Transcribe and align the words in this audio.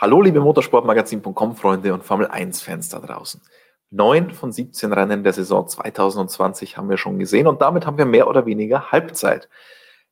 Hallo, 0.00 0.22
liebe 0.22 0.40
Motorsportmagazin.com 0.40 1.56
Freunde 1.56 1.92
und 1.92 2.02
Formel 2.02 2.26
1 2.26 2.62
Fans 2.62 2.88
da 2.88 3.00
draußen. 3.00 3.42
Neun 3.90 4.30
von 4.30 4.50
17 4.50 4.94
Rennen 4.94 5.22
der 5.22 5.34
Saison 5.34 5.68
2020 5.68 6.78
haben 6.78 6.88
wir 6.88 6.96
schon 6.96 7.18
gesehen 7.18 7.46
und 7.46 7.60
damit 7.60 7.84
haben 7.84 7.98
wir 7.98 8.06
mehr 8.06 8.26
oder 8.26 8.46
weniger 8.46 8.92
Halbzeit. 8.92 9.50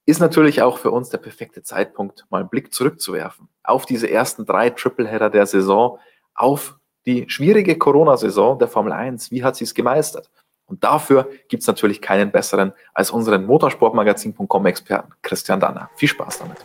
Ist 0.04 0.21
natürlich 0.21 0.61
auch 0.61 0.77
für 0.77 0.90
uns 0.90 1.09
der 1.09 1.16
perfekte 1.16 1.62
Zeitpunkt, 1.62 2.27
mal 2.29 2.40
einen 2.40 2.51
Blick 2.51 2.74
zurückzuwerfen 2.74 3.48
auf 3.62 3.87
diese 3.87 4.11
ersten 4.11 4.45
drei 4.45 4.69
Tripleheader 4.69 5.30
der 5.30 5.46
Saison, 5.46 5.98
auf 6.34 6.77
die 7.07 7.25
schwierige 7.30 7.79
Corona-Saison 7.79 8.59
der 8.59 8.68
Formel 8.68 8.93
1. 8.93 9.30
Wie 9.30 9.43
hat 9.43 9.57
sie 9.57 9.64
es 9.64 9.73
gemeistert? 9.73 10.30
Und 10.66 10.84
dafür 10.84 11.30
gibt 11.48 11.62
es 11.62 11.66
natürlich 11.66 12.02
keinen 12.02 12.30
besseren 12.30 12.75
als 12.93 13.11
unseren 13.11 13.46
Motorsportmagazin.com-Experten 13.46 15.14
Christian 15.23 15.61
Danner. 15.61 15.89
Viel 15.96 16.11
Spaß 16.11 16.41
damit. 16.41 16.59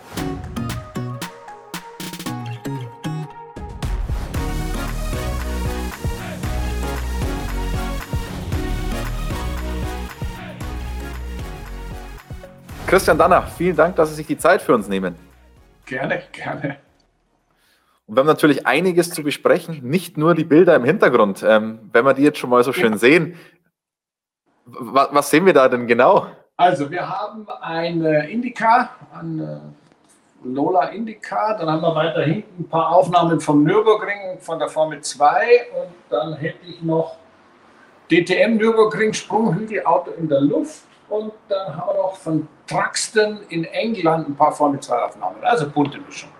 Christian 12.93 13.17
Danner, 13.17 13.41
vielen 13.41 13.75
Dank, 13.75 13.95
dass 13.95 14.09
Sie 14.09 14.15
sich 14.17 14.27
die 14.27 14.37
Zeit 14.37 14.61
für 14.61 14.75
uns 14.75 14.87
nehmen. 14.87 15.15
Gerne, 15.87 16.21
gerne. 16.31 16.77
Und 18.05 18.15
wir 18.15 18.19
haben 18.19 18.27
natürlich 18.27 18.67
einiges 18.67 19.09
zu 19.09 19.23
besprechen, 19.23 19.79
nicht 19.81 20.15
nur 20.15 20.35
die 20.35 20.43
Bilder 20.43 20.75
im 20.75 20.83
Hintergrund. 20.83 21.43
Ähm, 21.43 21.89
wenn 21.91 22.05
wir 22.05 22.13
die 22.13 22.21
jetzt 22.21 22.37
schon 22.37 22.51
mal 22.51 22.63
so 22.63 22.71
schön 22.71 22.91
ja. 22.91 22.97
sehen, 22.99 23.35
was, 24.67 25.31
sehen 25.31 25.47
wir 25.47 25.53
da 25.53 25.67
denn 25.69 25.87
genau? 25.87 26.27
Also, 26.55 26.91
wir 26.91 27.09
haben 27.09 27.47
ein 27.61 28.05
Indica, 28.05 28.91
ein 29.11 29.73
Lola 30.43 30.89
Indica, 30.89 31.57
dann 31.57 31.71
haben 31.71 31.81
wir 31.81 31.95
weiter 31.95 32.21
hinten 32.21 32.61
ein 32.61 32.69
paar 32.69 32.89
Aufnahmen 32.89 33.39
vom 33.39 33.63
Nürburgring, 33.63 34.37
von 34.37 34.59
der 34.59 34.67
Formel 34.67 35.01
2 35.01 35.27
und 35.81 35.93
dann 36.11 36.35
hätte 36.35 36.63
ich 36.67 36.83
noch 36.83 37.17
DTM 38.11 38.57
Nürburgring 38.57 39.13
Sprunghügel 39.13 39.83
Auto 39.83 40.11
in 40.11 40.29
der 40.29 40.41
Luft 40.41 40.83
und 41.13 41.31
dann 41.47 41.77
haben 41.77 41.89
wir 41.89 42.01
noch 42.01 42.15
von 42.15 42.47
Truxton 42.65 43.41
in 43.49 43.65
England 43.65 44.29
ein 44.29 44.35
paar 44.35 44.51
Formel 44.51 44.79
2 44.79 44.97
Aufnahmen. 44.97 45.43
Also 45.43 45.69
bunte 45.69 45.99
Mischung. 45.99 46.31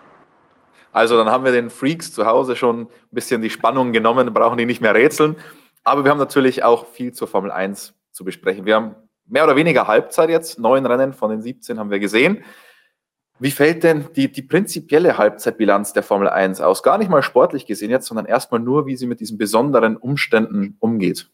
Also 0.92 1.16
dann 1.16 1.30
haben 1.30 1.46
wir 1.46 1.52
den 1.52 1.70
Freaks 1.70 2.12
zu 2.12 2.26
Hause 2.26 2.56
schon 2.56 2.82
ein 2.82 2.88
bisschen 3.12 3.44
die 3.44 3.52
Spannung 3.52 3.92
genommen, 3.92 4.34
brauchen 4.34 4.58
die 4.58 4.66
nicht 4.66 4.82
mehr 4.82 4.96
rätseln. 4.96 5.36
Aber 5.84 6.04
wir 6.04 6.10
haben 6.10 6.18
natürlich 6.18 6.64
auch 6.64 6.88
viel 6.88 7.14
zur 7.14 7.28
Formel 7.28 7.52
1 7.52 7.94
zu 8.12 8.26
besprechen. 8.26 8.66
Wir 8.66 8.76
haben 8.76 8.96
mehr 9.28 9.44
oder 9.44 9.56
weniger 9.56 9.86
Halbzeit 9.86 10.32
jetzt, 10.32 10.58
neun 10.58 10.88
Rennen 10.88 11.14
von 11.14 11.30
den 11.30 11.44
17 11.44 11.78
haben 11.78 11.92
wir 11.92 12.00
gesehen. 12.00 12.44
Wie 13.38 13.52
fällt 13.52 13.84
denn 13.84 14.08
die, 14.16 14.32
die 14.32 14.42
prinzipielle 14.42 15.20
Halbzeitbilanz 15.20 15.94
der 15.94 16.02
Formel 16.02 16.30
1 16.30 16.62
aus? 16.62 16.82
Gar 16.82 16.98
nicht 16.98 17.12
mal 17.12 17.22
sportlich 17.22 17.68
gesehen 17.68 17.92
jetzt, 17.92 18.08
sondern 18.08 18.26
erstmal 18.26 18.60
nur, 18.60 18.88
wie 18.88 18.96
sie 18.96 19.06
mit 19.06 19.20
diesen 19.20 19.38
besonderen 19.38 19.98
Umständen 19.98 20.78
umgeht. 20.80 21.30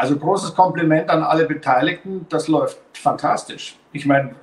Also 0.00 0.16
großes 0.16 0.54
Kompliment 0.54 1.10
an 1.10 1.22
alle 1.22 1.44
Beteiligten. 1.44 2.24
Das 2.30 2.48
läuft 2.48 2.78
fantastisch. 2.94 3.76
Ich 3.92 4.06
meine, 4.06 4.34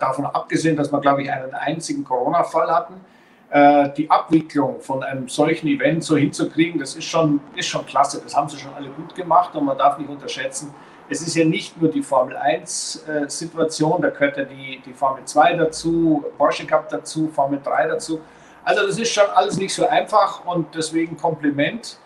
davon 0.00 0.26
abgesehen, 0.26 0.76
dass 0.76 0.92
wir, 0.92 1.00
glaube 1.00 1.22
ich, 1.22 1.32
einen 1.32 1.54
einzigen 1.54 2.04
Corona-Fall 2.04 2.70
hatten, 2.70 3.00
äh, 3.48 3.88
die 3.96 4.10
Abwicklung 4.10 4.82
von 4.82 5.02
einem 5.02 5.26
solchen 5.26 5.66
Event 5.66 6.04
so 6.04 6.14
hinzukriegen, 6.14 6.78
das 6.78 6.94
ist 6.94 7.06
schon, 7.06 7.40
ist 7.56 7.68
schon 7.68 7.86
klasse. 7.86 8.20
Das 8.22 8.36
haben 8.36 8.50
sie 8.50 8.58
schon 8.58 8.74
alle 8.74 8.90
gut 8.90 9.14
gemacht 9.14 9.56
und 9.56 9.64
man 9.64 9.78
darf 9.78 9.96
nicht 9.96 10.10
unterschätzen, 10.10 10.74
es 11.08 11.22
ist 11.22 11.34
ja 11.34 11.46
nicht 11.46 11.80
nur 11.80 11.90
die 11.90 12.02
Formel 12.02 12.36
1-Situation, 12.36 14.00
äh, 14.00 14.02
da 14.02 14.10
gehört 14.10 14.36
ja 14.36 14.44
die, 14.44 14.82
die 14.84 14.92
Formel 14.92 15.24
2 15.24 15.54
dazu, 15.54 16.22
Porsche 16.36 16.66
Cup 16.66 16.90
dazu, 16.90 17.28
Formel 17.28 17.60
3 17.64 17.88
dazu. 17.88 18.20
Also 18.62 18.86
das 18.86 18.98
ist 18.98 19.10
schon 19.10 19.30
alles 19.34 19.56
nicht 19.56 19.72
so 19.72 19.88
einfach 19.88 20.44
und 20.44 20.66
deswegen 20.74 21.16
Kompliment. 21.16 21.96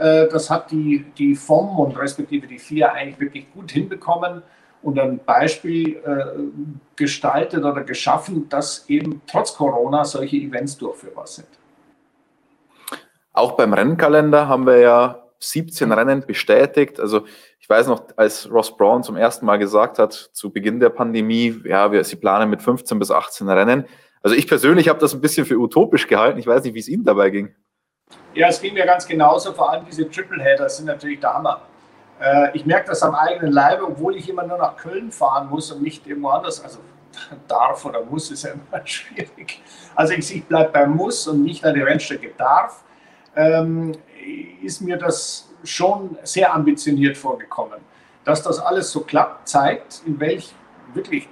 Äh, 0.00 0.28
das 0.28 0.48
hat 0.48 0.70
die, 0.70 1.04
die 1.18 1.34
FOM 1.34 1.78
und 1.78 1.98
respektive 1.98 2.46
die 2.46 2.58
FIA 2.58 2.92
eigentlich 2.92 3.20
wirklich 3.20 3.52
gut 3.52 3.70
hinbekommen 3.70 4.42
und 4.82 4.98
ein 4.98 5.20
Beispiel 5.22 5.96
äh, 5.96 6.40
gestaltet 6.96 7.62
oder 7.64 7.84
geschaffen, 7.84 8.48
dass 8.48 8.88
eben 8.88 9.20
trotz 9.26 9.54
Corona 9.54 10.06
solche 10.06 10.38
Events 10.38 10.78
durchführbar 10.78 11.26
sind. 11.26 11.48
Auch 13.34 13.52
beim 13.52 13.74
Rennkalender 13.74 14.48
haben 14.48 14.64
wir 14.64 14.78
ja 14.78 15.22
17 15.38 15.92
Rennen 15.92 16.24
bestätigt. 16.26 16.98
Also 16.98 17.26
ich 17.58 17.68
weiß 17.68 17.86
noch, 17.86 18.04
als 18.16 18.50
Ross 18.50 18.74
Braun 18.74 19.02
zum 19.02 19.16
ersten 19.16 19.44
Mal 19.44 19.58
gesagt 19.58 19.98
hat, 19.98 20.14
zu 20.14 20.50
Beginn 20.50 20.80
der 20.80 20.88
Pandemie, 20.88 21.60
ja, 21.66 21.92
wir, 21.92 22.02
sie 22.04 22.16
planen 22.16 22.48
mit 22.48 22.62
15 22.62 22.98
bis 22.98 23.10
18 23.10 23.50
Rennen. 23.50 23.84
Also 24.22 24.34
ich 24.34 24.48
persönlich 24.48 24.88
habe 24.88 24.98
das 24.98 25.12
ein 25.12 25.20
bisschen 25.20 25.44
für 25.44 25.58
utopisch 25.58 26.06
gehalten. 26.06 26.38
Ich 26.38 26.46
weiß 26.46 26.64
nicht, 26.64 26.74
wie 26.74 26.80
es 26.80 26.88
Ihnen 26.88 27.04
dabei 27.04 27.28
ging. 27.28 27.54
Ja, 28.34 28.48
es 28.48 28.60
ging 28.60 28.74
mir 28.74 28.86
ganz 28.86 29.06
genauso. 29.06 29.52
Vor 29.52 29.70
allem 29.70 29.84
diese 29.84 30.08
Tripleheader 30.08 30.68
sind 30.68 30.86
natürlich 30.86 31.20
der 31.20 31.34
Hammer. 31.34 31.62
Äh, 32.20 32.56
ich 32.56 32.64
merke 32.64 32.86
das 32.88 33.02
am 33.02 33.14
eigenen 33.14 33.52
Leibe, 33.52 33.86
obwohl 33.86 34.16
ich 34.16 34.28
immer 34.28 34.44
nur 34.44 34.58
nach 34.58 34.76
Köln 34.76 35.10
fahren 35.10 35.48
muss 35.48 35.72
und 35.72 35.82
nicht 35.82 36.06
irgendwo 36.06 36.28
anders. 36.28 36.62
Also 36.62 36.78
darf 37.48 37.84
oder 37.84 38.04
muss 38.04 38.30
ist 38.30 38.44
ja 38.44 38.52
immer 38.52 38.62
schwierig. 38.86 39.60
Also 39.94 40.14
ich, 40.14 40.34
ich 40.34 40.44
bleibe 40.44 40.70
beim 40.70 40.96
Muss 40.96 41.26
und 41.26 41.42
nicht 41.42 41.64
an 41.64 41.74
der 41.74 41.86
Rennstrecke 41.86 42.30
darf. 42.36 42.84
Ähm, 43.34 43.96
ist 44.62 44.80
mir 44.80 44.96
das 44.96 45.48
schon 45.64 46.16
sehr 46.22 46.54
ambitioniert 46.54 47.16
vorgekommen. 47.16 47.80
Dass 48.24 48.42
das 48.42 48.60
alles 48.60 48.92
so 48.92 49.00
klappt, 49.00 49.48
zeigt, 49.48 50.02
in 50.06 50.20
welch 50.20 50.54
wirklich 50.94 51.28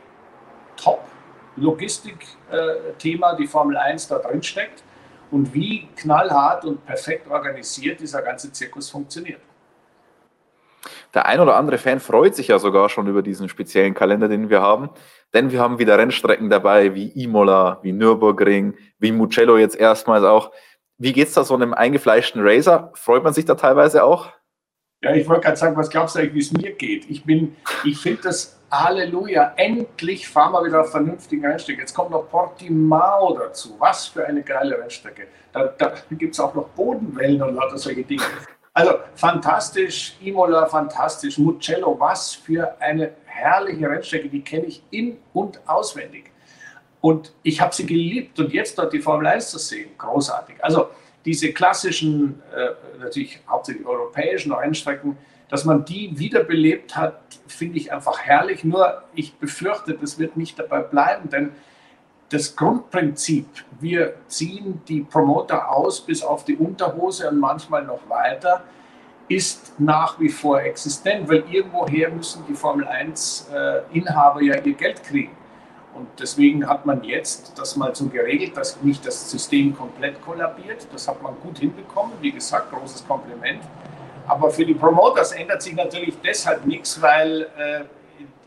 Top-Logistik-Thema 0.76 3.32
äh, 3.32 3.36
die 3.36 3.46
Formel 3.46 3.76
1 3.76 4.08
da 4.08 4.18
drin 4.18 4.42
steckt 4.42 4.82
und 5.30 5.52
wie 5.54 5.88
knallhart 5.96 6.64
und 6.64 6.84
perfekt 6.84 7.28
organisiert 7.28 8.00
dieser 8.00 8.22
ganze 8.22 8.52
Zirkus 8.52 8.90
funktioniert. 8.90 9.40
Der 11.14 11.26
ein 11.26 11.40
oder 11.40 11.56
andere 11.56 11.78
Fan 11.78 12.00
freut 12.00 12.34
sich 12.34 12.48
ja 12.48 12.58
sogar 12.58 12.88
schon 12.88 13.06
über 13.06 13.22
diesen 13.22 13.48
speziellen 13.48 13.94
Kalender, 13.94 14.28
den 14.28 14.50
wir 14.50 14.60
haben, 14.60 14.90
denn 15.34 15.50
wir 15.50 15.60
haben 15.60 15.78
wieder 15.78 15.98
Rennstrecken 15.98 16.50
dabei, 16.50 16.94
wie 16.94 17.08
Imola, 17.08 17.78
wie 17.82 17.92
Nürburgring, 17.92 18.74
wie 18.98 19.12
Mugello 19.12 19.56
jetzt 19.56 19.76
erstmals 19.76 20.24
auch. 20.24 20.52
Wie 20.98 21.12
geht 21.12 21.28
es 21.28 21.34
da 21.34 21.44
so 21.44 21.54
einem 21.54 21.74
eingefleischten 21.74 22.42
Racer? 22.42 22.90
Freut 22.94 23.24
man 23.24 23.32
sich 23.32 23.44
da 23.44 23.54
teilweise 23.54 24.04
auch? 24.04 24.30
Ja, 25.02 25.14
ich 25.14 25.28
wollte 25.28 25.42
gerade 25.42 25.56
sagen, 25.56 25.76
was 25.76 25.90
glaubst 25.90 26.16
du 26.16 26.18
eigentlich, 26.18 26.34
wie 26.34 26.38
es 26.40 26.52
mir 26.52 26.72
geht? 26.72 27.08
Ich 27.08 27.24
bin, 27.24 27.56
ich 27.84 27.98
finde 27.98 28.22
das 28.22 28.57
Halleluja, 28.70 29.54
endlich 29.56 30.28
fahren 30.28 30.52
wir 30.52 30.64
wieder 30.64 30.82
auf 30.82 30.90
vernünftigen 30.90 31.44
Rennstrecke. 31.46 31.80
Jetzt 31.80 31.94
kommt 31.94 32.10
noch 32.10 32.28
Portimao 32.28 33.34
dazu. 33.34 33.76
Was 33.78 34.08
für 34.08 34.26
eine 34.26 34.42
geile 34.42 34.78
Rennstrecke. 34.78 35.28
Da, 35.52 35.64
da 35.78 35.94
gibt 36.10 36.34
es 36.34 36.40
auch 36.40 36.54
noch 36.54 36.68
Bodenwellen 36.70 37.40
und 37.42 37.54
lauter 37.54 37.78
solche 37.78 38.04
Dinge. 38.04 38.22
Also 38.74 38.92
fantastisch, 39.14 40.16
Imola 40.20 40.66
fantastisch, 40.66 41.38
Mugello, 41.38 41.98
was 41.98 42.34
für 42.34 42.80
eine 42.80 43.12
herrliche 43.24 43.88
Rennstrecke, 43.88 44.28
die 44.28 44.42
kenne 44.42 44.66
ich 44.66 44.82
in- 44.90 45.16
und 45.32 45.60
auswendig. 45.66 46.30
Und 47.00 47.32
ich 47.42 47.60
habe 47.60 47.74
sie 47.74 47.86
geliebt 47.86 48.38
und 48.38 48.52
jetzt 48.52 48.78
dort 48.78 48.92
die 48.92 49.00
Formel 49.00 49.26
1 49.26 49.50
zu 49.50 49.58
sehen, 49.58 49.90
großartig. 49.96 50.62
Also 50.62 50.88
diese 51.24 51.52
klassischen, 51.52 52.42
äh, 52.54 53.00
natürlich 53.00 53.40
hauptsächlich 53.48 53.86
europäischen 53.86 54.52
Rennstrecken, 54.52 55.16
dass 55.48 55.64
man 55.64 55.84
die 55.84 56.18
wiederbelebt 56.18 56.96
hat, 56.96 57.20
finde 57.46 57.78
ich 57.78 57.92
einfach 57.92 58.20
herrlich. 58.20 58.64
Nur 58.64 59.02
ich 59.14 59.34
befürchte, 59.34 59.94
das 59.94 60.18
wird 60.18 60.36
nicht 60.36 60.58
dabei 60.58 60.80
bleiben, 60.80 61.30
denn 61.30 61.52
das 62.30 62.54
Grundprinzip, 62.54 63.46
wir 63.80 64.14
ziehen 64.26 64.82
die 64.86 65.00
Promoter 65.00 65.70
aus 65.70 66.00
bis 66.00 66.22
auf 66.22 66.44
die 66.44 66.56
Unterhose 66.56 67.30
und 67.30 67.38
manchmal 67.38 67.84
noch 67.84 68.06
weiter, 68.08 68.62
ist 69.28 69.74
nach 69.78 70.18
wie 70.20 70.28
vor 70.28 70.60
existent, 70.60 71.28
weil 71.28 71.44
irgendwoher 71.50 72.10
müssen 72.10 72.44
die 72.48 72.54
Formel 72.54 72.86
1-Inhaber 72.86 74.40
äh, 74.40 74.46
ja 74.46 74.60
ihr 74.60 74.74
Geld 74.74 75.02
kriegen. 75.02 75.36
Und 75.94 76.08
deswegen 76.18 76.66
hat 76.66 76.86
man 76.86 77.02
jetzt 77.02 77.58
das 77.58 77.76
mal 77.76 77.94
so 77.94 78.06
geregelt, 78.06 78.56
dass 78.56 78.80
nicht 78.82 79.06
das 79.06 79.30
System 79.30 79.76
komplett 79.76 80.20
kollabiert. 80.22 80.86
Das 80.92 81.08
hat 81.08 81.20
man 81.22 81.34
gut 81.42 81.58
hinbekommen. 81.58 82.12
Wie 82.20 82.30
gesagt, 82.30 82.70
großes 82.70 83.06
Kompliment. 83.06 83.60
Aber 84.28 84.50
für 84.50 84.66
die 84.66 84.74
Promoters 84.74 85.32
ändert 85.32 85.62
sich 85.62 85.74
natürlich 85.74 86.14
deshalb 86.22 86.66
nichts, 86.66 87.00
weil 87.00 87.48
äh, 87.56 87.84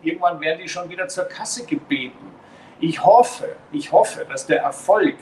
irgendwann 0.02 0.40
werden 0.40 0.60
die 0.62 0.70
schon 0.70 0.88
wieder 0.90 1.08
zur 1.08 1.26
Kasse 1.26 1.66
gebeten. 1.66 2.32
Ich 2.80 3.04
hoffe, 3.04 3.56
ich 3.72 3.92
hoffe, 3.92 4.26
dass 4.30 4.46
der 4.46 4.62
Erfolg 4.62 5.16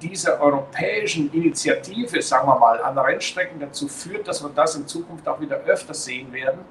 dieser 0.00 0.40
europäischen 0.40 1.30
Initiative, 1.32 2.22
sagen 2.22 2.48
wir 2.48 2.58
mal, 2.58 2.82
an 2.82 2.98
Rennstrecken 2.98 3.60
dazu 3.60 3.88
führt, 3.88 4.26
dass 4.26 4.42
wir 4.42 4.50
das 4.50 4.74
in 4.74 4.86
Zukunft 4.86 5.28
auch 5.28 5.38
wieder 5.38 5.56
öfter 5.56 5.92
sehen 5.92 6.32
werden, 6.32 6.64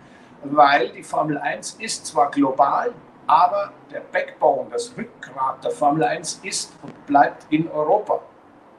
weil 0.44 0.90
die 0.90 1.04
Formel 1.04 1.38
1 1.38 1.74
ist 1.80 2.08
zwar 2.08 2.32
global, 2.32 2.92
aber 3.28 3.72
der 3.92 4.00
Backbone, 4.00 4.70
das 4.72 4.92
Rückgrat 4.98 5.64
der 5.64 5.72
Formel 5.72 6.04
1 6.04 6.42
ist 6.44 6.74
und 6.82 7.06
bleibt 7.06 7.46
in 7.52 7.70
Europa. 7.70 8.20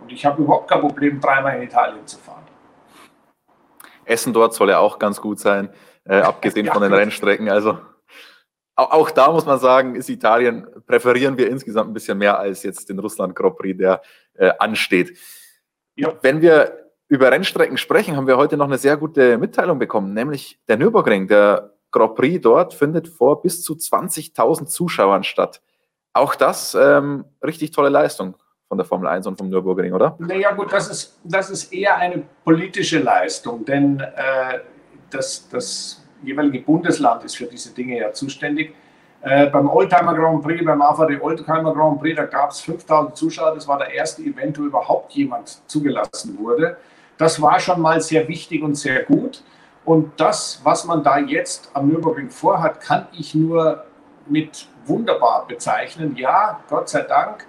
Und 0.00 0.10
ich 0.10 0.24
habe 0.26 0.42
überhaupt 0.42 0.68
kein 0.68 0.80
Problem, 0.80 1.20
dreimal 1.20 1.56
in 1.56 1.62
Italien 1.62 2.04
zu 2.04 2.18
fahren. 2.18 2.49
Essen 4.10 4.32
dort 4.32 4.54
soll 4.54 4.70
ja 4.70 4.78
auch 4.78 4.98
ganz 4.98 5.20
gut 5.20 5.38
sein, 5.38 5.70
äh, 6.04 6.16
abgesehen 6.20 6.66
ja, 6.66 6.72
von 6.72 6.82
den 6.82 6.92
Rennstrecken. 6.92 7.48
Also 7.48 7.78
auch, 8.74 8.90
auch, 8.92 9.10
da 9.10 9.30
muss 9.30 9.46
man 9.46 9.58
sagen, 9.58 9.94
ist 9.94 10.08
Italien, 10.08 10.66
präferieren 10.86 11.36
wir 11.36 11.50
insgesamt 11.50 11.90
ein 11.90 11.94
bisschen 11.94 12.18
mehr 12.18 12.38
als 12.38 12.62
jetzt 12.62 12.88
den 12.88 12.98
Russland 12.98 13.34
Grand 13.34 13.56
Prix, 13.56 13.78
der 13.78 14.00
äh, 14.34 14.52
ansteht. 14.58 15.18
Ja. 15.96 16.14
Wenn 16.22 16.40
wir 16.40 16.90
über 17.08 17.30
Rennstrecken 17.30 17.76
sprechen, 17.76 18.16
haben 18.16 18.26
wir 18.26 18.36
heute 18.36 18.56
noch 18.56 18.66
eine 18.66 18.78
sehr 18.78 18.96
gute 18.96 19.36
Mitteilung 19.36 19.78
bekommen, 19.78 20.14
nämlich 20.14 20.58
der 20.68 20.76
Nürburgring, 20.76 21.28
der 21.28 21.74
Grand 21.90 22.14
Prix 22.14 22.40
dort 22.40 22.72
findet 22.72 23.08
vor 23.08 23.42
bis 23.42 23.62
zu 23.62 23.74
20.000 23.74 24.66
Zuschauern 24.66 25.24
statt. 25.24 25.60
Auch 26.12 26.34
das 26.34 26.74
ähm, 26.74 27.24
richtig 27.44 27.72
tolle 27.72 27.88
Leistung 27.88 28.36
von 28.70 28.78
der 28.78 28.86
Formel 28.86 29.08
1 29.08 29.26
und 29.26 29.36
vom 29.36 29.50
Nürburgring, 29.50 29.92
oder? 29.92 30.14
Naja 30.20 30.52
gut, 30.52 30.72
das 30.72 30.88
ist, 30.88 31.18
das 31.24 31.50
ist 31.50 31.72
eher 31.72 31.96
eine 31.96 32.22
politische 32.44 33.00
Leistung, 33.00 33.64
denn 33.64 33.98
äh, 33.98 34.60
das, 35.10 35.48
das 35.48 36.06
jeweilige 36.22 36.60
Bundesland 36.60 37.24
ist 37.24 37.36
für 37.36 37.46
diese 37.46 37.74
Dinge 37.74 37.98
ja 37.98 38.12
zuständig. 38.12 38.72
Äh, 39.22 39.48
beim 39.48 39.68
Oldtimer 39.68 40.14
Grand 40.14 40.44
Prix, 40.44 40.64
beim 40.64 40.80
AVD 40.80 41.20
Oldtimer 41.20 41.74
Grand 41.74 42.00
Prix, 42.00 42.16
da 42.16 42.26
gab 42.26 42.52
es 42.52 42.60
5000 42.60 43.16
Zuschauer. 43.16 43.56
Das 43.56 43.66
war 43.66 43.76
der 43.76 43.92
erste 43.92 44.22
Event, 44.22 44.56
wo 44.56 44.62
überhaupt 44.62 45.10
jemand 45.14 45.68
zugelassen 45.68 46.38
wurde. 46.38 46.76
Das 47.18 47.42
war 47.42 47.58
schon 47.58 47.80
mal 47.80 48.00
sehr 48.00 48.28
wichtig 48.28 48.62
und 48.62 48.76
sehr 48.76 49.02
gut. 49.02 49.42
Und 49.84 50.12
das, 50.20 50.60
was 50.62 50.84
man 50.84 51.02
da 51.02 51.18
jetzt 51.18 51.72
am 51.74 51.88
Nürburgring 51.88 52.30
vorhat, 52.30 52.80
kann 52.80 53.08
ich 53.18 53.34
nur 53.34 53.84
mit 54.28 54.68
wunderbar 54.84 55.44
bezeichnen. 55.48 56.14
Ja, 56.14 56.60
Gott 56.68 56.88
sei 56.88 57.02
Dank, 57.02 57.46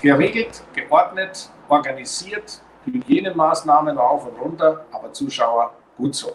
geregelt, 0.00 0.62
geordnet, 0.74 1.50
organisiert, 1.68 2.62
Hygienemaßnahmen 2.84 3.98
rauf 3.98 4.26
und 4.26 4.40
runter, 4.40 4.86
aber 4.92 5.12
Zuschauer 5.12 5.74
gut 5.96 6.14
so. 6.14 6.32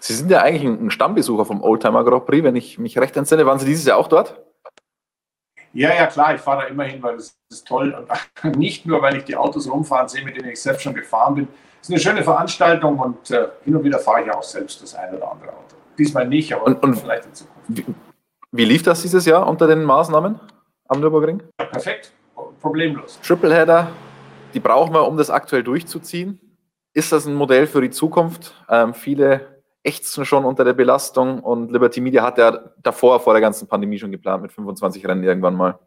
Sie 0.00 0.14
sind 0.14 0.30
ja 0.30 0.40
eigentlich 0.40 0.64
ein 0.64 0.90
Stammbesucher 0.90 1.44
vom 1.44 1.62
Oldtimer 1.62 2.04
Grand 2.04 2.26
Prix, 2.26 2.44
wenn 2.44 2.56
ich 2.56 2.78
mich 2.78 2.98
recht 2.98 3.16
entsinne. 3.16 3.46
Waren 3.46 3.58
Sie 3.58 3.66
dieses 3.66 3.84
Jahr 3.84 3.98
auch 3.98 4.08
dort? 4.08 4.40
Ja, 5.74 5.94
ja, 5.94 6.06
klar, 6.06 6.34
ich 6.34 6.40
fahre 6.40 6.62
da 6.62 6.68
immer 6.68 6.84
hin, 6.84 7.02
weil 7.02 7.16
es 7.16 7.38
ist 7.50 7.66
toll. 7.66 7.94
Und 8.44 8.56
nicht 8.58 8.84
nur, 8.84 9.00
weil 9.02 9.16
ich 9.16 9.24
die 9.24 9.36
Autos 9.36 9.70
rumfahren 9.70 10.08
sehe, 10.08 10.24
mit 10.24 10.36
denen 10.36 10.50
ich 10.50 10.60
selbst 10.60 10.82
schon 10.82 10.94
gefahren 10.94 11.34
bin. 11.34 11.48
Es 11.80 11.88
ist 11.88 11.94
eine 11.94 12.00
schöne 12.00 12.22
Veranstaltung 12.22 12.98
und 12.98 13.30
äh, 13.30 13.48
hin 13.64 13.74
und 13.74 13.82
wieder 13.82 13.98
fahre 13.98 14.22
ich 14.22 14.30
auch 14.30 14.42
selbst 14.42 14.82
das 14.82 14.94
eine 14.94 15.16
oder 15.16 15.32
andere 15.32 15.50
Auto. 15.50 15.76
Diesmal 15.98 16.28
nicht, 16.28 16.52
aber 16.52 16.66
und, 16.66 16.82
und 16.82 16.94
vielleicht 16.94 17.26
in 17.26 17.34
Zukunft. 17.34 17.68
Wie, 17.68 17.84
wie, 18.52 18.64
lief 18.64 18.82
das 18.82 19.02
dieses 19.02 19.26
Jahr 19.26 19.46
unter 19.48 19.66
den 19.66 19.82
Maßnahmen 19.82 20.38
am 20.88 21.00
Nürburgring? 21.00 21.42
Ja, 21.58 21.66
perfekt, 21.66 22.12
problemlos. 22.62 23.20
Tripleheader, 23.20 23.90
die 24.54 24.60
brauchen 24.60 24.94
wir, 24.94 25.06
um 25.06 25.16
das 25.16 25.28
aktuell 25.28 25.62
durchzuziehen. 25.62 26.40
Ist 26.94 27.12
das 27.12 27.26
ein 27.26 27.34
Modell 27.34 27.66
für 27.66 27.80
die 27.80 27.90
Zukunft? 27.90 28.54
Ähm, 28.68 28.94
viele 28.94 29.62
ächzen 29.82 30.24
schon 30.24 30.44
unter 30.44 30.64
der 30.64 30.74
Belastung 30.74 31.40
und 31.40 31.72
Liberty 31.72 32.00
Media 32.00 32.22
hat 32.22 32.38
ja 32.38 32.70
davor, 32.82 33.18
vor 33.20 33.34
der 33.34 33.40
ganzen 33.40 33.66
Pandemie 33.66 33.98
schon 33.98 34.12
geplant 34.12 34.42
mit 34.42 34.52
25 34.52 35.06
Rennen 35.06 35.24
irgendwann 35.24 35.54
mal. 35.54 35.78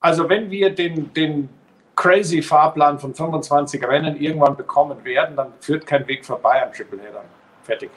Also 0.00 0.28
wenn 0.28 0.50
wir 0.50 0.74
den, 0.74 1.12
den 1.12 1.48
crazy 1.94 2.42
Fahrplan 2.42 2.98
von 2.98 3.14
25 3.14 3.86
Rennen 3.86 4.16
irgendwann 4.16 4.56
bekommen 4.56 5.04
werden, 5.04 5.36
dann 5.36 5.52
führt 5.60 5.86
kein 5.86 6.06
Weg 6.08 6.24
vorbei 6.24 6.64
am 6.64 6.72
Tripleheader. 6.72 7.22
Fertig. 7.62 7.90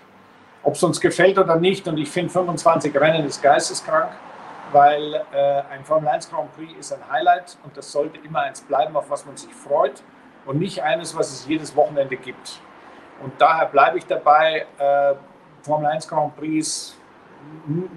Ob 0.61 0.75
es 0.75 0.83
uns 0.83 0.99
gefällt 0.99 1.37
oder 1.37 1.55
nicht, 1.55 1.87
und 1.87 1.97
ich 1.97 2.09
finde 2.09 2.31
25 2.31 2.93
Rennen 2.95 3.25
ist 3.25 3.41
geisteskrank, 3.41 4.11
weil 4.73 5.15
äh, 5.33 5.61
ein 5.71 5.85
Formel 5.85 6.09
1 6.09 6.29
Grand 6.29 6.53
Prix 6.55 6.73
ist 6.77 6.91
ein 6.91 7.09
Highlight 7.09 7.57
und 7.63 7.77
das 7.77 7.91
sollte 7.91 8.17
immer 8.25 8.41
eins 8.41 8.61
bleiben, 8.61 8.95
auf 8.97 9.09
was 9.09 9.25
man 9.25 9.37
sich 9.37 9.53
freut 9.53 10.03
und 10.45 10.59
nicht 10.59 10.83
eines, 10.83 11.15
was 11.15 11.31
es 11.31 11.47
jedes 11.47 11.75
Wochenende 11.75 12.17
gibt. 12.17 12.59
Und 13.23 13.33
daher 13.39 13.67
bleibe 13.67 13.97
ich 13.97 14.05
dabei, 14.05 14.65
äh, 14.77 15.13
Formel 15.61 15.87
1 15.87 16.07
Grand 16.07 16.35
Prix 16.35 16.97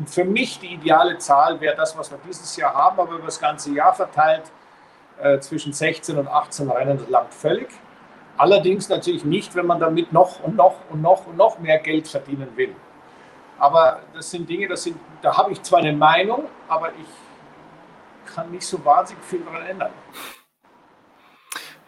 für 0.06 0.24
mich 0.24 0.58
die 0.58 0.74
ideale 0.74 1.18
Zahl 1.18 1.60
wäre 1.60 1.76
das, 1.76 1.96
was 1.96 2.10
wir 2.10 2.18
dieses 2.26 2.56
Jahr 2.56 2.74
haben, 2.74 2.98
aber 2.98 3.14
über 3.14 3.26
das 3.26 3.40
ganze 3.40 3.72
Jahr 3.72 3.94
verteilt 3.94 4.44
äh, 5.20 5.38
zwischen 5.40 5.72
16 5.72 6.18
und 6.18 6.28
18 6.28 6.70
Rennen, 6.70 6.98
das 6.98 7.08
langt 7.08 7.34
völlig. 7.34 7.68
Allerdings 8.36 8.88
natürlich 8.88 9.24
nicht, 9.24 9.54
wenn 9.54 9.66
man 9.66 9.80
damit 9.80 10.12
noch 10.12 10.42
und 10.42 10.56
noch 10.56 10.76
und 10.90 11.00
noch 11.00 11.26
und 11.26 11.36
noch 11.36 11.58
mehr 11.58 11.78
Geld 11.78 12.06
verdienen 12.06 12.48
will. 12.56 12.74
Aber 13.58 14.00
das 14.14 14.30
sind 14.30 14.48
Dinge, 14.48 14.68
das 14.68 14.82
sind, 14.82 14.96
da 15.22 15.36
habe 15.36 15.52
ich 15.52 15.62
zwar 15.62 15.78
eine 15.80 15.92
Meinung, 15.92 16.44
aber 16.68 16.90
ich 16.90 18.34
kann 18.34 18.50
nicht 18.50 18.66
so 18.66 18.84
wahnsinnig 18.84 19.24
viel 19.24 19.40
daran 19.40 19.62
ändern. 19.62 19.92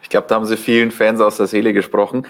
Ich 0.01 0.09
glaube, 0.09 0.27
da 0.27 0.35
haben 0.35 0.45
Sie 0.45 0.57
vielen 0.57 0.89
Fans 0.89 1.21
aus 1.21 1.37
der 1.37 1.45
Seele 1.45 1.71
gesprochen. 1.73 2.25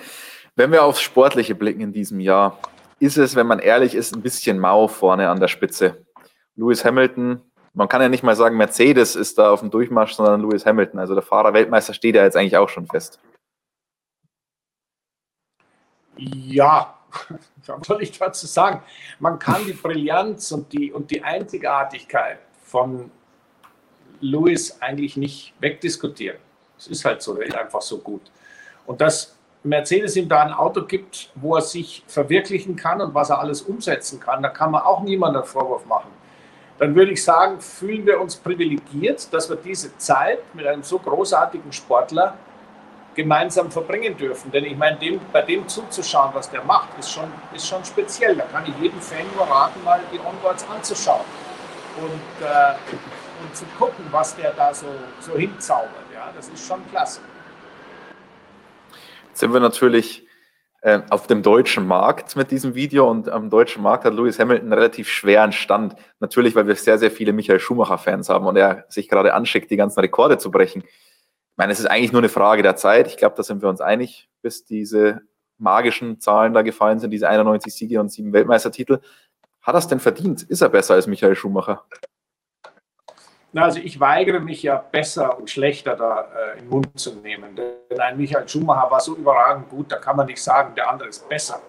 Wenn 0.56 0.72
wir 0.74 0.84
aufs 0.84 1.02
Sportliche 1.02 1.56
blicken 1.56 1.80
in 1.80 1.94
diesem 1.94 2.20
Jahr, 2.20 2.60
ist 3.00 3.18
es, 3.18 3.36
wenn 3.36 3.48
man 3.48 3.60
ehrlich 3.60 3.96
ist, 3.96 4.14
ein 4.14 4.22
bisschen 4.22 4.60
mau 4.60 4.90
vorne 4.90 5.30
an 5.30 5.40
der 5.40 5.48
Spitze. 5.48 6.06
Lewis 6.58 6.84
Hamilton, 6.84 7.42
man 7.74 7.88
kann 7.88 8.02
ja 8.02 8.10
nicht 8.10 8.24
mal 8.24 8.36
sagen, 8.36 8.58
Mercedes 8.58 9.16
ist 9.16 9.38
da 9.38 9.52
auf 9.52 9.62
dem 9.62 9.72
Durchmarsch, 9.72 10.14
sondern 10.14 10.42
Lewis 10.42 10.66
Hamilton. 10.66 11.00
Also 11.00 11.14
der 11.14 11.24
Fahrer-Weltmeister 11.24 11.94
steht 11.94 12.16
ja 12.16 12.24
jetzt 12.24 12.36
eigentlich 12.36 12.58
auch 12.58 12.68
schon 12.68 12.88
fest. 12.88 13.22
Ja, 16.18 16.99
was 17.68 17.88
soll 17.88 18.04
ich 18.04 18.18
dazu 18.18 18.48
sagen? 18.48 18.82
Man 19.20 19.40
kann 19.40 19.66
die 19.66 19.74
Brillanz 19.74 20.52
und 20.52 20.72
die, 20.74 20.92
und 20.92 21.12
die 21.12 21.24
Einzigartigkeit 21.24 22.40
von 22.64 23.12
Lewis 24.22 24.82
eigentlich 24.82 25.18
nicht 25.18 25.54
wegdiskutieren. 25.60 26.38
Es 26.78 26.88
ist 26.88 27.06
halt 27.06 27.22
so, 27.22 27.34
der 27.34 27.48
ist 27.48 27.56
einfach 27.56 27.82
so 27.82 28.00
gut. 28.00 28.22
Und 28.86 29.02
das 29.02 29.36
Mercedes 29.64 30.16
ihm 30.16 30.30
da 30.30 30.44
ein 30.44 30.54
Auto 30.54 30.86
gibt, 30.86 31.32
wo 31.36 31.56
er 31.56 31.62
sich 31.62 32.04
verwirklichen 32.08 32.76
kann 32.76 33.02
und 33.02 33.14
was 33.14 33.30
er 33.30 33.40
alles 33.40 33.62
umsetzen 33.62 34.20
kann, 34.20 34.42
da 34.42 34.50
kann 34.50 34.72
man 34.72 34.84
auch 34.84 35.02
niemandem 35.02 35.42
einen 35.42 35.50
Vorwurf 35.50 35.86
machen. 35.86 36.10
Dann 36.78 36.96
würde 36.96 37.12
ich 37.12 37.22
sagen, 37.22 37.60
fühlen 37.60 38.06
wir 38.06 38.22
uns 38.22 38.38
privilegiert, 38.38 39.34
dass 39.34 39.50
wir 39.50 39.58
diese 39.58 39.98
Zeit 39.98 40.40
mit 40.56 40.66
einem 40.66 40.82
so 40.82 40.98
großartigen 40.98 41.74
Sportler 41.74 42.38
gemeinsam 43.16 43.72
verbringen 43.72 44.16
dürfen. 44.18 44.52
Denn 44.52 44.66
ich 44.66 44.78
meine, 44.78 44.98
dem, 44.98 45.20
bei 45.34 45.42
dem 45.42 45.68
zuzuschauen, 45.68 46.32
was 46.34 46.50
der 46.50 46.64
macht, 46.64 46.90
ist 46.98 47.12
schon, 47.12 47.32
ist 47.54 47.68
schon 47.68 47.84
speziell. 47.84 48.36
Da 48.36 48.44
kann 48.46 48.64
ich 48.66 48.74
jedem 48.82 49.02
Fan 49.02 49.26
nur 49.36 49.48
raten, 49.48 49.84
mal 49.84 50.00
die 50.14 50.20
Onboards 50.20 50.66
anzuschauen 50.70 51.26
und, 51.98 52.46
äh, 52.46 52.74
und 53.42 53.56
zu 53.56 53.66
gucken, 53.78 54.06
was 54.12 54.36
der 54.36 54.52
da 54.52 54.74
so, 54.74 54.88
so 55.20 55.36
hinzaubert. 55.38 55.90
Ja, 56.14 56.30
das 56.36 56.48
ist 56.50 56.66
schon 56.66 56.80
klasse 56.92 57.22
sind 59.40 59.54
wir 59.54 59.60
natürlich 59.60 60.28
äh, 60.82 61.02
auf 61.10 61.28
dem 61.28 61.42
deutschen 61.42 61.88
Markt 61.88 62.36
mit 62.36 62.52
diesem 62.52 62.76
Video 62.76 63.10
und 63.10 63.30
am 63.30 63.50
deutschen 63.50 63.82
Markt 63.82 64.06
hat 64.06 64.14
Lewis 64.14 64.40
Hamilton 64.40 64.72
relativ 64.72 65.10
schweren 65.10 65.52
Stand. 65.52 65.96
Natürlich, 66.20 66.56
weil 66.56 66.68
wir 66.68 66.76
sehr, 66.76 66.98
sehr 66.98 67.12
viele 67.12 67.34
Michael 67.34 67.60
Schumacher-Fans 67.60 68.30
haben 68.30 68.46
und 68.46 68.56
er 68.58 68.86
sich 68.90 69.10
gerade 69.10 69.34
anschickt, 69.34 69.72
die 69.72 69.78
ganzen 69.78 70.02
Rekorde 70.02 70.38
zu 70.38 70.52
brechen. 70.52 70.84
Ich 71.60 71.62
meine, 71.62 71.74
es 71.74 71.82
ist 71.82 71.88
eigentlich 71.88 72.14
nur 72.14 72.22
eine 72.22 72.30
Frage 72.30 72.64
der 72.64 72.78
Zeit. 72.78 73.08
Ich 73.08 73.18
glaube, 73.18 73.36
da 73.36 73.44
sind 73.44 73.62
wir 73.62 73.68
uns 73.68 73.82
einig, 73.82 74.30
bis 74.42 74.64
diese 74.64 75.24
magischen 75.58 76.22
Zahlen 76.22 76.54
da 76.54 76.62
gefallen 76.62 77.00
sind, 77.00 77.12
diese 77.12 77.28
91 77.28 77.76
Siege 77.76 78.00
und 78.00 78.08
sieben 78.08 78.32
Weltmeistertitel. 78.32 79.02
Hat 79.62 79.76
es 79.76 79.86
denn 79.86 80.00
verdient? 80.00 80.42
Ist 80.44 80.62
er 80.62 80.70
besser 80.70 80.94
als 80.94 81.06
Michael 81.06 81.36
Schumacher? 81.36 81.84
Na, 83.52 83.64
also 83.64 83.82
ich 83.82 84.00
weigere 84.00 84.40
mich 84.40 84.64
ja 84.64 84.78
besser 84.78 85.38
und 85.38 85.50
schlechter 85.50 85.98
da 85.98 86.30
äh, 86.34 86.60
in 86.60 86.64
den 86.64 86.70
Mund 86.70 86.98
zu 86.98 87.16
nehmen. 87.16 87.58
Denn 87.58 88.00
ein 88.00 88.16
Michael 88.16 88.48
Schumacher 88.48 88.90
war 88.90 89.02
so 89.02 89.18
überragend 89.18 89.70
gut, 89.70 89.92
da 89.92 89.98
kann 89.98 90.16
man 90.16 90.28
nicht 90.28 90.42
sagen, 90.42 90.76
der 90.76 90.90
andere 90.90 91.10
ist 91.10 91.28
besser. 91.28 91.62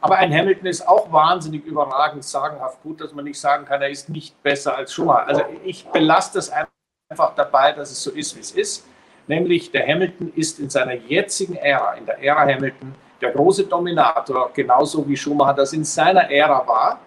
Aber 0.00 0.18
ein 0.18 0.32
Hamilton 0.32 0.66
ist 0.66 0.86
auch 0.86 1.10
wahnsinnig 1.10 1.64
überragend, 1.64 2.22
sagenhaft 2.22 2.80
gut, 2.84 3.00
dass 3.00 3.12
man 3.12 3.24
nicht 3.24 3.40
sagen 3.40 3.64
kann, 3.64 3.82
er 3.82 3.90
ist 3.90 4.08
nicht 4.08 4.40
besser 4.40 4.76
als 4.76 4.94
Schumacher. 4.94 5.26
Also 5.26 5.42
ich 5.64 5.84
belaste 5.88 6.38
es 6.38 6.48
einfach 6.48 7.34
dabei, 7.34 7.72
dass 7.72 7.90
es 7.90 8.00
so 8.00 8.12
ist, 8.12 8.36
wie 8.36 8.40
es 8.40 8.52
ist. 8.52 8.86
Nämlich 9.26 9.70
der 9.70 9.86
Hamilton 9.86 10.32
ist 10.34 10.58
in 10.58 10.68
seiner 10.68 10.94
jetzigen 10.94 11.56
Ära, 11.56 11.94
in 11.94 12.06
der 12.06 12.22
Ära 12.22 12.40
Hamilton, 12.40 12.94
der 13.20 13.30
große 13.30 13.64
Dominator, 13.64 14.50
genauso 14.52 15.06
wie 15.08 15.16
Schumacher 15.16 15.54
das 15.54 15.72
in 15.72 15.84
seiner 15.84 16.30
Ära 16.30 16.66
war, 16.66 17.00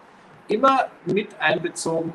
immer 0.47 0.87
mit 1.05 1.29
einbezogen 1.39 2.13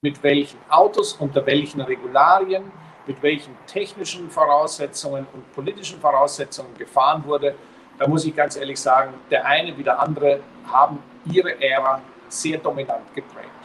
mit 0.00 0.22
welchen 0.22 0.58
Autos, 0.68 1.14
unter 1.14 1.44
welchen 1.46 1.80
Regularien, 1.80 2.70
mit 3.06 3.20
welchen 3.22 3.56
technischen 3.66 4.30
Voraussetzungen 4.30 5.26
und 5.32 5.52
politischen 5.52 5.98
Voraussetzungen 6.00 6.76
gefahren 6.76 7.24
wurde. 7.24 7.54
Da 7.98 8.06
muss 8.06 8.24
ich 8.24 8.36
ganz 8.36 8.56
ehrlich 8.56 8.78
sagen, 8.78 9.14
der 9.30 9.44
eine 9.44 9.76
wie 9.76 9.82
der 9.82 9.98
andere 9.98 10.40
haben 10.70 10.98
ihre 11.24 11.60
Ära 11.60 12.00
sehr 12.28 12.58
dominant 12.58 13.12
geprägt. 13.14 13.55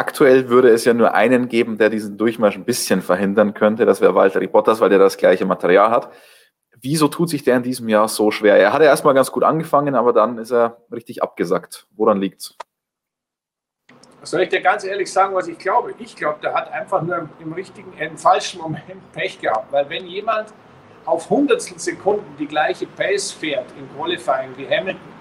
Aktuell 0.00 0.48
würde 0.48 0.70
es 0.70 0.86
ja 0.86 0.94
nur 0.94 1.12
einen 1.12 1.50
geben, 1.50 1.76
der 1.76 1.90
diesen 1.90 2.16
Durchmarsch 2.16 2.56
ein 2.56 2.64
bisschen 2.64 3.02
verhindern 3.02 3.52
könnte. 3.52 3.84
Das 3.84 4.00
wäre 4.00 4.14
Walter 4.14 4.40
Bottas, 4.46 4.80
weil 4.80 4.88
der 4.88 4.98
das 4.98 5.18
gleiche 5.18 5.44
Material 5.44 5.90
hat. 5.90 6.10
Wieso 6.80 7.08
tut 7.08 7.28
sich 7.28 7.42
der 7.42 7.58
in 7.58 7.62
diesem 7.62 7.86
Jahr 7.86 8.08
so 8.08 8.30
schwer? 8.30 8.56
Er 8.56 8.72
hat 8.72 8.80
ja 8.80 8.86
erstmal 8.86 9.12
ganz 9.12 9.30
gut 9.30 9.44
angefangen, 9.44 9.94
aber 9.94 10.14
dann 10.14 10.38
ist 10.38 10.52
er 10.52 10.78
richtig 10.90 11.22
abgesackt. 11.22 11.86
Woran 11.90 12.18
liegt 12.18 12.40
es? 12.40 12.56
Soll 14.22 14.40
ich 14.40 14.48
dir 14.48 14.62
ganz 14.62 14.84
ehrlich 14.84 15.12
sagen, 15.12 15.34
was 15.34 15.48
ich 15.48 15.58
glaube? 15.58 15.92
Ich 15.98 16.16
glaube, 16.16 16.38
der 16.42 16.54
hat 16.54 16.72
einfach 16.72 17.02
nur 17.02 17.28
im 17.38 17.52
richtigen, 17.52 17.92
im 17.98 18.16
falschen 18.16 18.62
Moment 18.62 18.82
Pech 19.12 19.38
gehabt. 19.38 19.70
Weil 19.70 19.86
wenn 19.90 20.06
jemand 20.06 20.54
auf 21.04 21.28
hundertstel 21.28 21.78
Sekunden 21.78 22.36
die 22.38 22.46
gleiche 22.46 22.86
Pace 22.86 23.32
fährt 23.32 23.66
im 23.78 23.86
Qualifying 23.94 24.56
wie 24.56 24.66
Hamilton, 24.66 25.12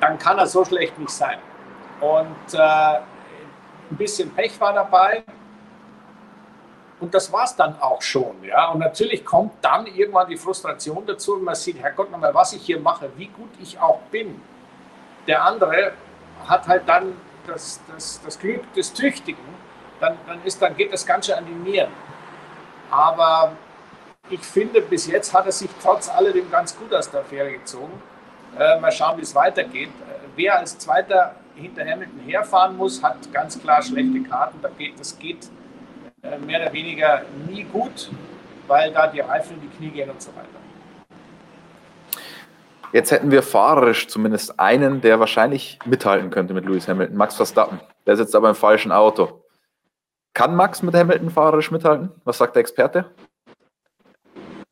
dann 0.00 0.18
kann 0.18 0.36
er 0.36 0.48
so 0.48 0.64
schlecht 0.64 0.98
nicht 0.98 1.10
sein. 1.10 1.38
Und 2.00 2.54
äh, 2.54 2.98
ein 3.90 3.96
bisschen 3.96 4.34
Pech 4.34 4.60
war 4.60 4.72
dabei. 4.72 5.24
und 6.98 7.12
das 7.14 7.30
war 7.30 7.44
es 7.44 7.54
dann 7.54 7.80
auch 7.80 8.00
schon. 8.00 8.42
Ja? 8.42 8.70
Und 8.70 8.80
natürlich 8.80 9.24
kommt 9.24 9.52
dann 9.62 9.86
irgendwann 9.86 10.28
die 10.28 10.36
Frustration 10.36 11.04
dazu, 11.06 11.36
wenn 11.36 11.44
man 11.44 11.54
sieht, 11.54 11.78
Herrgott, 11.78 12.10
nochmal, 12.10 12.34
was 12.34 12.52
ich 12.54 12.62
hier 12.62 12.80
mache, 12.80 13.10
wie 13.16 13.26
gut 13.26 13.50
ich 13.60 13.78
auch 13.78 14.00
bin. 14.10 14.40
Der 15.26 15.44
andere 15.44 15.92
hat 16.48 16.66
halt 16.66 16.88
dann 16.88 17.14
das, 17.46 17.80
das, 17.92 18.20
das 18.24 18.38
Glück 18.38 18.72
des 18.74 18.92
Tüchtigen, 18.92 19.44
dann, 20.00 20.16
dann, 20.26 20.42
ist, 20.44 20.60
dann 20.60 20.76
geht 20.76 20.92
das 20.92 21.06
Ganze 21.06 21.36
an 21.36 21.44
die 21.46 21.70
Nieren. 21.70 21.92
Aber 22.90 23.52
ich 24.30 24.40
finde, 24.40 24.80
bis 24.80 25.06
jetzt 25.06 25.32
hat 25.34 25.46
er 25.46 25.52
sich 25.52 25.70
trotz 25.82 26.08
alledem 26.08 26.50
ganz 26.50 26.76
gut 26.76 26.92
aus 26.94 27.10
der 27.10 27.20
Affäre 27.20 27.52
gezogen. 27.52 28.02
Äh, 28.58 28.80
mal 28.80 28.90
schauen, 28.90 29.18
wie 29.18 29.22
es 29.22 29.34
weitergeht. 29.34 29.90
Wer 30.34 30.58
als 30.58 30.78
Zweiter 30.78 31.34
hinter 31.56 31.84
Hamilton 31.84 32.20
herfahren 32.20 32.76
muss, 32.76 33.02
hat 33.02 33.32
ganz 33.32 33.60
klar 33.60 33.82
schlechte 33.82 34.22
Karten. 34.22 34.58
Das 34.98 35.18
geht 35.18 35.48
äh, 36.22 36.38
mehr 36.38 36.62
oder 36.62 36.72
weniger 36.72 37.22
nie 37.48 37.64
gut, 37.64 38.10
weil 38.66 38.92
da 38.92 39.06
die 39.06 39.20
Reifen 39.20 39.56
in 39.56 39.62
die 39.62 39.76
Knie 39.76 39.90
gehen 39.90 40.10
und 40.10 40.20
so 40.20 40.30
weiter. 40.34 40.48
Jetzt 42.92 43.10
hätten 43.10 43.30
wir 43.30 43.42
fahrerisch 43.42 44.08
zumindest 44.08 44.58
einen, 44.60 45.00
der 45.00 45.18
wahrscheinlich 45.20 45.78
mithalten 45.84 46.30
könnte 46.30 46.54
mit 46.54 46.64
Lewis 46.64 46.88
Hamilton, 46.88 47.16
Max 47.16 47.34
Verstappen. 47.34 47.80
Der 48.06 48.16
sitzt 48.16 48.34
aber 48.34 48.48
im 48.48 48.54
falschen 48.54 48.92
Auto. 48.92 49.42
Kann 50.34 50.54
Max 50.54 50.82
mit 50.82 50.94
Hamilton 50.94 51.30
fahrerisch 51.30 51.70
mithalten? 51.70 52.12
Was 52.24 52.38
sagt 52.38 52.54
der 52.54 52.60
Experte? 52.60 53.06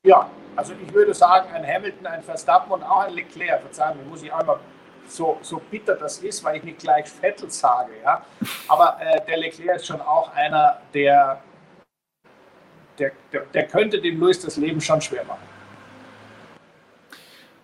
Ja, 0.05 0.29
also 0.57 0.75
ich 0.81 0.93
würde 0.95 1.15
sagen, 1.15 1.49
ein 1.53 1.67
Hamilton, 1.67 2.07
ein 2.07 2.23
Verstappen 2.23 2.71
und 2.71 2.83
auch 2.83 3.01
ein 3.01 3.15
Leclerc, 3.15 3.63
verzeihen 3.63 3.99
mir, 3.99 4.05
muss 4.05 4.23
ich 4.23 4.33
einmal 4.33 4.61
so, 5.07 5.39
so 5.43 5.61
bitter 5.71 5.95
das 5.95 6.19
ist, 6.19 6.43
weil 6.45 6.57
ich 6.57 6.65
nicht 6.65 6.79
gleich 6.79 7.09
Vettel 7.09 7.51
sage, 7.51 7.93
ja. 8.03 8.25
Aber 8.69 8.99
äh, 9.01 9.21
der 9.27 9.39
Leclerc 9.39 9.77
ist 9.77 9.87
schon 9.87 10.01
auch 10.01 10.33
einer, 10.35 10.81
der, 10.93 11.41
der, 12.99 13.13
der, 13.33 13.43
der 13.43 13.67
könnte 13.67 14.01
dem 14.01 14.21
Lewis 14.21 14.41
das 14.41 14.57
Leben 14.57 14.81
schon 14.81 15.01
schwer 15.01 15.25
machen. 15.25 15.43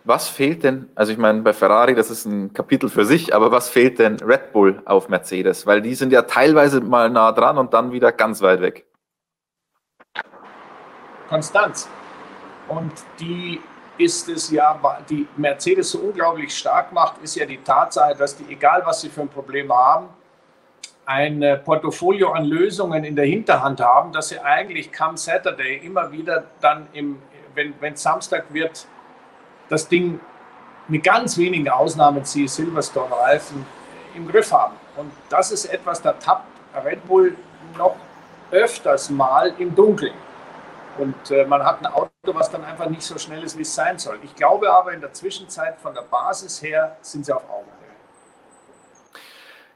Was 0.05 0.29
fehlt 0.29 0.65
denn, 0.65 0.91
also 0.95 1.13
ich 1.13 1.19
meine, 1.19 1.43
bei 1.43 1.53
Ferrari, 1.53 1.95
das 1.95 2.11
ist 2.11 2.25
ein 2.25 2.53
Kapitel 2.55 2.89
für 2.89 3.05
sich, 3.05 3.35
aber 3.35 3.53
was 3.53 3.69
fehlt 3.69 3.99
denn 3.99 4.17
Red 4.17 4.53
Bull 4.53 4.81
auf 4.87 5.09
Mercedes? 5.09 5.67
Weil 5.67 5.83
die 5.83 5.95
sind 5.95 6.13
ja 6.13 6.23
teilweise 6.23 6.81
mal 6.81 7.11
nah 7.11 7.33
dran 7.33 7.59
und 7.59 7.75
dann 7.75 7.93
wieder 7.93 8.11
ganz 8.11 8.41
weit 8.41 8.63
weg. 8.63 8.87
Konstanz. 11.29 11.89
Und 12.69 12.93
die 13.21 13.61
ist 14.01 14.29
es 14.29 14.51
ja, 14.51 14.79
die 15.09 15.27
Mercedes 15.37 15.91
so 15.91 15.99
unglaublich 15.99 16.57
stark 16.57 16.93
macht, 16.93 17.19
ist 17.23 17.37
ja 17.37 17.47
die 17.47 17.59
Tatsache, 17.59 18.15
dass 18.15 18.37
die, 18.37 18.45
egal 18.53 18.83
was 18.85 19.01
sie 19.01 19.09
für 19.09 19.23
ein 19.23 19.29
Problem 19.29 19.73
haben, 19.73 20.09
ein 21.07 21.61
Portfolio 21.65 22.33
an 22.33 22.45
Lösungen 22.45 23.05
in 23.05 23.17
der 23.17 23.27
Hinterhand 23.27 23.81
haben, 23.81 24.13
dass 24.13 24.29
sie 24.29 24.39
eigentlich 24.39 24.93
come 24.93 25.17
Saturday 25.17 25.79
immer 25.85 26.11
wieder 26.13 26.45
dann, 26.61 26.87
im, 26.93 27.21
wenn, 27.55 27.75
wenn 27.81 27.97
Samstag 27.97 28.45
wird, 28.51 28.87
das 29.69 29.89
Ding 29.89 30.21
mit 30.89 31.03
ganz 31.03 31.37
wenigen 31.37 31.69
Ausnahmen, 31.69 32.25
sie 32.25 32.47
Silverstone-Reifen, 32.47 33.65
im 34.15 34.29
Griff 34.29 34.53
haben. 34.53 34.75
Und 34.97 35.13
das 35.29 35.53
ist 35.53 35.67
etwas, 35.67 36.03
da 36.03 36.13
tappt 36.13 36.47
Red 36.85 37.07
Bull 37.07 37.37
noch 37.79 37.97
öfters 38.51 39.11
mal 39.11 39.53
im 39.59 39.75
Dunkeln. 39.75 40.15
Und 41.01 41.31
äh, 41.31 41.47
man 41.47 41.65
hat 41.65 41.81
ein 41.81 41.87
Auto, 41.87 42.11
was 42.27 42.51
dann 42.51 42.63
einfach 42.63 42.87
nicht 42.91 43.01
so 43.01 43.17
schnell 43.17 43.43
ist, 43.43 43.57
wie 43.57 43.63
es 43.63 43.75
sein 43.75 43.99
soll. 43.99 44.19
Ich 44.23 44.35
glaube 44.35 44.71
aber 44.71 44.93
in 44.93 45.01
der 45.01 45.15
Zwischenzeit 45.15 45.79
von 45.81 45.95
der 45.95 46.03
Basis 46.03 46.63
her 46.63 46.99
sind 47.01 47.25
sie 47.25 47.33
auf 47.33 47.43
Augenhöhe. 47.49 47.71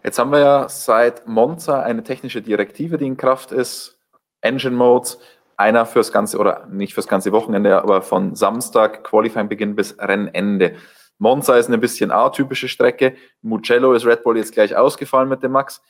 Jetzt 0.03 0.19
haben 0.19 0.31
wir 0.33 0.41
ja 0.41 0.69
seit 0.69 1.27
Monza 1.27 1.83
eine 1.83 2.03
technische 2.03 2.43
Direktive, 2.43 2.99
die 2.99 3.07
in 3.07 3.17
Kraft 3.17 3.53
ist. 3.53 3.99
Engine 4.43 4.77
Modes, 4.77 5.19
einer 5.57 5.87
fürs 5.87 6.13
ganze, 6.13 6.37
oder 6.37 6.67
nicht 6.67 6.93
fürs 6.93 7.09
ganze 7.09 7.33
Wochenende, 7.33 7.81
aber 7.81 8.03
von 8.03 8.35
Samstag, 8.35 9.03
Qualifying-Beginn 9.05 9.75
bis 9.75 9.99
Rennende. 9.99 10.75
Monza 11.17 11.57
ist 11.57 11.69
eine 11.69 11.79
bisschen 11.79 12.11
atypische 12.11 12.69
Strecke. 12.69 13.17
Mugello 13.41 13.95
ist 13.95 14.05
Red 14.05 14.25
Bull 14.25 14.37
jetzt 14.37 14.53
gleich 14.53 14.77
ausgefallen 14.77 15.31
mit 15.31 15.43
dem 15.43 15.53
Max. 15.53 15.81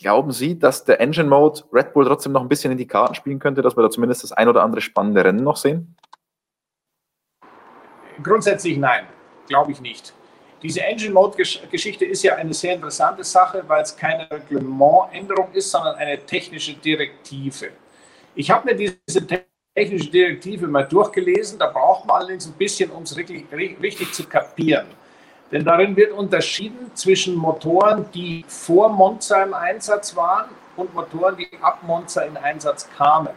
Glauben 0.00 0.30
Sie, 0.30 0.56
dass 0.56 0.84
der 0.84 1.00
Engine 1.00 1.28
Mode 1.28 1.62
Red 1.72 1.92
Bull 1.92 2.04
trotzdem 2.04 2.30
noch 2.30 2.42
ein 2.42 2.48
bisschen 2.48 2.70
in 2.70 2.78
die 2.78 2.86
Karten 2.86 3.16
spielen 3.16 3.40
könnte, 3.40 3.62
dass 3.62 3.76
wir 3.76 3.82
da 3.82 3.90
zumindest 3.90 4.22
das 4.22 4.30
ein 4.30 4.48
oder 4.48 4.62
andere 4.62 4.80
spannende 4.80 5.24
Rennen 5.24 5.42
noch 5.42 5.56
sehen? 5.56 5.96
Grundsätzlich 8.22 8.78
nein, 8.78 9.06
glaube 9.48 9.72
ich 9.72 9.80
nicht. 9.80 10.14
Diese 10.62 10.82
Engine 10.82 11.12
Mode 11.12 11.36
Geschichte 11.36 12.04
ist 12.04 12.22
ja 12.22 12.36
eine 12.36 12.54
sehr 12.54 12.74
interessante 12.74 13.24
Sache, 13.24 13.64
weil 13.66 13.82
es 13.82 13.96
keine 13.96 14.30
Reglementänderung 14.30 15.52
ist, 15.52 15.70
sondern 15.70 15.96
eine 15.96 16.18
technische 16.24 16.74
Direktive. 16.74 17.70
Ich 18.36 18.50
habe 18.50 18.66
mir 18.66 18.76
diese 18.76 19.26
technische 19.74 20.10
Direktive 20.10 20.68
mal 20.68 20.82
durchgelesen, 20.84 21.58
da 21.58 21.70
braucht 21.70 22.06
man 22.06 22.22
allerdings 22.22 22.46
ein 22.46 22.54
bisschen, 22.54 22.90
um 22.90 23.02
es 23.02 23.16
richtig, 23.16 23.46
richtig 23.52 24.12
zu 24.12 24.24
kapieren. 24.24 24.86
Denn 25.50 25.64
darin 25.64 25.96
wird 25.96 26.12
unterschieden 26.12 26.90
zwischen 26.94 27.34
Motoren, 27.34 28.10
die 28.12 28.44
vor 28.46 28.90
Monza 28.90 29.42
im 29.42 29.54
Einsatz 29.54 30.14
waren 30.14 30.50
und 30.76 30.94
Motoren, 30.94 31.36
die 31.36 31.48
ab 31.62 31.78
Monza 31.82 32.22
in 32.22 32.36
Einsatz 32.36 32.88
kamen. 32.96 33.32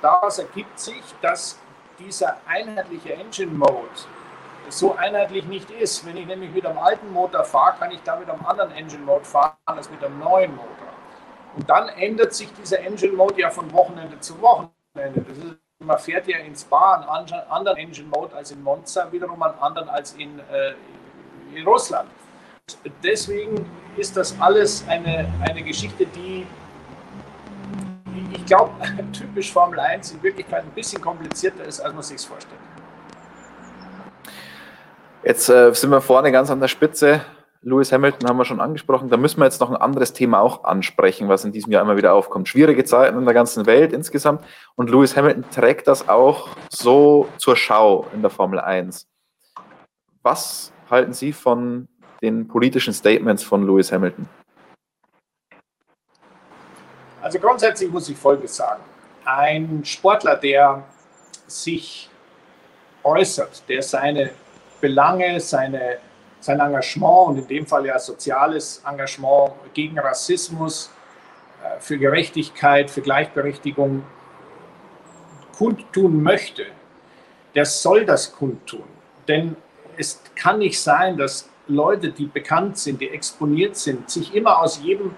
Daraus 0.00 0.38
ergibt 0.38 0.78
sich, 0.78 1.02
dass 1.20 1.58
dieser 1.98 2.36
einheitliche 2.46 3.14
Engine 3.14 3.52
Mode 3.52 3.88
so 4.68 4.94
einheitlich 4.94 5.44
nicht 5.46 5.70
ist. 5.70 6.06
Wenn 6.06 6.16
ich 6.16 6.26
nämlich 6.26 6.50
mit 6.52 6.64
einem 6.64 6.78
alten 6.78 7.12
Motor 7.12 7.44
fahre, 7.44 7.74
kann 7.78 7.90
ich 7.90 8.00
damit 8.04 8.30
einem 8.30 8.44
anderen 8.46 8.72
Engine 8.72 9.04
Mode 9.04 9.24
fahren 9.24 9.56
als 9.66 9.90
mit 9.90 10.02
einem 10.02 10.18
neuen 10.18 10.52
Motor. 10.52 10.70
Und 11.56 11.68
dann 11.68 11.88
ändert 11.88 12.32
sich 12.32 12.52
dieser 12.54 12.78
Engine 12.80 13.12
Mode 13.12 13.40
ja 13.40 13.50
von 13.50 13.72
Wochenende 13.72 14.18
zu 14.20 14.40
Wochenende. 14.40 15.20
Ist, 15.30 15.58
man 15.80 15.98
fährt 15.98 16.28
ja 16.28 16.38
in 16.38 16.54
Spa 16.54 16.94
einen 16.94 17.32
anderen 17.50 17.76
Engine 17.78 18.08
Mode 18.08 18.36
als 18.36 18.52
in 18.52 18.62
Monza, 18.62 19.10
wiederum 19.10 19.42
einen 19.42 19.58
anderen 19.58 19.88
als 19.88 20.12
in, 20.12 20.38
äh, 20.38 20.74
in 21.54 21.66
Russland. 21.66 22.08
Deswegen 23.02 23.66
ist 23.96 24.16
das 24.16 24.38
alles 24.40 24.84
eine, 24.88 25.32
eine 25.48 25.62
Geschichte, 25.62 26.06
die, 26.06 26.46
ich 28.32 28.46
glaube, 28.46 28.72
typisch 29.12 29.52
Formel 29.52 29.78
1 29.80 30.12
in 30.12 30.22
Wirklichkeit 30.22 30.64
ein 30.64 30.70
bisschen 30.70 31.00
komplizierter 31.02 31.64
ist, 31.64 31.80
als 31.80 31.92
man 31.92 32.02
sich 32.02 32.20
vorstellt. 32.20 32.60
Jetzt 35.22 35.48
äh, 35.48 35.72
sind 35.74 35.90
wir 35.90 36.00
vorne 36.00 36.32
ganz 36.32 36.50
an 36.50 36.60
der 36.60 36.68
Spitze. 36.68 37.20
Lewis 37.62 37.92
Hamilton 37.92 38.26
haben 38.26 38.38
wir 38.38 38.46
schon 38.46 38.60
angesprochen. 38.60 39.10
Da 39.10 39.18
müssen 39.18 39.38
wir 39.38 39.44
jetzt 39.44 39.60
noch 39.60 39.68
ein 39.68 39.76
anderes 39.76 40.14
Thema 40.14 40.40
auch 40.40 40.64
ansprechen, 40.64 41.28
was 41.28 41.44
in 41.44 41.52
diesem 41.52 41.70
Jahr 41.72 41.82
immer 41.82 41.98
wieder 41.98 42.14
aufkommt. 42.14 42.48
Schwierige 42.48 42.84
Zeiten 42.84 43.18
in 43.18 43.26
der 43.26 43.34
ganzen 43.34 43.66
Welt 43.66 43.92
insgesamt. 43.92 44.42
Und 44.76 44.88
Lewis 44.88 45.14
Hamilton 45.14 45.44
trägt 45.50 45.86
das 45.86 46.08
auch 46.08 46.48
so 46.70 47.28
zur 47.36 47.56
Schau 47.56 48.06
in 48.14 48.22
der 48.22 48.30
Formel 48.30 48.60
1. 48.60 49.06
Was 50.22 50.72
halten 50.90 51.12
Sie 51.12 51.32
von 51.32 51.88
den 52.22 52.46
politischen 52.46 52.92
Statements 52.92 53.42
von 53.42 53.66
Lewis 53.66 53.90
Hamilton? 53.92 54.28
Also 57.22 57.38
grundsätzlich 57.38 57.90
muss 57.90 58.08
ich 58.08 58.16
Folgendes 58.16 58.56
sagen. 58.56 58.82
Ein 59.24 59.84
Sportler, 59.84 60.36
der 60.36 60.82
sich 61.46 62.08
äußert, 63.02 63.62
der 63.68 63.82
seine 63.82 64.30
Belange, 64.80 65.38
seine, 65.40 65.98
sein 66.40 66.60
Engagement 66.60 67.28
und 67.28 67.38
in 67.38 67.46
dem 67.46 67.66
Fall 67.66 67.86
ja 67.86 67.98
soziales 67.98 68.82
Engagement 68.86 69.52
gegen 69.74 69.98
Rassismus, 69.98 70.90
äh, 71.62 71.78
für 71.80 71.98
Gerechtigkeit, 71.98 72.90
für 72.90 73.02
Gleichberechtigung 73.02 74.04
kundtun 75.56 76.22
möchte, 76.22 76.66
der 77.54 77.66
soll 77.66 78.06
das 78.06 78.32
kundtun. 78.32 78.84
Denn 79.28 79.56
es 80.00 80.22
kann 80.34 80.58
nicht 80.58 80.80
sein, 80.80 81.16
dass 81.18 81.48
Leute, 81.68 82.10
die 82.10 82.24
bekannt 82.26 82.78
sind, 82.78 83.00
die 83.00 83.10
exponiert 83.10 83.76
sind, 83.76 84.10
sich 84.10 84.34
immer 84.34 84.58
aus 84.58 84.82
jedem, 84.82 85.14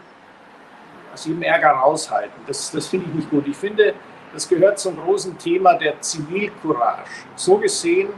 aus 1.14 1.24
jedem 1.24 1.42
Ärger 1.42 1.70
raushalten. 1.70 2.42
Das, 2.46 2.70
das 2.72 2.88
finde 2.88 3.06
ich 3.08 3.14
nicht 3.14 3.30
gut. 3.30 3.46
Ich 3.46 3.56
finde, 3.56 3.94
das 4.32 4.48
gehört 4.48 4.78
zum 4.78 4.96
großen 4.96 5.38
Thema 5.38 5.74
der 5.74 6.00
Zivilcourage. 6.00 7.08
So 7.36 7.56
gesehen 7.58 8.08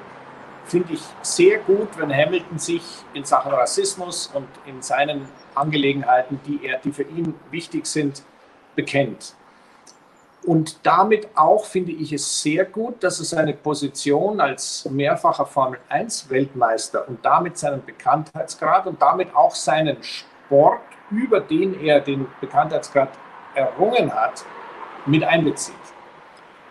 finde 0.64 0.94
ich 0.94 1.00
sehr 1.20 1.58
gut, 1.58 1.88
wenn 1.98 2.10
Hamilton 2.10 2.58
sich 2.58 2.82
in 3.12 3.24
Sachen 3.24 3.52
Rassismus 3.52 4.30
und 4.32 4.48
in 4.64 4.80
seinen 4.80 5.28
Angelegenheiten, 5.54 6.40
die, 6.46 6.64
er, 6.64 6.78
die 6.78 6.92
für 6.92 7.02
ihn 7.02 7.34
wichtig 7.50 7.84
sind, 7.86 8.22
bekennt. 8.74 9.34
Und 10.46 10.84
damit 10.84 11.28
auch 11.34 11.64
finde 11.64 11.92
ich 11.92 12.12
es 12.12 12.42
sehr 12.42 12.66
gut, 12.66 13.02
dass 13.02 13.18
er 13.18 13.24
seine 13.24 13.54
Position 13.54 14.40
als 14.40 14.84
mehrfacher 14.90 15.46
Formel 15.46 15.78
1 15.88 16.28
Weltmeister 16.28 17.08
und 17.08 17.24
damit 17.24 17.56
seinen 17.56 17.84
Bekanntheitsgrad 17.84 18.86
und 18.86 19.00
damit 19.00 19.34
auch 19.34 19.54
seinen 19.54 20.02
Sport, 20.02 20.82
über 21.10 21.40
den 21.40 21.80
er 21.80 22.00
den 22.00 22.26
Bekanntheitsgrad 22.40 23.08
errungen 23.54 24.12
hat, 24.12 24.44
mit 25.06 25.24
einbezieht. 25.24 25.74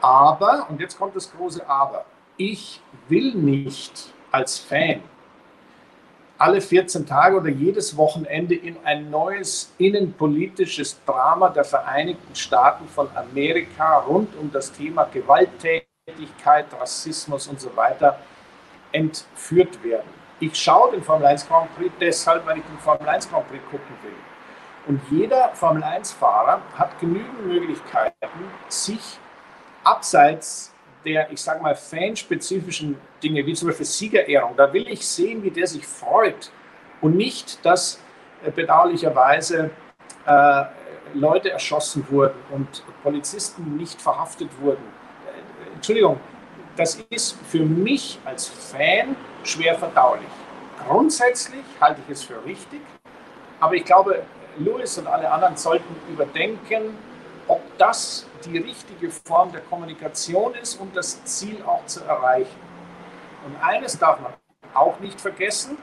Aber, 0.02 0.68
und 0.70 0.80
jetzt 0.80 1.00
kommt 1.00 1.16
das 1.16 1.32
große 1.32 1.68
Aber, 1.68 2.06
ich 2.38 2.82
will 3.08 3.34
nicht 3.34 4.14
als 4.32 4.60
Fan 4.60 5.02
alle 6.44 6.60
14 6.60 7.06
Tage 7.06 7.38
oder 7.38 7.48
jedes 7.48 7.96
Wochenende 7.96 8.54
in 8.54 8.76
ein 8.84 9.10
neues 9.10 9.74
innenpolitisches 9.78 11.02
Drama 11.06 11.48
der 11.48 11.64
Vereinigten 11.64 12.36
Staaten 12.36 12.86
von 12.90 13.08
Amerika 13.16 14.00
rund 14.00 14.36
um 14.36 14.52
das 14.52 14.74
Thema 14.74 15.06
Gewalttätigkeit, 15.06 16.66
Rassismus 16.78 17.48
und 17.48 17.62
so 17.62 17.74
weiter 17.78 18.20
entführt 18.92 19.82
werden. 19.86 20.10
Ich 20.42 20.56
schaue 20.56 20.92
den 20.92 21.02
Formel 21.02 21.28
1 21.28 21.48
Grand 21.48 21.74
Prix 21.78 21.94
deshalb, 22.02 22.46
weil 22.46 22.58
ich 22.58 22.66
den 22.66 22.80
Formel 22.80 23.08
1 23.08 23.30
Grand 23.30 23.48
Prix 23.48 23.64
gucken 23.72 23.96
will. 24.04 24.12
Und 24.88 25.00
jeder 25.12 25.48
Formel 25.54 25.82
1-Fahrer 25.82 26.62
hat 26.78 27.00
genügend 27.00 27.48
Möglichkeiten, 27.48 28.18
sich 28.68 29.18
abseits 29.86 30.73
der, 31.06 31.32
ich 31.32 31.42
sage 31.42 31.62
mal, 31.62 31.76
fanspezifischen 31.76 32.98
Dinge, 33.22 33.46
wie 33.46 33.54
zum 33.54 33.68
Beispiel 33.68 33.86
Siegerehrung, 33.86 34.56
da 34.56 34.72
will 34.72 34.88
ich 34.88 35.06
sehen, 35.06 35.44
wie 35.44 35.52
der 35.52 35.68
sich 35.68 35.86
freut 35.86 36.52
und 37.02 37.16
nicht, 37.16 37.64
dass 37.66 38.02
äh, 38.44 38.52
bedauerlicherweise 38.52 39.70
äh, 40.26 40.64
Leute 41.14 41.52
erschossen 41.52 42.06
wurden 42.10 42.36
und 42.52 42.84
Polizisten 43.04 43.78
nicht 43.78 44.02
verhaftet 44.02 44.50
wurden. 44.60 44.84
Äh, 45.28 45.76
Entschuldigung, 45.76 46.20
das 46.76 47.04
ist 47.10 47.38
für 47.50 47.64
mich 47.64 48.20
als 48.26 48.48
Fan 48.48 49.16
schwer 49.44 49.76
verdaulich. 49.76 50.28
Grundsätzlich 50.88 51.64
halte 51.80 52.02
ich 52.08 52.14
es 52.14 52.24
für 52.24 52.44
richtig, 52.46 52.82
aber 53.60 53.76
ich 53.76 53.86
glaube, 53.86 54.24
Lewis 54.58 54.98
und 54.98 55.08
alle 55.08 55.32
anderen 55.32 55.56
sollten 55.56 55.96
überdenken, 56.12 56.98
ob 57.48 57.62
das 57.78 58.28
die 58.46 58.58
richtige 58.58 59.10
Form 59.10 59.52
der 59.52 59.62
Kommunikation 59.62 60.56
ist, 60.56 60.80
um 60.80 60.92
das 60.94 61.24
Ziel 61.26 61.62
auch 61.64 61.86
zu 61.86 62.04
erreichen. 62.04 62.60
Und 63.46 63.56
eines 63.64 63.98
darf 63.98 64.20
man 64.20 64.34
auch 64.74 65.00
nicht 65.00 65.20
vergessen, 65.20 65.78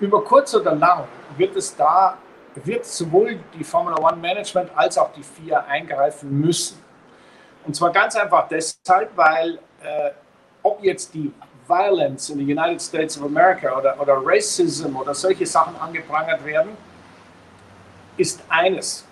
über 0.00 0.24
kurz 0.24 0.54
oder 0.54 0.74
lang 0.74 1.04
wird 1.36 1.56
es 1.56 1.76
da, 1.76 2.18
wird 2.54 2.84
sowohl 2.84 3.38
die 3.54 3.64
Formula 3.64 3.96
One 3.98 4.16
Management 4.16 4.70
als 4.74 4.98
auch 4.98 5.12
die 5.12 5.22
FIA 5.22 5.60
eingreifen 5.60 6.40
müssen. 6.40 6.82
Und 7.64 7.76
zwar 7.76 7.92
ganz 7.92 8.16
einfach 8.16 8.48
deshalb, 8.48 9.16
weil 9.16 9.58
äh, 9.82 10.10
ob 10.62 10.82
jetzt 10.82 11.14
die 11.14 11.32
Violence 11.66 12.30
in 12.30 12.38
the 12.38 12.44
United 12.44 12.82
States 12.82 13.16
of 13.16 13.24
America 13.24 13.76
oder, 13.76 13.98
oder 14.00 14.20
Racism 14.24 14.96
oder 14.96 15.14
solche 15.14 15.46
Sachen 15.46 15.76
angeprangert 15.76 16.44
werden, 16.44 16.76
ist 18.16 18.42
eines. 18.48 19.06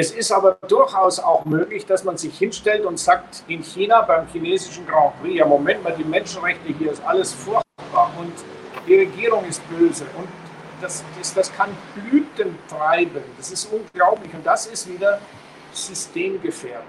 Es 0.00 0.12
ist 0.12 0.32
aber 0.32 0.56
durchaus 0.66 1.20
auch 1.20 1.44
möglich, 1.44 1.84
dass 1.84 2.04
man 2.04 2.16
sich 2.16 2.38
hinstellt 2.38 2.86
und 2.86 2.98
sagt, 2.98 3.44
in 3.48 3.62
China 3.62 4.00
beim 4.00 4.26
chinesischen 4.28 4.86
Grand 4.86 5.20
Prix, 5.20 5.36
ja 5.36 5.44
Moment 5.44 5.84
mal, 5.84 5.92
die 5.92 6.04
Menschenrechte 6.04 6.72
hier 6.72 6.92
ist 6.92 7.04
alles 7.04 7.34
furchtbar 7.34 8.10
und 8.18 8.32
die 8.86 8.94
Regierung 8.94 9.44
ist 9.44 9.60
böse 9.68 10.06
und 10.16 10.26
das, 10.80 11.04
das, 11.18 11.34
das 11.34 11.52
kann 11.52 11.76
Blüten 11.94 12.58
treiben. 12.66 13.22
Das 13.36 13.52
ist 13.52 13.70
unglaublich 13.70 14.32
und 14.32 14.46
das 14.46 14.68
ist 14.68 14.88
wieder 14.88 15.20
systemgefährdend. 15.74 16.86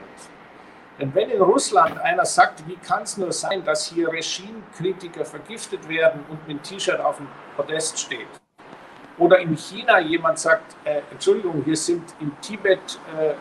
Denn 0.97 1.13
wenn 1.13 1.31
in 1.31 1.41
Russland 1.41 1.99
einer 1.99 2.23
sagt, 2.23 2.65
wie 2.65 2.77
kann 2.77 3.03
es 3.03 3.17
nur 3.17 3.33
sein, 3.33 3.65
dass 3.65 3.87
hier 3.87 4.07
Regimekritiker 4.07 5.25
vergiftet 5.25 5.85
werden 5.89 6.23
und 6.29 6.47
mit 6.47 6.63
T-Shirt 6.63 7.01
auf 7.01 7.17
dem 7.17 7.27
Podest 7.57 7.99
steht, 7.99 8.40
oder 9.17 9.39
in 9.39 9.55
China 9.55 9.99
jemand 9.99 10.39
sagt, 10.39 10.75
äh, 10.83 11.01
Entschuldigung, 11.11 11.63
hier 11.63 11.75
sind 11.75 12.03
in 12.19 12.31
Tibet, 12.41 12.99
äh, 13.17 13.33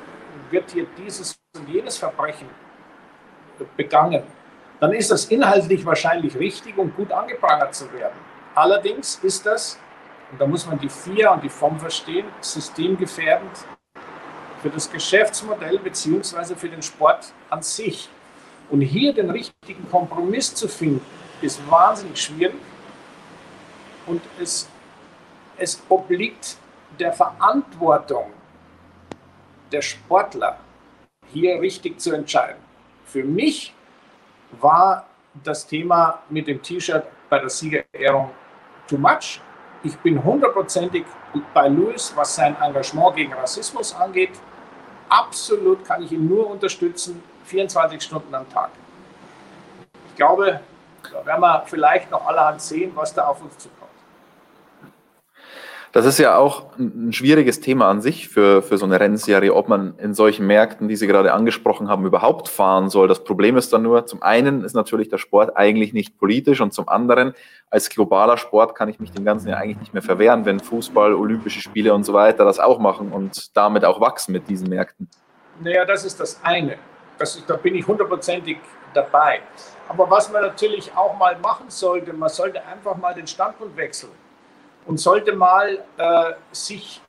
wird 0.50 0.70
hier 0.70 0.86
dieses 0.98 1.36
und 1.56 1.68
jenes 1.68 1.96
Verbrechen 1.98 2.48
begangen, 3.76 4.22
dann 4.78 4.92
ist 4.92 5.10
das 5.10 5.26
inhaltlich 5.26 5.84
wahrscheinlich 5.84 6.36
richtig 6.36 6.76
und 6.78 6.96
gut 6.96 7.12
angeprangert 7.12 7.74
zu 7.74 7.92
werden. 7.92 8.14
Allerdings 8.54 9.16
ist 9.22 9.44
das, 9.44 9.78
und 10.32 10.40
da 10.40 10.46
muss 10.46 10.66
man 10.66 10.78
die 10.78 10.88
FIA 10.88 11.32
und 11.32 11.44
die 11.44 11.48
FOM 11.48 11.78
verstehen, 11.78 12.26
systemgefährdend 12.40 13.50
für 14.62 14.70
das 14.70 14.90
Geschäftsmodell 14.90 15.78
bzw. 15.78 16.54
für 16.54 16.68
den 16.68 16.82
Sport 16.82 17.32
an 17.48 17.62
sich. 17.62 18.08
Und 18.70 18.82
hier 18.82 19.12
den 19.12 19.30
richtigen 19.30 19.90
Kompromiss 19.90 20.54
zu 20.54 20.68
finden, 20.68 21.04
ist 21.42 21.60
wahnsinnig 21.70 22.20
schwierig 22.20 22.60
und 24.06 24.20
es 24.40 24.68
es 25.60 25.82
obliegt 25.88 26.56
der 26.98 27.12
Verantwortung 27.12 28.32
der 29.70 29.82
Sportler, 29.82 30.58
hier 31.32 31.60
richtig 31.60 32.00
zu 32.00 32.12
entscheiden. 32.12 32.60
Für 33.04 33.22
mich 33.22 33.74
war 34.60 35.06
das 35.44 35.66
Thema 35.66 36.22
mit 36.28 36.48
dem 36.48 36.60
T-Shirt 36.60 37.04
bei 37.28 37.38
der 37.38 37.50
Siegerehrung 37.50 38.30
too 38.88 38.96
much. 38.96 39.40
Ich 39.84 39.96
bin 39.98 40.22
hundertprozentig 40.22 41.04
bei 41.54 41.68
Louis, 41.68 42.12
was 42.16 42.34
sein 42.34 42.56
Engagement 42.60 43.14
gegen 43.16 43.32
Rassismus 43.32 43.94
angeht. 43.94 44.32
Absolut 45.08 45.84
kann 45.84 46.02
ich 46.02 46.12
ihn 46.12 46.26
nur 46.26 46.50
unterstützen, 46.50 47.22
24 47.44 48.02
Stunden 48.02 48.34
am 48.34 48.48
Tag. 48.50 48.70
Ich 50.08 50.16
glaube, 50.16 50.60
da 51.12 51.24
werden 51.24 51.40
wir 51.40 51.64
vielleicht 51.66 52.10
noch 52.10 52.26
allerhand 52.26 52.60
sehen, 52.60 52.92
was 52.94 53.14
da 53.14 53.28
auf 53.28 53.40
uns 53.42 53.56
zukommt. 53.58 53.79
Das 55.92 56.06
ist 56.06 56.18
ja 56.18 56.36
auch 56.36 56.66
ein 56.78 57.12
schwieriges 57.12 57.60
Thema 57.60 57.88
an 57.88 58.00
sich 58.00 58.28
für, 58.28 58.62
für 58.62 58.78
so 58.78 58.86
eine 58.86 59.00
Rennserie, 59.00 59.52
ob 59.52 59.68
man 59.68 59.98
in 59.98 60.14
solchen 60.14 60.46
Märkten, 60.46 60.86
die 60.86 60.94
Sie 60.94 61.08
gerade 61.08 61.32
angesprochen 61.32 61.88
haben, 61.88 62.06
überhaupt 62.06 62.48
fahren 62.48 62.88
soll. 62.90 63.08
Das 63.08 63.24
Problem 63.24 63.56
ist 63.56 63.72
dann 63.72 63.82
nur, 63.82 64.06
zum 64.06 64.22
einen 64.22 64.62
ist 64.62 64.74
natürlich 64.74 65.08
der 65.08 65.18
Sport 65.18 65.56
eigentlich 65.56 65.92
nicht 65.92 66.16
politisch 66.16 66.60
und 66.60 66.72
zum 66.72 66.88
anderen, 66.88 67.34
als 67.70 67.90
globaler 67.90 68.36
Sport 68.36 68.76
kann 68.76 68.88
ich 68.88 69.00
mich 69.00 69.10
dem 69.10 69.24
Ganzen 69.24 69.48
ja 69.48 69.56
eigentlich 69.56 69.80
nicht 69.80 69.92
mehr 69.92 70.02
verwehren, 70.02 70.44
wenn 70.44 70.60
Fußball, 70.60 71.12
Olympische 71.12 71.60
Spiele 71.60 71.92
und 71.92 72.04
so 72.04 72.12
weiter 72.12 72.44
das 72.44 72.60
auch 72.60 72.78
machen 72.78 73.10
und 73.10 73.56
damit 73.56 73.84
auch 73.84 74.00
wachsen 74.00 74.30
mit 74.30 74.48
diesen 74.48 74.68
Märkten. 74.68 75.08
Naja, 75.60 75.84
das 75.84 76.04
ist 76.04 76.20
das 76.20 76.38
eine. 76.44 76.76
Das, 77.18 77.44
da 77.44 77.56
bin 77.56 77.74
ich 77.74 77.84
hundertprozentig 77.84 78.58
dabei. 78.94 79.40
Aber 79.88 80.08
was 80.08 80.30
man 80.30 80.42
natürlich 80.42 80.92
auch 80.94 81.18
mal 81.18 81.36
machen 81.40 81.66
sollte, 81.68 82.12
man 82.12 82.28
sollte 82.28 82.64
einfach 82.64 82.96
mal 82.96 83.12
den 83.12 83.26
Standpunkt 83.26 83.76
wechseln 83.76 84.12
und 84.86 84.98
sollte 84.98 85.32
mal 85.32 85.78
äh, 85.96 86.32
sich, 86.52 87.00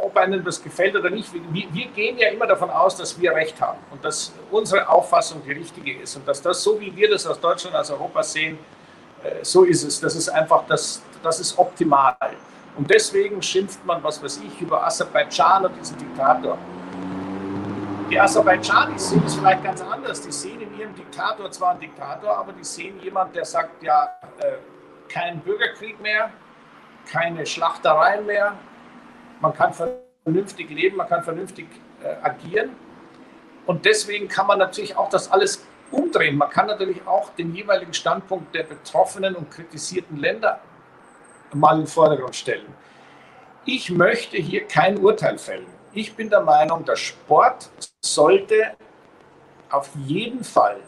ob 0.00 0.16
einem 0.16 0.44
das 0.44 0.62
gefällt 0.62 0.96
oder 0.96 1.10
nicht, 1.10 1.32
wir, 1.32 1.42
wir, 1.72 1.86
gehen 1.88 2.18
ja 2.18 2.28
immer 2.28 2.46
davon 2.46 2.70
aus, 2.70 2.96
dass 2.96 3.20
wir 3.20 3.32
Recht 3.32 3.60
haben 3.60 3.78
und 3.90 4.04
dass 4.04 4.32
unsere 4.50 4.88
Auffassung 4.88 5.42
die 5.44 5.52
richtige 5.52 6.00
ist 6.00 6.16
und 6.16 6.26
dass 6.26 6.40
das, 6.40 6.62
so 6.62 6.80
wie 6.80 6.94
wir 6.94 7.10
das 7.10 7.26
aus 7.26 7.40
Deutschland, 7.40 7.74
aus 7.76 7.90
Europa 7.90 8.22
sehen, 8.22 8.58
äh, 9.22 9.44
so 9.44 9.64
ist 9.64 9.82
es. 9.84 10.00
Das 10.00 10.14
ist 10.14 10.28
einfach, 10.28 10.64
das, 10.66 11.02
das 11.22 11.40
ist 11.40 11.58
optimal. 11.58 12.16
Und 12.76 12.88
deswegen 12.88 13.42
schimpft 13.42 13.84
man, 13.84 14.02
was 14.04 14.22
weiß 14.22 14.40
ich, 14.46 14.60
über 14.60 14.84
Aserbaidschan 14.86 15.66
und 15.66 15.76
diesen 15.76 15.98
Diktator. 15.98 16.56
Die 18.10 18.18
Aserbaidschanis 18.18 19.10
sehen 19.10 19.22
es 19.26 19.34
vielleicht 19.34 19.62
ganz 19.62 19.82
anders. 19.82 20.22
Die 20.22 20.32
sehen 20.32 20.60
in 20.62 20.78
ihrem 20.78 20.94
Diktator 20.94 21.50
zwar 21.50 21.72
einen 21.72 21.80
Diktator, 21.80 22.38
aber 22.38 22.52
die 22.52 22.64
sehen 22.64 22.98
jemanden, 23.00 23.34
der 23.34 23.44
sagt, 23.44 23.82
ja, 23.82 24.08
äh, 24.38 24.52
kein 25.08 25.40
Bürgerkrieg 25.40 26.00
mehr, 26.00 26.30
keine 27.10 27.46
Schlachtereien 27.46 28.26
mehr. 28.26 28.56
Man 29.40 29.54
kann 29.54 29.72
vernünftig 29.72 30.70
leben, 30.70 30.96
man 30.96 31.08
kann 31.08 31.24
vernünftig 31.24 31.66
äh, 32.02 32.14
agieren. 32.22 32.70
Und 33.66 33.84
deswegen 33.84 34.28
kann 34.28 34.46
man 34.46 34.58
natürlich 34.58 34.96
auch 34.96 35.08
das 35.08 35.30
alles 35.30 35.66
umdrehen. 35.90 36.36
Man 36.36 36.50
kann 36.50 36.66
natürlich 36.66 37.06
auch 37.06 37.30
den 37.34 37.54
jeweiligen 37.54 37.94
Standpunkt 37.94 38.54
der 38.54 38.64
betroffenen 38.64 39.34
und 39.34 39.50
kritisierten 39.50 40.18
Länder 40.18 40.60
mal 41.52 41.74
in 41.74 41.82
den 41.82 41.86
Vordergrund 41.86 42.36
stellen. 42.36 42.66
Ich 43.64 43.90
möchte 43.90 44.36
hier 44.36 44.66
kein 44.66 44.98
Urteil 44.98 45.38
fällen. 45.38 45.66
Ich 45.92 46.14
bin 46.14 46.30
der 46.30 46.40
Meinung, 46.40 46.84
der 46.84 46.96
Sport 46.96 47.70
sollte 48.02 48.76
auf 49.70 49.90
jeden 49.96 50.44
Fall 50.44 50.80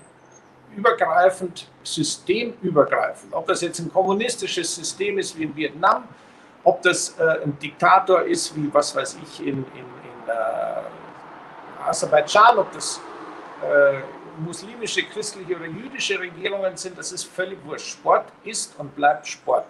übergreifend, 0.77 1.69
systemübergreifend, 1.83 3.33
ob 3.33 3.47
das 3.47 3.61
jetzt 3.61 3.81
ein 3.81 3.93
kommunistisches 3.93 4.75
System 4.75 5.19
ist 5.19 5.37
wie 5.39 5.45
in 5.45 5.57
Vietnam, 5.57 6.05
ob 6.65 6.83
das 6.83 7.19
äh, 7.19 7.43
ein 7.45 7.59
Diktator 7.59 8.23
ist 8.23 8.55
wie, 8.57 8.73
was 8.73 8.95
weiß 8.95 9.19
ich, 9.23 9.41
in, 9.41 9.47
in, 9.49 9.65
in 9.65 10.29
äh, 10.29 11.89
Aserbaidschan, 11.89 12.59
ob 12.59 12.73
das 12.73 13.01
äh, 13.63 14.01
muslimische, 14.39 15.03
christliche 15.05 15.57
oder 15.57 15.67
jüdische 15.67 16.19
Regierungen 16.19 16.77
sind, 16.77 16.99
das 16.99 17.13
ist 17.13 17.25
völlig 17.25 17.59
wurscht. 17.65 17.87
Sport 17.87 18.27
ist 18.45 18.79
und 18.79 18.95
bleibt 18.95 19.27
Sport. 19.27 19.67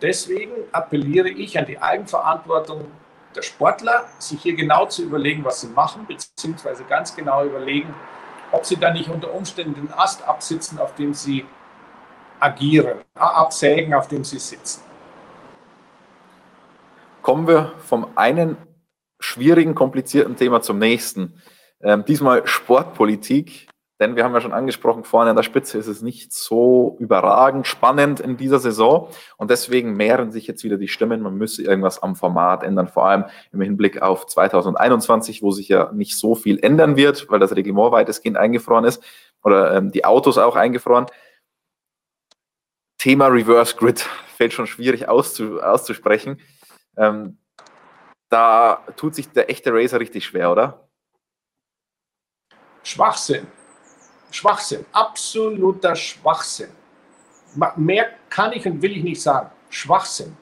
Deswegen 0.00 0.52
appelliere 0.72 1.28
ich 1.28 1.58
an 1.58 1.66
die 1.66 1.78
Eigenverantwortung 1.78 2.90
der 3.34 3.42
Sportler, 3.42 4.04
sich 4.18 4.42
hier 4.42 4.54
genau 4.54 4.86
zu 4.86 5.02
überlegen, 5.02 5.44
was 5.44 5.60
sie 5.60 5.68
machen, 5.68 6.06
beziehungsweise 6.06 6.84
ganz 6.84 7.14
genau 7.14 7.44
überlegen, 7.44 7.94
ob 8.52 8.64
sie 8.64 8.76
dann 8.76 8.92
nicht 8.92 9.08
unter 9.08 9.32
Umständen 9.34 9.74
den 9.74 9.92
Ast 9.92 10.22
absitzen, 10.28 10.78
auf 10.78 10.94
dem 10.94 11.14
sie 11.14 11.44
agieren, 12.38 12.98
absägen, 13.14 13.94
auf 13.94 14.08
dem 14.08 14.24
sie 14.24 14.38
sitzen. 14.38 14.82
Kommen 17.22 17.46
wir 17.46 17.72
vom 17.78 18.16
einen 18.16 18.56
schwierigen, 19.20 19.74
komplizierten 19.74 20.36
Thema 20.36 20.60
zum 20.60 20.78
nächsten. 20.78 21.40
Ähm, 21.80 22.04
diesmal 22.04 22.46
Sportpolitik. 22.46 23.68
Denn 24.02 24.16
wir 24.16 24.24
haben 24.24 24.34
ja 24.34 24.40
schon 24.40 24.52
angesprochen, 24.52 25.04
vorne 25.04 25.30
an 25.30 25.36
der 25.36 25.44
Spitze 25.44 25.78
ist 25.78 25.86
es 25.86 26.02
nicht 26.02 26.32
so 26.32 26.96
überragend 26.98 27.68
spannend 27.68 28.18
in 28.18 28.36
dieser 28.36 28.58
Saison 28.58 29.08
und 29.36 29.48
deswegen 29.48 29.94
mehren 29.94 30.32
sich 30.32 30.48
jetzt 30.48 30.64
wieder 30.64 30.76
die 30.76 30.88
Stimmen, 30.88 31.22
man 31.22 31.36
müsse 31.36 31.62
irgendwas 31.62 32.02
am 32.02 32.16
Format 32.16 32.64
ändern, 32.64 32.88
vor 32.88 33.06
allem 33.06 33.26
im 33.52 33.60
Hinblick 33.60 34.02
auf 34.02 34.26
2021, 34.26 35.40
wo 35.40 35.52
sich 35.52 35.68
ja 35.68 35.92
nicht 35.92 36.18
so 36.18 36.34
viel 36.34 36.58
ändern 36.58 36.96
wird, 36.96 37.30
weil 37.30 37.38
das 37.38 37.54
Reglement 37.54 37.92
weitestgehend 37.92 38.36
eingefroren 38.36 38.84
ist 38.84 39.04
oder 39.44 39.76
ähm, 39.76 39.92
die 39.92 40.04
Autos 40.04 40.36
auch 40.36 40.56
eingefroren. 40.56 41.06
Thema 42.98 43.28
Reverse 43.28 43.76
Grid 43.76 44.00
fällt 44.36 44.52
schon 44.52 44.66
schwierig 44.66 45.08
auszu, 45.08 45.62
auszusprechen. 45.62 46.40
Ähm, 46.96 47.38
da 48.30 48.82
tut 48.96 49.14
sich 49.14 49.30
der 49.30 49.48
echte 49.48 49.72
Racer 49.72 50.00
richtig 50.00 50.24
schwer, 50.24 50.50
oder? 50.50 50.88
Schwachsinn. 52.82 53.46
Schwachsinn. 54.32 54.84
Absoluter 54.92 55.94
Schwachsinn. 55.94 56.70
Mehr 57.76 58.08
kann 58.30 58.52
ich 58.52 58.66
und 58.66 58.80
will 58.80 58.96
ich 58.96 59.04
nicht 59.04 59.20
sagen. 59.20 59.50
Schwachsinn. 59.68 60.36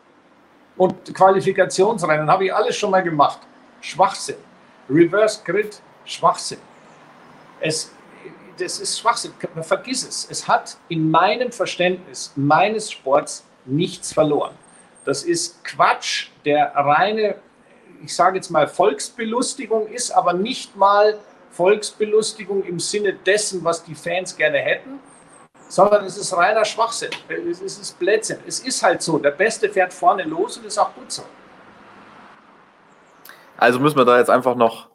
Und 0.77 1.13
Qualifikationsrennen 1.15 2.31
habe 2.31 2.47
ich 2.47 2.55
alles 2.55 2.77
schon 2.77 2.91
mal 2.91 3.03
gemacht. 3.03 3.41
Schwachsinn. 3.81 4.37
Reverse 4.89 5.43
Grid, 5.45 5.83
Schwachsinn. 6.05 6.61
Es, 7.61 7.93
das 8.57 8.79
ist 8.79 8.99
Schwachsinn. 8.99 9.33
Vergiss 9.63 10.07
es. 10.07 10.27
Es 10.31 10.47
hat 10.47 10.77
in 10.89 11.11
meinem 11.11 11.53
Verständnis 11.53 12.33
meines 12.37 12.91
Sports 12.93 13.45
nichts 13.65 14.13
verloren. 14.13 14.55
Das 15.05 15.25
ist 15.25 15.65
Quatsch, 15.65 16.29
der 16.45 16.73
reine, 16.75 17.37
ich 18.05 18.15
sage 18.15 18.37
jetzt 18.37 18.51
mal, 18.51 18.69
Volksbelustigung 18.69 19.89
ist, 19.89 20.11
aber 20.13 20.33
nicht 20.33 20.77
mal 20.77 21.19
Volksbelustigung 21.51 22.63
im 22.65 22.79
Sinne 22.79 23.15
dessen, 23.15 23.65
was 23.65 23.85
die 23.85 23.95
Fans 23.95 24.37
gerne 24.37 24.59
hätten, 24.59 25.01
sondern 25.69 26.05
es 26.05 26.17
ist 26.17 26.37
reiner 26.37 26.65
Schwachsinn. 26.65 27.11
Es 27.29 27.61
ist 27.61 27.99
Blödsinn. 27.99 28.39
Es 28.47 28.61
ist 28.61 28.83
halt 28.83 29.03
so. 29.03 29.19
Der 29.19 29.31
Beste 29.31 29.69
fährt 29.69 29.93
vorne 29.93 30.25
los 30.25 30.59
und 30.59 30.67
ist 30.67 30.79
auch 30.79 30.95
gut 30.95 31.11
so. 31.11 31.23
Also 33.57 33.79
müssen 33.79 33.99
wir 33.99 34.05
da 34.05 34.19
jetzt 34.19 34.31
einfach 34.31 34.55
noch 34.55 34.91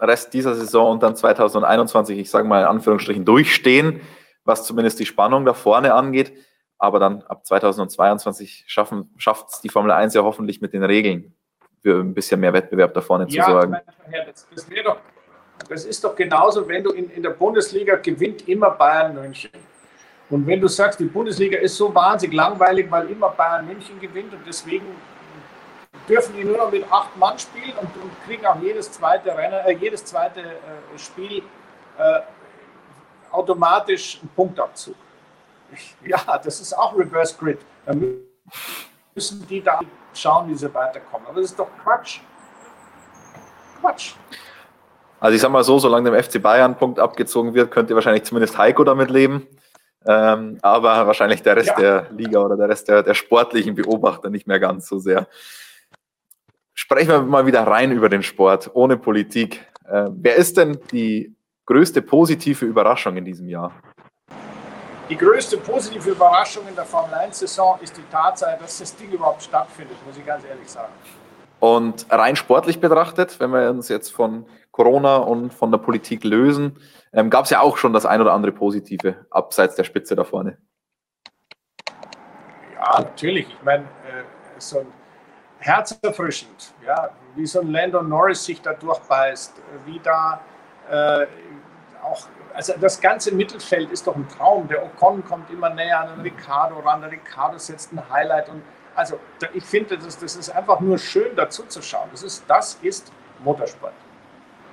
Rest 0.00 0.34
dieser 0.34 0.54
Saison 0.54 0.92
und 0.92 1.02
dann 1.02 1.16
2021, 1.16 2.18
ich 2.18 2.30
sage 2.30 2.46
mal 2.46 2.60
in 2.60 2.66
Anführungsstrichen, 2.66 3.24
durchstehen, 3.24 4.00
was 4.44 4.64
zumindest 4.64 4.98
die 5.00 5.06
Spannung 5.06 5.44
da 5.44 5.54
vorne 5.54 5.94
angeht. 5.94 6.32
Aber 6.78 6.98
dann 6.98 7.22
ab 7.22 7.46
2022 7.46 8.64
schaffen, 8.66 9.14
schafft 9.16 9.48
es 9.50 9.60
die 9.60 9.68
Formel 9.68 9.92
1 9.92 10.14
ja 10.14 10.22
hoffentlich 10.22 10.60
mit 10.60 10.72
den 10.72 10.82
Regeln 10.82 11.34
für 11.80 12.00
ein 12.00 12.14
bisschen 12.14 12.40
mehr 12.40 12.52
Wettbewerb 12.52 12.94
da 12.94 13.00
vorne 13.00 13.26
ja, 13.28 13.44
zu 13.44 13.50
sorgen. 13.50 13.76
Ja, 14.10 14.24
das, 14.24 14.46
das 14.54 14.70
wäre 14.70 14.84
doch 14.84 14.96
das 15.68 15.84
ist 15.84 16.02
doch 16.04 16.14
genauso, 16.14 16.66
wenn 16.68 16.82
du 16.84 16.90
in, 16.90 17.10
in 17.10 17.22
der 17.22 17.30
Bundesliga 17.30 17.96
gewinnt 17.96 18.48
immer 18.48 18.70
Bayern 18.70 19.14
München. 19.14 19.50
Und 20.30 20.46
wenn 20.46 20.60
du 20.60 20.68
sagst, 20.68 20.98
die 20.98 21.04
Bundesliga 21.04 21.58
ist 21.58 21.76
so 21.76 21.94
wahnsinnig 21.94 22.36
langweilig, 22.36 22.90
weil 22.90 23.10
immer 23.10 23.28
Bayern 23.30 23.66
München 23.66 24.00
gewinnt 24.00 24.32
und 24.32 24.46
deswegen 24.46 24.86
dürfen 26.08 26.34
die 26.36 26.44
nur 26.44 26.56
noch 26.56 26.70
mit 26.70 26.90
acht 26.90 27.16
Mann 27.16 27.38
spielen 27.38 27.74
und, 27.80 27.88
und 28.02 28.10
kriegen 28.26 28.44
auch 28.46 28.60
jedes 28.60 28.90
zweite, 28.90 29.36
Renner, 29.36 29.66
äh, 29.66 29.74
jedes 29.74 30.04
zweite 30.04 30.40
äh, 30.40 30.98
Spiel 30.98 31.42
äh, 31.98 32.20
automatisch 33.30 34.18
einen 34.20 34.30
Punktabzug. 34.30 34.96
Ja, 36.04 36.38
das 36.38 36.60
ist 36.60 36.72
auch 36.74 36.96
Reverse 36.96 37.36
Grid. 37.38 37.58
Da 37.86 37.94
müssen 39.14 39.46
die 39.46 39.62
da 39.62 39.80
schauen, 40.14 40.48
wie 40.48 40.54
sie 40.54 40.72
weiterkommen. 40.72 41.26
Aber 41.26 41.40
das 41.40 41.50
ist 41.50 41.58
doch 41.58 41.68
Quatsch. 41.82 42.20
Quatsch. 43.80 44.14
Also 45.22 45.36
ich 45.36 45.40
sag 45.40 45.52
mal 45.52 45.62
so, 45.62 45.78
solange 45.78 46.10
dem 46.10 46.20
FC 46.20 46.42
Bayern 46.42 46.76
Punkt 46.76 46.98
abgezogen 46.98 47.54
wird, 47.54 47.70
könnte 47.70 47.94
wahrscheinlich 47.94 48.24
zumindest 48.24 48.58
Heiko 48.58 48.82
damit 48.82 49.08
leben. 49.08 49.46
Ähm, 50.04 50.58
aber 50.62 51.06
wahrscheinlich 51.06 51.44
der 51.44 51.54
Rest 51.54 51.68
ja. 51.68 51.76
der 51.76 52.06
Liga 52.10 52.40
oder 52.40 52.56
der 52.56 52.68
Rest 52.68 52.88
der, 52.88 53.04
der 53.04 53.14
sportlichen 53.14 53.76
Beobachter 53.76 54.30
nicht 54.30 54.48
mehr 54.48 54.58
ganz 54.58 54.88
so 54.88 54.98
sehr. 54.98 55.28
Sprechen 56.74 57.10
wir 57.10 57.22
mal 57.22 57.46
wieder 57.46 57.64
rein 57.64 57.92
über 57.92 58.08
den 58.08 58.24
Sport, 58.24 58.72
ohne 58.74 58.96
Politik. 58.96 59.64
Äh, 59.88 60.06
wer 60.10 60.34
ist 60.34 60.56
denn 60.56 60.80
die 60.90 61.32
größte 61.66 62.02
positive 62.02 62.64
Überraschung 62.64 63.16
in 63.16 63.24
diesem 63.24 63.48
Jahr? 63.48 63.72
Die 65.08 65.16
größte 65.16 65.58
positive 65.58 66.10
Überraschung 66.10 66.66
in 66.66 66.74
der 66.74 66.84
Formel 66.84 67.14
1-Saison 67.14 67.78
ist 67.80 67.96
die 67.96 68.10
Tatsache, 68.10 68.58
dass 68.60 68.80
das 68.80 68.96
Ding 68.96 69.12
überhaupt 69.12 69.44
stattfindet, 69.44 69.98
muss 70.04 70.16
ich 70.16 70.26
ganz 70.26 70.44
ehrlich 70.44 70.68
sagen. 70.68 70.92
Und 71.62 72.06
rein 72.10 72.34
sportlich 72.34 72.80
betrachtet, 72.80 73.38
wenn 73.38 73.52
wir 73.52 73.70
uns 73.70 73.88
jetzt 73.88 74.12
von 74.12 74.46
Corona 74.72 75.18
und 75.18 75.54
von 75.54 75.70
der 75.70 75.78
Politik 75.78 76.24
lösen, 76.24 76.76
ähm, 77.12 77.30
gab 77.30 77.44
es 77.44 77.52
ja 77.52 77.60
auch 77.60 77.76
schon 77.76 77.92
das 77.92 78.04
ein 78.04 78.20
oder 78.20 78.32
andere 78.32 78.50
Positive, 78.50 79.26
abseits 79.30 79.76
der 79.76 79.84
Spitze 79.84 80.16
da 80.16 80.24
vorne. 80.24 80.58
Ja, 82.74 83.02
natürlich. 83.02 83.46
Ich 83.48 83.62
meine, 83.62 83.84
äh, 83.84 84.24
so 84.58 84.80
ein 84.80 84.86
herzerfrischend, 85.58 86.74
ja, 86.84 87.10
wie 87.36 87.46
so 87.46 87.60
ein 87.60 87.70
Landon 87.70 88.08
Norris 88.08 88.44
sich 88.44 88.60
da 88.60 88.72
durchbeißt, 88.72 89.54
wie 89.86 90.00
da 90.00 90.40
äh, 90.90 91.26
auch, 92.02 92.26
also 92.54 92.72
das 92.80 93.00
ganze 93.00 93.32
Mittelfeld 93.32 93.92
ist 93.92 94.04
doch 94.08 94.16
ein 94.16 94.26
Traum. 94.28 94.66
Der 94.66 94.84
Ocon 94.84 95.24
kommt 95.24 95.48
immer 95.48 95.70
näher 95.70 96.00
an 96.00 96.08
den 96.08 96.22
Ricardo 96.22 96.80
ran, 96.80 97.02
der 97.02 97.12
Ricardo 97.12 97.56
setzt 97.56 97.92
ein 97.92 98.02
Highlight 98.10 98.48
und 98.48 98.62
also 98.94 99.18
ich 99.54 99.64
finde, 99.64 99.98
das, 99.98 100.18
das 100.18 100.36
ist 100.36 100.50
einfach 100.50 100.80
nur 100.80 100.98
schön 100.98 101.34
dazu 101.36 101.64
zu 101.64 101.82
schauen. 101.82 102.08
Das 102.10 102.22
ist, 102.22 102.44
das 102.46 102.78
ist 102.82 103.12
Motorsport. 103.42 103.94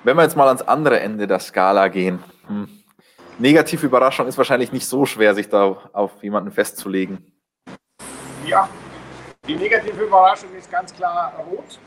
Wenn 0.04 0.16
wir 0.16 0.22
jetzt 0.22 0.36
mal 0.36 0.48
ans 0.48 0.62
andere 0.62 1.00
Ende 1.00 1.26
der 1.26 1.40
Skala 1.40 1.88
gehen. 1.88 2.22
Hm. 2.46 2.68
Negative 3.38 3.86
Überraschung 3.86 4.26
ist 4.26 4.36
wahrscheinlich 4.36 4.72
nicht 4.72 4.86
so 4.86 5.06
schwer, 5.06 5.34
sich 5.34 5.48
da 5.48 5.76
auf 5.92 6.22
jemanden 6.22 6.50
festzulegen. 6.50 7.32
Ja, 8.46 8.68
die 9.46 9.56
negative 9.56 10.02
Überraschung 10.02 10.54
ist 10.54 10.70
ganz 10.70 10.94
klar 10.94 11.32
rot. 11.50 11.78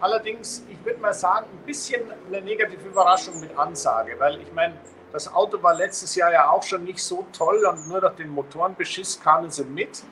Allerdings, 0.00 0.62
ich 0.68 0.84
würde 0.84 1.00
mal 1.00 1.14
sagen, 1.14 1.46
ein 1.52 1.66
bisschen 1.66 2.02
eine 2.28 2.40
negative 2.42 2.86
Überraschung 2.86 3.40
mit 3.40 3.56
Ansage, 3.58 4.14
weil 4.18 4.40
ich 4.40 4.52
meine, 4.52 4.74
das 5.12 5.32
Auto 5.32 5.62
war 5.62 5.74
letztes 5.74 6.14
Jahr 6.14 6.32
ja 6.32 6.50
auch 6.50 6.62
schon 6.62 6.84
nicht 6.84 7.00
so 7.00 7.26
toll 7.32 7.64
und 7.64 7.88
nur 7.88 8.00
durch 8.00 8.14
den 8.16 8.28
Motorenbeschiss 8.28 9.20
kamen 9.20 9.50
sie 9.50 9.64
mit. 9.64 10.02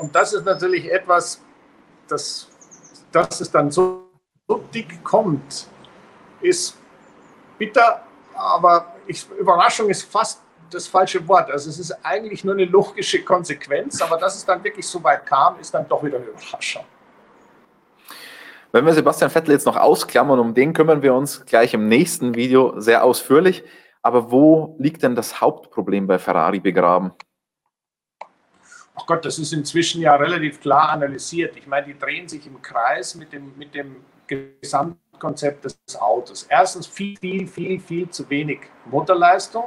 Und 0.00 0.14
das 0.14 0.32
ist 0.32 0.44
natürlich 0.44 0.90
etwas, 0.90 1.42
das, 2.08 2.48
dass 3.12 3.40
es 3.40 3.50
dann 3.50 3.70
so, 3.70 4.08
so 4.48 4.64
dick 4.72 5.04
kommt, 5.04 5.68
ist 6.40 6.76
bitter, 7.58 8.02
aber 8.34 8.94
ich, 9.06 9.28
Überraschung 9.38 9.90
ist 9.90 10.04
fast 10.04 10.40
das 10.70 10.86
falsche 10.86 11.26
Wort. 11.28 11.50
Also 11.50 11.68
es 11.68 11.78
ist 11.78 11.92
eigentlich 12.02 12.44
nur 12.44 12.54
eine 12.54 12.64
logische 12.64 13.22
Konsequenz, 13.22 14.00
aber 14.00 14.16
dass 14.16 14.36
es 14.36 14.46
dann 14.46 14.62
wirklich 14.64 14.86
so 14.86 15.02
weit 15.04 15.26
kam, 15.26 15.58
ist 15.60 15.74
dann 15.74 15.86
doch 15.88 16.02
wieder 16.02 16.16
eine 16.16 16.26
Überraschung. 16.26 16.84
Wenn 18.72 18.86
wir 18.86 18.94
Sebastian 18.94 19.30
Vettel 19.30 19.52
jetzt 19.52 19.66
noch 19.66 19.76
ausklammern, 19.76 20.38
um 20.38 20.54
den 20.54 20.72
kümmern 20.72 21.02
wir 21.02 21.12
uns 21.12 21.44
gleich 21.44 21.74
im 21.74 21.88
nächsten 21.88 22.36
Video 22.36 22.78
sehr 22.80 23.04
ausführlich. 23.04 23.64
Aber 24.00 24.30
wo 24.30 24.76
liegt 24.78 25.02
denn 25.02 25.14
das 25.14 25.40
Hauptproblem 25.40 26.06
bei 26.06 26.18
Ferrari 26.18 26.60
begraben? 26.60 27.12
Ach 29.00 29.06
Gott, 29.06 29.24
das 29.24 29.38
ist 29.38 29.52
inzwischen 29.52 30.02
ja 30.02 30.14
relativ 30.14 30.60
klar 30.60 30.90
analysiert. 30.90 31.56
Ich 31.56 31.66
meine, 31.66 31.86
die 31.86 31.98
drehen 31.98 32.28
sich 32.28 32.46
im 32.46 32.60
Kreis 32.60 33.14
mit 33.14 33.32
dem, 33.32 33.56
mit 33.56 33.74
dem 33.74 33.96
Gesamtkonzept 34.26 35.64
des 35.64 35.78
Autos. 35.98 36.46
Erstens 36.48 36.86
viel, 36.86 37.16
viel, 37.16 37.46
viel, 37.46 37.80
viel 37.80 38.10
zu 38.10 38.28
wenig 38.28 38.60
Motorleistung. 38.84 39.64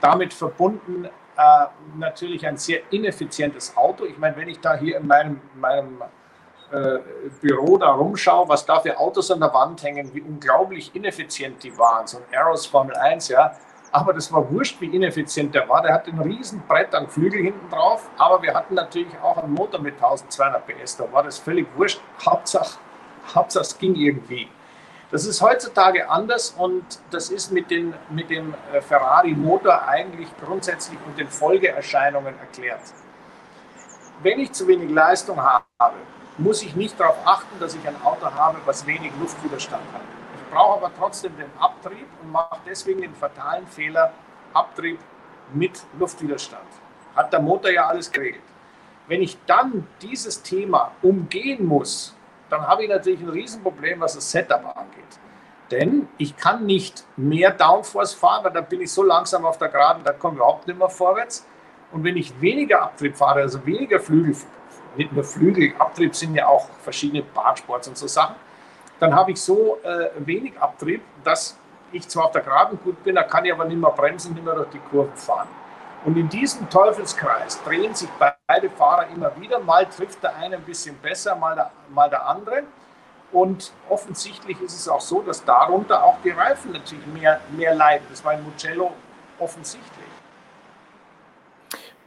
Damit 0.00 0.32
verbunden 0.32 1.04
äh, 1.04 1.66
natürlich 1.98 2.46
ein 2.46 2.56
sehr 2.56 2.80
ineffizientes 2.90 3.76
Auto. 3.76 4.06
Ich 4.06 4.16
meine, 4.16 4.36
wenn 4.36 4.48
ich 4.48 4.58
da 4.60 4.74
hier 4.74 4.96
in 4.96 5.06
meinem, 5.06 5.40
meinem 5.54 6.02
äh, 6.70 6.98
Büro 7.42 7.76
da 7.76 7.90
rumschaue, 7.90 8.48
was 8.48 8.64
da 8.64 8.80
für 8.80 8.98
Autos 8.98 9.30
an 9.30 9.40
der 9.40 9.52
Wand 9.52 9.82
hängen, 9.82 10.14
wie 10.14 10.22
unglaublich 10.22 10.94
ineffizient 10.94 11.62
die 11.62 11.76
waren. 11.76 12.06
So 12.06 12.18
ein 12.18 12.24
Aeros 12.32 12.64
Formel 12.64 12.96
1, 12.96 13.28
ja, 13.28 13.54
aber 13.92 14.14
das 14.14 14.32
war 14.32 14.50
wurscht, 14.50 14.80
wie 14.80 14.86
ineffizient 14.86 15.54
der 15.54 15.68
war. 15.68 15.82
Der 15.82 15.92
hatte 15.92 16.10
ein 16.10 16.18
riesen 16.18 16.62
Brett 16.66 16.94
an 16.94 17.08
Flügel 17.08 17.42
hinten 17.42 17.70
drauf, 17.70 18.08
aber 18.16 18.42
wir 18.42 18.54
hatten 18.54 18.74
natürlich 18.74 19.12
auch 19.22 19.36
einen 19.36 19.52
Motor 19.52 19.80
mit 19.80 19.94
1200 19.94 20.66
PS. 20.66 20.96
Da 20.96 21.12
war 21.12 21.22
das 21.22 21.38
völlig 21.38 21.66
wurscht. 21.76 22.00
Hauptsache, 22.24 22.78
Hauptsache 23.34 23.64
es 23.64 23.78
ging 23.78 23.94
irgendwie. 23.94 24.48
Das 25.10 25.26
ist 25.26 25.42
heutzutage 25.42 26.08
anders 26.08 26.54
und 26.56 26.82
das 27.10 27.28
ist 27.28 27.52
mit, 27.52 27.70
den, 27.70 27.92
mit 28.08 28.30
dem 28.30 28.54
äh, 28.72 28.80
Ferrari-Motor 28.80 29.86
eigentlich 29.86 30.28
grundsätzlich 30.42 30.98
und 31.06 31.18
den 31.18 31.28
Folgeerscheinungen 31.28 32.34
erklärt. 32.40 32.80
Wenn 34.22 34.40
ich 34.40 34.52
zu 34.52 34.66
wenig 34.68 34.90
Leistung 34.90 35.38
habe, 35.38 35.96
muss 36.38 36.62
ich 36.62 36.74
nicht 36.76 36.98
darauf 36.98 37.18
achten, 37.26 37.60
dass 37.60 37.74
ich 37.74 37.86
ein 37.86 38.02
Auto 38.02 38.24
habe, 38.24 38.56
was 38.64 38.86
wenig 38.86 39.12
Luftwiderstand 39.20 39.82
hat 39.92 40.11
brauche 40.52 40.84
aber 40.84 40.90
trotzdem 40.96 41.36
den 41.36 41.50
Abtrieb 41.58 42.06
und 42.22 42.30
mache 42.30 42.60
deswegen 42.66 43.00
den 43.00 43.14
fatalen 43.14 43.66
Fehler, 43.66 44.12
Abtrieb 44.52 44.98
mit 45.54 45.82
Luftwiderstand. 45.98 46.68
Hat 47.16 47.32
der 47.32 47.40
Motor 47.40 47.70
ja 47.70 47.86
alles 47.86 48.10
geregelt. 48.10 48.42
Wenn 49.08 49.22
ich 49.22 49.38
dann 49.46 49.86
dieses 50.00 50.42
Thema 50.42 50.92
umgehen 51.02 51.66
muss, 51.66 52.14
dann 52.50 52.66
habe 52.66 52.84
ich 52.84 52.90
natürlich 52.90 53.20
ein 53.20 53.30
Riesenproblem, 53.30 54.00
was 54.00 54.14
das 54.14 54.30
Setup 54.30 54.76
angeht. 54.76 55.02
Denn 55.70 56.08
ich 56.18 56.36
kann 56.36 56.66
nicht 56.66 57.04
mehr 57.16 57.50
Downforce 57.50 58.12
fahren, 58.12 58.44
weil 58.44 58.52
dann 58.52 58.66
bin 58.66 58.82
ich 58.82 58.92
so 58.92 59.02
langsam 59.02 59.46
auf 59.46 59.56
der 59.56 59.68
Geraden, 59.68 60.04
da 60.04 60.12
komme 60.12 60.34
ich 60.34 60.38
überhaupt 60.38 60.66
nicht 60.66 60.78
mehr 60.78 60.90
vorwärts. 60.90 61.46
Und 61.92 62.04
wenn 62.04 62.16
ich 62.16 62.38
weniger 62.40 62.82
Abtrieb 62.82 63.16
fahre, 63.16 63.40
also 63.40 63.64
weniger 63.64 63.98
Flügel, 63.98 64.36
nicht 64.96 65.12
nur 65.12 65.24
Flügel, 65.24 65.72
Abtrieb 65.78 66.14
sind 66.14 66.34
ja 66.34 66.46
auch 66.46 66.68
verschiedene 66.82 67.22
Bahnsports 67.22 67.88
und 67.88 67.96
so 67.96 68.06
Sachen, 68.06 68.36
dann 69.02 69.16
habe 69.16 69.32
ich 69.32 69.40
so 69.42 69.78
äh, 69.82 70.10
wenig 70.24 70.56
Abtrieb, 70.60 71.02
dass 71.24 71.58
ich 71.90 72.06
zwar 72.08 72.26
auf 72.26 72.30
der 72.30 72.42
Geraden 72.42 72.78
gut 72.84 73.02
bin, 73.02 73.16
da 73.16 73.24
kann 73.24 73.44
ich 73.44 73.52
aber 73.52 73.64
nicht 73.64 73.80
mehr 73.80 73.90
bremsen, 73.90 74.32
nicht 74.32 74.44
mehr 74.44 74.54
durch 74.54 74.70
die 74.70 74.78
Kurven 74.78 75.16
fahren. 75.16 75.48
Und 76.04 76.16
in 76.16 76.28
diesem 76.28 76.70
Teufelskreis 76.70 77.60
drehen 77.64 77.96
sich 77.96 78.08
beide 78.46 78.70
Fahrer 78.70 79.08
immer 79.08 79.32
wieder. 79.40 79.58
Mal 79.58 79.86
trifft 79.86 80.22
der 80.22 80.36
eine 80.36 80.54
ein 80.54 80.62
bisschen 80.62 80.96
besser, 80.98 81.34
mal 81.34 81.56
der, 81.56 81.72
mal 81.92 82.08
der 82.08 82.28
andere. 82.28 82.62
Und 83.32 83.72
offensichtlich 83.88 84.60
ist 84.60 84.78
es 84.78 84.88
auch 84.88 85.00
so, 85.00 85.20
dass 85.22 85.44
darunter 85.44 86.04
auch 86.04 86.18
die 86.22 86.30
Reifen 86.30 86.70
natürlich 86.70 87.06
mehr, 87.08 87.40
mehr 87.56 87.74
leiden. 87.74 88.06
Das 88.08 88.24
war 88.24 88.34
in 88.34 88.44
Mugello 88.44 88.92
offensichtlich. 89.40 90.06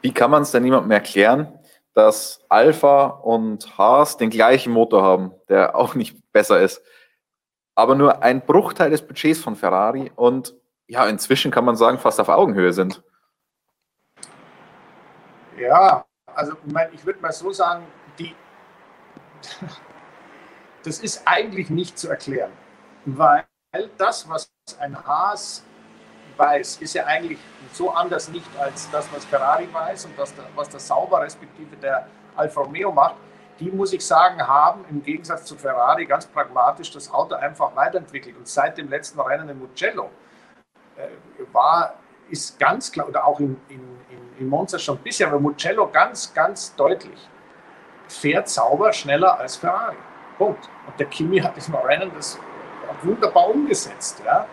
Wie 0.02 0.14
kann 0.14 0.32
man 0.32 0.44
es 0.44 0.52
denn 0.52 0.64
niemandem 0.64 0.92
erklären, 0.92 1.60
dass 1.96 2.42
Alpha 2.50 3.06
und 3.06 3.78
Haas 3.78 4.18
den 4.18 4.30
gleichen 4.30 4.72
Motor 4.72 5.02
haben, 5.02 5.32
der 5.50 5.76
auch 5.76 5.96
nicht 5.96 6.32
besser 6.32 6.60
ist, 6.60 6.82
aber 7.74 7.96
nur 7.96 8.22
ein 8.22 8.46
Bruchteil 8.46 8.90
des 8.90 9.02
Budgets 9.02 9.40
von 9.40 9.56
Ferrari 9.56 10.12
und 10.16 10.54
ja, 10.88 11.08
inzwischen 11.08 11.52
kann 11.52 11.66
man 11.66 11.76
sagen, 11.76 11.98
fast 11.98 12.20
auf 12.20 12.30
Augenhöhe 12.30 12.74
sind? 12.74 13.02
Ja, 15.58 16.06
also 16.34 16.54
ich 16.94 17.06
würde 17.06 17.22
mal 17.22 17.32
so 17.32 17.52
sagen, 17.52 17.86
die, 18.20 18.36
das 20.84 21.00
ist 21.00 21.24
eigentlich 21.26 21.70
nicht 21.70 21.98
zu 21.98 22.10
erklären, 22.10 22.52
weil 23.06 23.46
das, 23.98 24.30
was 24.30 24.52
ein 24.80 25.02
Haas 25.06 25.66
weiß, 26.38 26.78
ist 26.78 26.94
ja 26.94 27.06
eigentlich 27.06 27.40
so 27.72 27.92
anders 27.92 28.30
nicht 28.30 28.48
als 28.60 28.90
das, 28.92 29.12
was 29.14 29.26
Ferrari 29.26 29.68
weiß 29.72 30.06
und 30.06 30.18
das, 30.18 30.34
was 30.56 30.70
der 30.70 30.80
Sauber 30.80 31.22
respektive 31.22 31.76
der 31.78 32.08
Alfa 32.36 32.62
Romeo 32.62 32.92
macht. 32.92 33.16
Die, 33.60 33.72
muss 33.72 33.94
ich 33.94 34.06
sagen, 34.06 34.46
haben 34.46 34.84
im 34.90 35.02
Gegensatz 35.02 35.46
zu 35.46 35.56
Ferrari 35.56 36.06
ganz 36.06 36.26
pragmatisch 36.26 36.92
das 36.92 37.12
Auto 37.12 37.36
einfach 37.36 37.74
weiterentwickelt. 37.76 38.36
Und 38.38 38.48
seit 38.48 38.78
dem 38.78 38.90
letzten 38.90 39.20
Rennen 39.20 39.48
in 39.48 39.60
Mugello 39.60 40.10
äh, 40.98 41.08
war, 41.54 41.96
ist 42.30 42.60
ganz 42.60 42.92
klar, 42.92 43.08
oder 43.08 43.26
auch 43.26 43.40
in, 43.40 43.56
in, 43.70 43.98
in 44.40 44.50
Monza 44.50 44.78
schon 44.78 44.98
bisschen, 44.98 45.30
aber 45.30 45.40
Mugello 45.40 45.88
ganz, 45.88 46.34
ganz 46.34 46.76
deutlich, 46.76 47.30
fährt 48.10 48.50
Sauber 48.50 48.92
schneller 48.92 49.40
als 49.40 49.56
Ferrari. 49.56 49.96
Punkt. 50.38 50.70
Und 50.88 51.00
der 51.00 51.08
Kimi 51.08 51.40
hat 51.40 51.54
im 51.66 51.76
Rennen 51.76 52.12
das 52.14 52.38
wunderbar 53.04 53.50
umgesetzt. 53.50 54.22
Ja. 54.26 54.46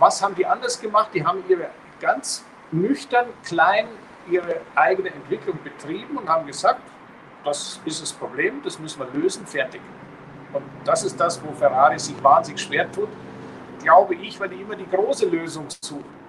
Was 0.00 0.20
haben 0.20 0.34
die 0.34 0.44
anders 0.44 0.80
gemacht? 0.80 1.10
Die 1.14 1.24
haben 1.24 1.44
ihre 1.48 1.70
ganz 2.00 2.44
nüchtern, 2.72 3.26
klein 3.44 3.86
ihre 4.28 4.56
eigene 4.74 5.10
Entwicklung 5.10 5.58
betrieben 5.62 6.16
und 6.16 6.28
haben 6.28 6.46
gesagt, 6.46 6.80
das 7.44 7.80
ist 7.84 8.02
das 8.02 8.12
Problem, 8.12 8.60
das 8.64 8.78
müssen 8.78 9.00
wir 9.00 9.20
lösen, 9.20 9.46
fertig. 9.46 9.80
Und 10.52 10.64
das 10.84 11.04
ist 11.04 11.18
das, 11.18 11.40
wo 11.44 11.52
Ferrari 11.52 11.98
sich 11.98 12.22
wahnsinnig 12.22 12.60
schwer 12.60 12.90
tut, 12.90 13.08
glaube 13.82 14.14
ich, 14.14 14.40
weil 14.40 14.48
die 14.48 14.60
immer 14.60 14.76
die 14.76 14.88
große 14.88 15.26
Lösung 15.26 15.66
suchen 15.80 16.20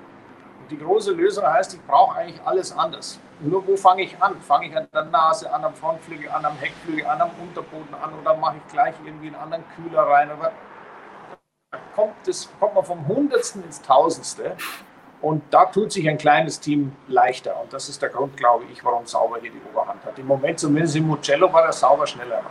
die 0.72 0.78
große 0.78 1.12
Lösung 1.12 1.46
heißt, 1.46 1.74
ich 1.74 1.86
brauche 1.86 2.18
eigentlich 2.18 2.42
alles 2.46 2.76
anders. 2.76 3.20
Nur 3.42 3.66
wo 3.68 3.76
fange 3.76 4.04
ich 4.04 4.22
an? 4.22 4.40
Fange 4.42 4.68
ich 4.68 4.78
an 4.78 4.88
der 4.94 5.04
Nase, 5.06 5.52
an 5.54 5.64
am 5.66 5.74
Frontflügel, 5.74 6.30
an 6.30 6.46
am 6.46 6.56
Heckflügel, 6.58 7.06
an 7.06 7.22
am 7.22 7.32
Unterboden 7.42 7.94
an 8.02 8.14
oder 8.20 8.36
mache 8.38 8.56
ich 8.58 8.72
gleich 8.72 8.96
irgendwie 9.06 9.28
einen 9.28 9.36
anderen 9.36 9.64
Kühler 9.76 10.04
rein? 10.04 10.30
Oder 10.32 10.52
kommt, 11.96 12.14
das, 12.26 12.50
kommt 12.60 12.76
man 12.76 12.84
vom 12.84 13.08
Hundertsten 13.08 13.64
ins 13.64 13.82
Tausendste. 13.82 14.56
Und 15.22 15.44
da 15.52 15.66
tut 15.66 15.92
sich 15.92 16.10
ein 16.10 16.18
kleines 16.18 16.60
Team 16.60 16.94
leichter. 17.08 17.62
Und 17.62 17.72
das 17.72 17.90
ist 17.90 18.02
der 18.02 18.10
Grund, 18.10 18.36
glaube 18.36 18.66
ich, 18.72 18.84
warum 18.84 19.06
Sauber 19.06 19.38
hier 19.40 19.52
die 19.52 19.62
Oberhand 19.72 20.04
hat. 20.04 20.18
Im 20.18 20.26
Moment, 20.26 20.60
zumindest 20.60 20.96
im 20.96 21.08
Mugello, 21.08 21.52
war 21.54 21.62
der 21.62 21.74
Sauber 21.74 22.08
schneller. 22.08 22.42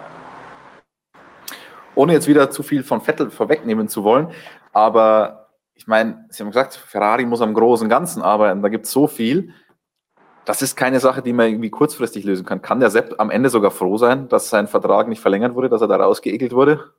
Ohne 1.97 2.13
jetzt 2.13 2.29
wieder 2.29 2.49
zu 2.51 2.63
viel 2.63 2.85
von 2.85 3.01
Vettel 3.01 3.31
vorwegnehmen 3.31 3.89
zu 3.89 4.05
wollen, 4.05 4.31
aber 4.73 5.49
ich 5.75 5.89
meine, 5.89 6.25
Sie 6.29 6.43
haben 6.43 6.51
gesagt, 6.51 6.75
Ferrari 6.75 7.27
muss 7.27 7.41
am 7.41 7.53
großen 7.53 7.89
Ganzen 7.89 8.23
arbeiten, 8.23 8.63
da 8.63 8.69
gibt 8.69 8.87
es 8.87 8.93
so 8.93 9.09
viel. 9.09 9.53
Das 10.45 10.63
ist 10.63 10.77
keine 10.77 11.01
Sache, 11.01 11.21
die 11.21 11.33
man 11.33 11.49
irgendwie 11.49 11.71
kurzfristig 11.71 12.25
lösen 12.25 12.47
kann. 12.47 12.63
Kann 12.63 12.79
der 12.79 12.91
Sepp 12.91 13.17
am 13.19 13.31
Ende 13.31 13.51
sogar 13.51 13.73
froh 13.73 13.97
sein, 13.97 14.29
dass 14.29 14.51
sein 14.51 14.69
Vertrag 14.69 15.09
nicht 15.09 15.21
verlängert 15.21 15.55
wurde, 15.55 15.69
dass 15.69 15.81
er 15.81 15.89
da 15.89 15.97
rausgeekelt 15.97 16.53
wurde? 16.53 16.93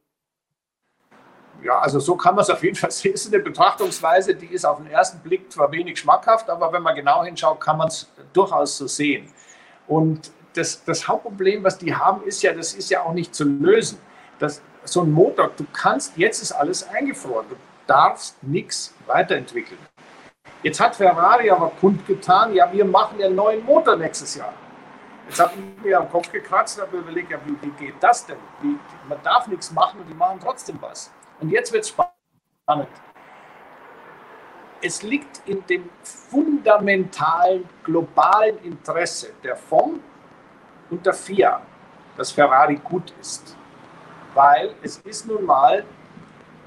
Ja, 1.64 1.80
also 1.80 2.00
so 2.00 2.16
kann 2.16 2.36
man 2.36 2.44
es 2.44 2.50
auf 2.50 2.64
jeden 2.64 2.76
Fall 2.76 2.92
sehen. 2.92 3.14
Es 3.14 3.26
ist 3.26 3.34
eine 3.34 3.44
Betrachtungsweise, 3.44 4.36
die 4.36 4.48
ist 4.48 4.66
auf 4.66 4.78
den 4.78 4.88
ersten 4.88 5.20
Blick 5.20 5.52
zwar 5.52 5.72
wenig 5.72 6.00
schmackhaft, 6.00 6.50
aber 6.50 6.72
wenn 6.74 6.82
man 6.82 6.96
genau 6.96 7.24
hinschaut, 7.24 7.60
kann 7.60 7.78
man 7.78 7.88
es 7.88 8.10
durchaus 8.34 8.78
so 8.78 8.88
sehen. 8.88 9.32
Und 9.88 10.32
das, 10.54 10.84
das 10.84 11.08
Hauptproblem, 11.08 11.64
was 11.64 11.78
die 11.78 11.96
haben, 11.96 12.24
ist 12.24 12.42
ja, 12.42 12.54
das 12.54 12.74
ist 12.74 12.90
ja 12.90 13.04
auch 13.04 13.14
nicht 13.14 13.34
zu 13.36 13.44
lösen. 13.44 14.00
Das, 14.40 14.62
so 14.84 15.02
ein 15.02 15.12
Motor, 15.12 15.52
du 15.56 15.66
kannst, 15.72 16.18
jetzt 16.18 16.42
ist 16.42 16.52
alles 16.52 16.88
eingefroren. 16.90 17.46
Du 17.50 17.56
darfst 17.86 18.42
nichts 18.42 18.94
weiterentwickeln. 19.06 19.80
Jetzt 20.64 20.80
hat 20.80 20.96
Ferrari 20.96 21.50
aber 21.50 21.72
kundgetan, 21.80 22.54
ja, 22.54 22.72
wir 22.72 22.86
machen 22.86 23.18
den 23.18 23.36
neuen 23.36 23.66
Motor 23.66 23.96
nächstes 23.96 24.36
Jahr. 24.36 24.54
Jetzt 25.28 25.40
habe 25.40 25.54
ich 25.56 25.84
mir 25.84 26.00
am 26.00 26.10
Kopf 26.10 26.32
gekratzt 26.32 26.78
und 26.78 26.88
habe 26.88 26.98
überlegt, 26.98 27.32
ja, 27.32 27.40
wie, 27.46 27.56
wie, 27.62 27.86
geht 27.86 27.96
das 28.00 28.26
denn? 28.26 28.38
Wie, 28.62 28.78
man 29.08 29.22
darf 29.24 29.48
nichts 29.48 29.72
machen 29.72 30.00
und 30.02 30.08
die 30.08 30.14
machen 30.14 30.40
trotzdem 30.42 30.78
was. 30.82 31.12
Und 31.42 31.50
jetzt 31.50 31.74
wird 31.74 31.84
es 31.84 31.90
spannend. 31.90 32.88
Es 34.82 35.02
liegt 35.04 35.42
in 35.48 35.66
dem 35.66 35.90
fundamentalen 36.04 37.68
globalen 37.84 38.58
Interesse 38.64 39.34
der 39.44 39.56
FOM 39.56 40.00
und 40.90 41.06
der 41.06 41.14
FIA, 41.14 41.62
dass 42.16 42.32
Ferrari 42.32 42.76
gut 42.76 43.14
ist. 43.20 43.56
Weil 44.34 44.76
es 44.82 44.98
ist 45.00 45.28
nun 45.28 45.46
mal 45.46 45.84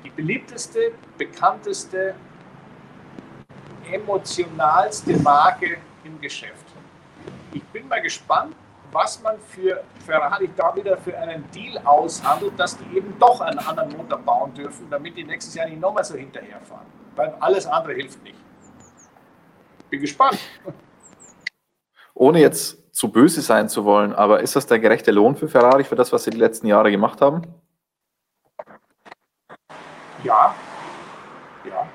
die 0.04 0.10
beliebteste, 0.10 0.92
bekannteste, 1.16 2.14
emotionalste 3.90 5.16
Marke 5.18 5.78
im 6.04 6.20
Geschäft. 6.20 6.66
Ich 7.52 7.64
bin 7.64 7.88
mal 7.88 8.02
gespannt, 8.02 8.54
was 8.94 9.20
man 9.20 9.38
für 9.40 9.83
Ferrari 10.07 10.48
da 10.57 10.74
wieder 10.74 10.96
für 10.96 11.18
einen 11.18 11.50
Deal 11.50 11.78
aushandelt, 11.85 12.52
dass 12.57 12.78
die 12.78 12.96
eben 12.96 13.18
doch 13.18 13.40
einen 13.40 13.59
anderen 13.59 13.96
Motor 13.96 14.18
bauen 14.20 14.54
dürfen, 14.54 14.88
damit 14.88 15.16
die 15.16 15.24
nächstes 15.24 15.54
Jahr 15.54 15.68
nicht 15.68 15.80
nochmal 15.80 16.04
so 16.04 16.14
hinterherfahren. 16.14 16.87
Weil 17.16 17.35
alles 17.40 17.66
andere 17.66 17.94
hilft 17.94 18.22
nicht. 18.22 18.38
Bin 19.90 20.00
gespannt. 20.00 20.38
Ohne 22.14 22.38
jetzt 22.40 22.94
zu 22.94 23.11
böse 23.11 23.42
sein 23.42 23.68
zu 23.68 23.85
wollen, 23.85 24.12
aber 24.12 24.40
ist 24.40 24.54
das 24.54 24.66
der 24.66 24.78
gerechte 24.78 25.11
Lohn 25.11 25.35
für 25.35 25.48
Ferrari 25.48 25.83
für 25.83 25.96
das, 25.96 26.12
was 26.12 26.22
sie 26.22 26.30
die 26.30 26.38
letzten 26.38 26.68
Jahre 26.68 26.92
gemacht 26.92 27.20
haben? 27.20 27.42
Ja, 30.22 30.54
ja, 31.68 31.88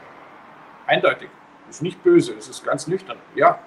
eindeutig. 0.86 1.30
Ist 1.70 1.82
nicht 1.82 2.04
böse, 2.04 2.34
es 2.34 2.50
ist 2.50 2.66
ganz 2.66 2.88
nüchtern. 2.88 3.18
Ja. 3.36 3.60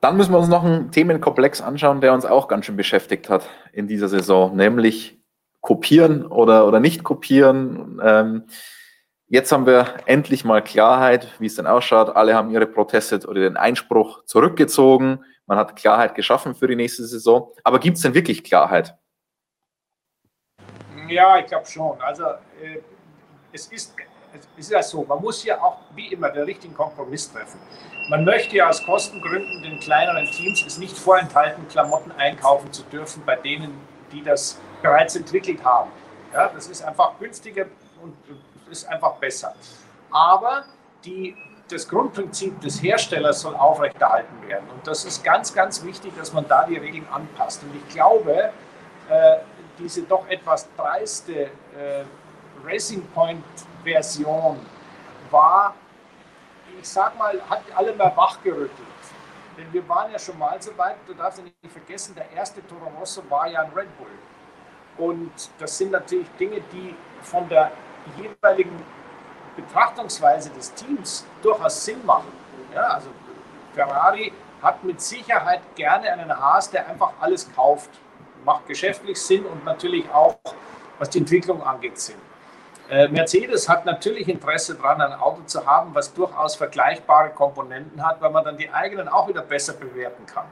Dann 0.00 0.16
müssen 0.16 0.32
wir 0.32 0.38
uns 0.38 0.48
noch 0.48 0.64
einen 0.64 0.90
Themenkomplex 0.90 1.60
anschauen, 1.60 2.00
der 2.00 2.12
uns 2.12 2.24
auch 2.24 2.48
ganz 2.48 2.66
schön 2.66 2.76
beschäftigt 2.76 3.28
hat 3.28 3.48
in 3.72 3.88
dieser 3.88 4.08
Saison, 4.08 4.54
nämlich 4.54 5.20
kopieren 5.60 6.26
oder, 6.26 6.66
oder 6.66 6.80
nicht 6.80 7.04
kopieren. 7.04 8.00
Ähm, 8.02 8.44
jetzt 9.26 9.50
haben 9.50 9.66
wir 9.66 9.94
endlich 10.06 10.44
mal 10.44 10.62
Klarheit, 10.62 11.28
wie 11.38 11.46
es 11.46 11.54
denn 11.54 11.66
ausschaut. 11.66 12.14
Alle 12.14 12.34
haben 12.34 12.50
ihre 12.50 12.66
Proteste 12.66 13.20
oder 13.26 13.40
den 13.40 13.56
Einspruch 13.56 14.24
zurückgezogen. 14.24 15.24
Man 15.46 15.58
hat 15.58 15.76
Klarheit 15.76 16.14
geschaffen 16.14 16.54
für 16.54 16.66
die 16.66 16.76
nächste 16.76 17.04
Saison. 17.04 17.50
Aber 17.62 17.78
gibt 17.78 17.96
es 17.96 18.02
denn 18.02 18.14
wirklich 18.14 18.44
Klarheit? 18.44 18.96
Ja, 21.08 21.38
ich 21.38 21.46
glaube 21.46 21.66
schon. 21.66 22.00
Also 22.00 22.24
äh, 22.62 22.80
es 23.52 23.66
ist 23.68 23.94
es 24.34 24.48
ist 24.56 24.70
ja 24.70 24.82
so, 24.82 25.04
man 25.04 25.20
muss 25.20 25.44
ja 25.44 25.60
auch 25.60 25.78
wie 25.94 26.12
immer 26.12 26.30
den 26.30 26.42
richtigen 26.42 26.74
Kompromiss 26.74 27.30
treffen. 27.32 27.60
Man 28.08 28.24
möchte 28.24 28.56
ja 28.56 28.68
aus 28.68 28.84
Kostengründen 28.84 29.62
den 29.62 29.80
kleineren 29.80 30.26
Teams 30.26 30.62
es 30.66 30.76
nicht 30.76 30.96
vorenthalten, 30.96 31.66
Klamotten 31.68 32.12
einkaufen 32.12 32.70
zu 32.70 32.82
dürfen 32.84 33.22
bei 33.24 33.36
denen, 33.36 33.80
die 34.12 34.22
das 34.22 34.60
bereits 34.82 35.16
entwickelt 35.16 35.64
haben. 35.64 35.90
Ja, 36.32 36.48
das 36.48 36.66
ist 36.66 36.82
einfach 36.82 37.18
günstiger 37.18 37.66
und 38.02 38.14
ist 38.70 38.86
einfach 38.88 39.14
besser. 39.14 39.54
Aber 40.10 40.64
die, 41.04 41.34
das 41.70 41.88
Grundprinzip 41.88 42.60
des 42.60 42.82
Herstellers 42.82 43.40
soll 43.40 43.54
aufrechterhalten 43.54 44.48
werden. 44.48 44.68
Und 44.70 44.86
das 44.86 45.04
ist 45.06 45.24
ganz, 45.24 45.54
ganz 45.54 45.82
wichtig, 45.82 46.12
dass 46.16 46.32
man 46.32 46.46
da 46.46 46.66
die 46.66 46.76
Regeln 46.76 47.06
anpasst. 47.10 47.62
Und 47.62 47.74
ich 47.74 47.94
glaube, 47.94 48.50
äh, 49.08 49.36
diese 49.78 50.02
doch 50.02 50.28
etwas 50.28 50.68
dreiste 50.76 51.44
äh, 51.44 51.48
Racing 52.64 53.02
Point-Version 53.14 54.58
war, 55.30 55.74
ich 56.80 56.88
sag 56.88 57.16
mal, 57.18 57.40
hat 57.48 57.62
alle 57.74 57.94
mal 57.94 58.16
wachgerüttelt. 58.16 58.70
Denn 59.56 59.72
wir 59.72 59.88
waren 59.88 60.10
ja 60.10 60.18
schon 60.18 60.38
mal 60.38 60.60
so 60.60 60.76
weit, 60.76 60.96
du 61.06 61.14
darfst 61.14 61.38
ja 61.38 61.44
nicht 61.44 61.72
vergessen, 61.72 62.14
der 62.14 62.30
erste 62.32 62.66
Toro 62.66 62.90
Rosso 62.98 63.22
war 63.28 63.46
ja 63.48 63.60
ein 63.60 63.72
Red 63.72 63.88
Bull. 63.98 64.08
Und 64.96 65.32
das 65.58 65.78
sind 65.78 65.92
natürlich 65.92 66.28
Dinge, 66.38 66.60
die 66.72 66.94
von 67.22 67.48
der 67.48 67.70
jeweiligen 68.16 68.82
Betrachtungsweise 69.56 70.50
des 70.50 70.74
Teams 70.74 71.24
durchaus 71.42 71.84
Sinn 71.84 72.04
machen. 72.04 72.32
Ja, 72.74 72.88
also 72.88 73.08
Ferrari 73.74 74.32
hat 74.62 74.82
mit 74.82 75.00
Sicherheit 75.00 75.60
gerne 75.74 76.12
einen 76.12 76.36
Haas, 76.36 76.70
der 76.70 76.88
einfach 76.88 77.12
alles 77.20 77.52
kauft. 77.54 77.90
Macht 78.44 78.66
geschäftlich 78.66 79.20
Sinn 79.20 79.44
und 79.46 79.64
natürlich 79.64 80.10
auch, 80.10 80.38
was 80.98 81.10
die 81.10 81.18
Entwicklung 81.18 81.62
angeht, 81.62 81.98
Sinn. 81.98 82.20
Äh, 82.90 83.08
Mercedes 83.08 83.68
hat 83.68 83.86
natürlich 83.86 84.28
Interesse 84.28 84.74
daran, 84.74 85.00
ein 85.00 85.12
Auto 85.14 85.42
zu 85.46 85.64
haben, 85.64 85.94
was 85.94 86.12
durchaus 86.12 86.56
vergleichbare 86.56 87.30
Komponenten 87.30 88.04
hat, 88.04 88.20
weil 88.20 88.30
man 88.30 88.44
dann 88.44 88.56
die 88.56 88.70
eigenen 88.70 89.08
auch 89.08 89.26
wieder 89.28 89.42
besser 89.42 89.72
bewerten 89.72 90.26
kann. 90.26 90.46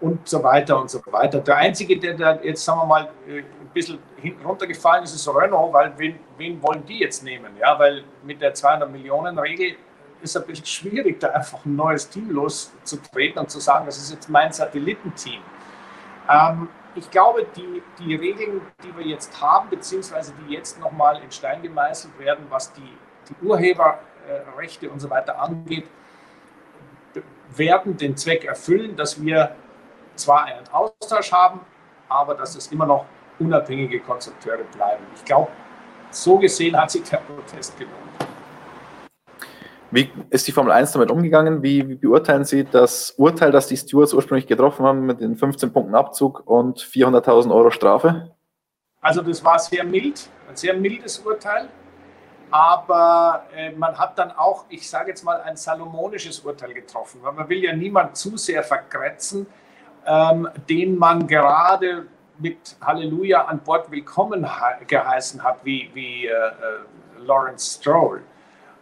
Und 0.00 0.28
so 0.28 0.42
weiter 0.42 0.80
und 0.80 0.88
so 0.88 1.00
weiter. 1.10 1.40
Der 1.40 1.56
Einzige, 1.56 1.98
der 1.98 2.14
da 2.14 2.38
jetzt, 2.40 2.64
sagen 2.64 2.80
wir 2.80 2.86
mal, 2.86 3.08
äh, 3.26 3.38
ein 3.40 3.70
bisschen 3.74 3.98
hinten 4.16 4.46
runtergefallen 4.46 5.04
ist, 5.04 5.14
ist 5.14 5.28
Renault, 5.28 5.72
weil 5.72 5.92
wen, 5.98 6.18
wen 6.38 6.62
wollen 6.62 6.86
die 6.86 7.00
jetzt 7.00 7.22
nehmen? 7.22 7.56
Ja, 7.58 7.78
weil 7.78 8.04
mit 8.22 8.40
der 8.40 8.54
200 8.54 8.90
Millionen 8.90 9.38
Regel 9.38 9.76
ist 10.22 10.34
es 10.34 10.42
ein 10.42 10.46
bisschen 10.46 10.66
schwierig, 10.66 11.20
da 11.20 11.28
einfach 11.28 11.64
ein 11.64 11.76
neues 11.76 12.08
Team 12.08 12.30
loszutreten 12.30 13.40
und 13.40 13.50
zu 13.50 13.60
sagen, 13.60 13.86
das 13.86 13.98
ist 13.98 14.12
jetzt 14.12 14.28
mein 14.28 14.52
Satellitenteam. 14.52 15.40
Ähm, 16.30 16.68
ich 16.94 17.10
glaube, 17.10 17.46
die, 17.56 17.82
die 17.98 18.14
Regeln, 18.14 18.60
die 18.82 18.96
wir 18.96 19.06
jetzt 19.06 19.40
haben, 19.40 19.70
beziehungsweise 19.70 20.32
die 20.40 20.54
jetzt 20.54 20.80
nochmal 20.80 21.22
in 21.22 21.30
Stein 21.30 21.62
gemeißelt 21.62 22.18
werden, 22.18 22.46
was 22.48 22.72
die, 22.72 22.96
die 23.28 23.46
Urheberrechte 23.46 24.90
und 24.90 25.00
so 25.00 25.10
weiter 25.10 25.38
angeht, 25.40 25.86
werden 27.50 27.96
den 27.96 28.16
Zweck 28.16 28.44
erfüllen, 28.44 28.96
dass 28.96 29.22
wir 29.22 29.54
zwar 30.16 30.44
einen 30.44 30.66
Austausch 30.68 31.32
haben, 31.32 31.60
aber 32.08 32.34
dass 32.34 32.56
es 32.56 32.70
immer 32.72 32.86
noch 32.86 33.06
unabhängige 33.38 34.00
Konstrukteure 34.00 34.64
bleiben. 34.74 35.04
Ich 35.14 35.24
glaube, 35.24 35.50
so 36.10 36.38
gesehen 36.38 36.76
hat 36.76 36.90
sich 36.90 37.02
der 37.04 37.18
Protest 37.18 37.78
gelohnt. 37.78 38.17
Wie 39.90 40.10
ist 40.28 40.46
die 40.46 40.52
Formel 40.52 40.72
1 40.72 40.92
damit 40.92 41.10
umgegangen? 41.10 41.62
Wie, 41.62 41.88
wie, 41.88 41.94
beurteilen 41.94 42.44
Sie 42.44 42.64
das 42.64 43.12
Urteil, 43.16 43.50
das 43.52 43.68
die 43.68 43.76
Stewards 43.76 44.12
ursprünglich 44.12 44.46
getroffen 44.46 44.84
haben 44.84 45.06
mit 45.06 45.20
den 45.20 45.36
15 45.36 45.72
Punkten 45.72 45.94
Abzug 45.94 46.42
und 46.46 46.78
400.000 46.78 47.54
Euro 47.54 47.70
Strafe? 47.70 48.34
Also 49.00 49.22
das 49.22 49.42
war 49.42 49.58
sehr 49.58 49.84
mild, 49.84 50.28
ein 50.48 50.56
sehr 50.56 50.74
mildes 50.74 51.18
Urteil. 51.20 51.68
Aber 52.50 53.44
äh, 53.54 53.72
man 53.72 53.98
hat 53.98 54.18
dann 54.18 54.30
auch, 54.32 54.66
ich 54.68 54.88
sage 54.88 55.10
jetzt 55.10 55.22
mal, 55.22 55.40
ein 55.40 55.56
salomonisches 55.56 56.40
Urteil 56.40 56.74
getroffen, 56.74 57.20
weil 57.22 57.32
man 57.32 57.48
will 57.48 57.62
ja 57.62 57.74
niemand 57.74 58.16
zu 58.16 58.36
sehr 58.36 58.62
vergrätzen, 58.62 59.46
ähm, 60.06 60.48
den 60.68 60.98
man 60.98 61.26
gerade 61.26 62.06
mit 62.38 62.76
Halleluja 62.80 63.44
an 63.44 63.60
Bord 63.60 63.90
willkommen 63.90 64.46
geheißen 64.86 65.42
hat, 65.42 65.64
wie, 65.64 65.90
wie 65.94 66.26
äh, 66.26 66.30
äh, 66.30 66.52
Lawrence 67.20 67.78
Stroll 67.78 68.22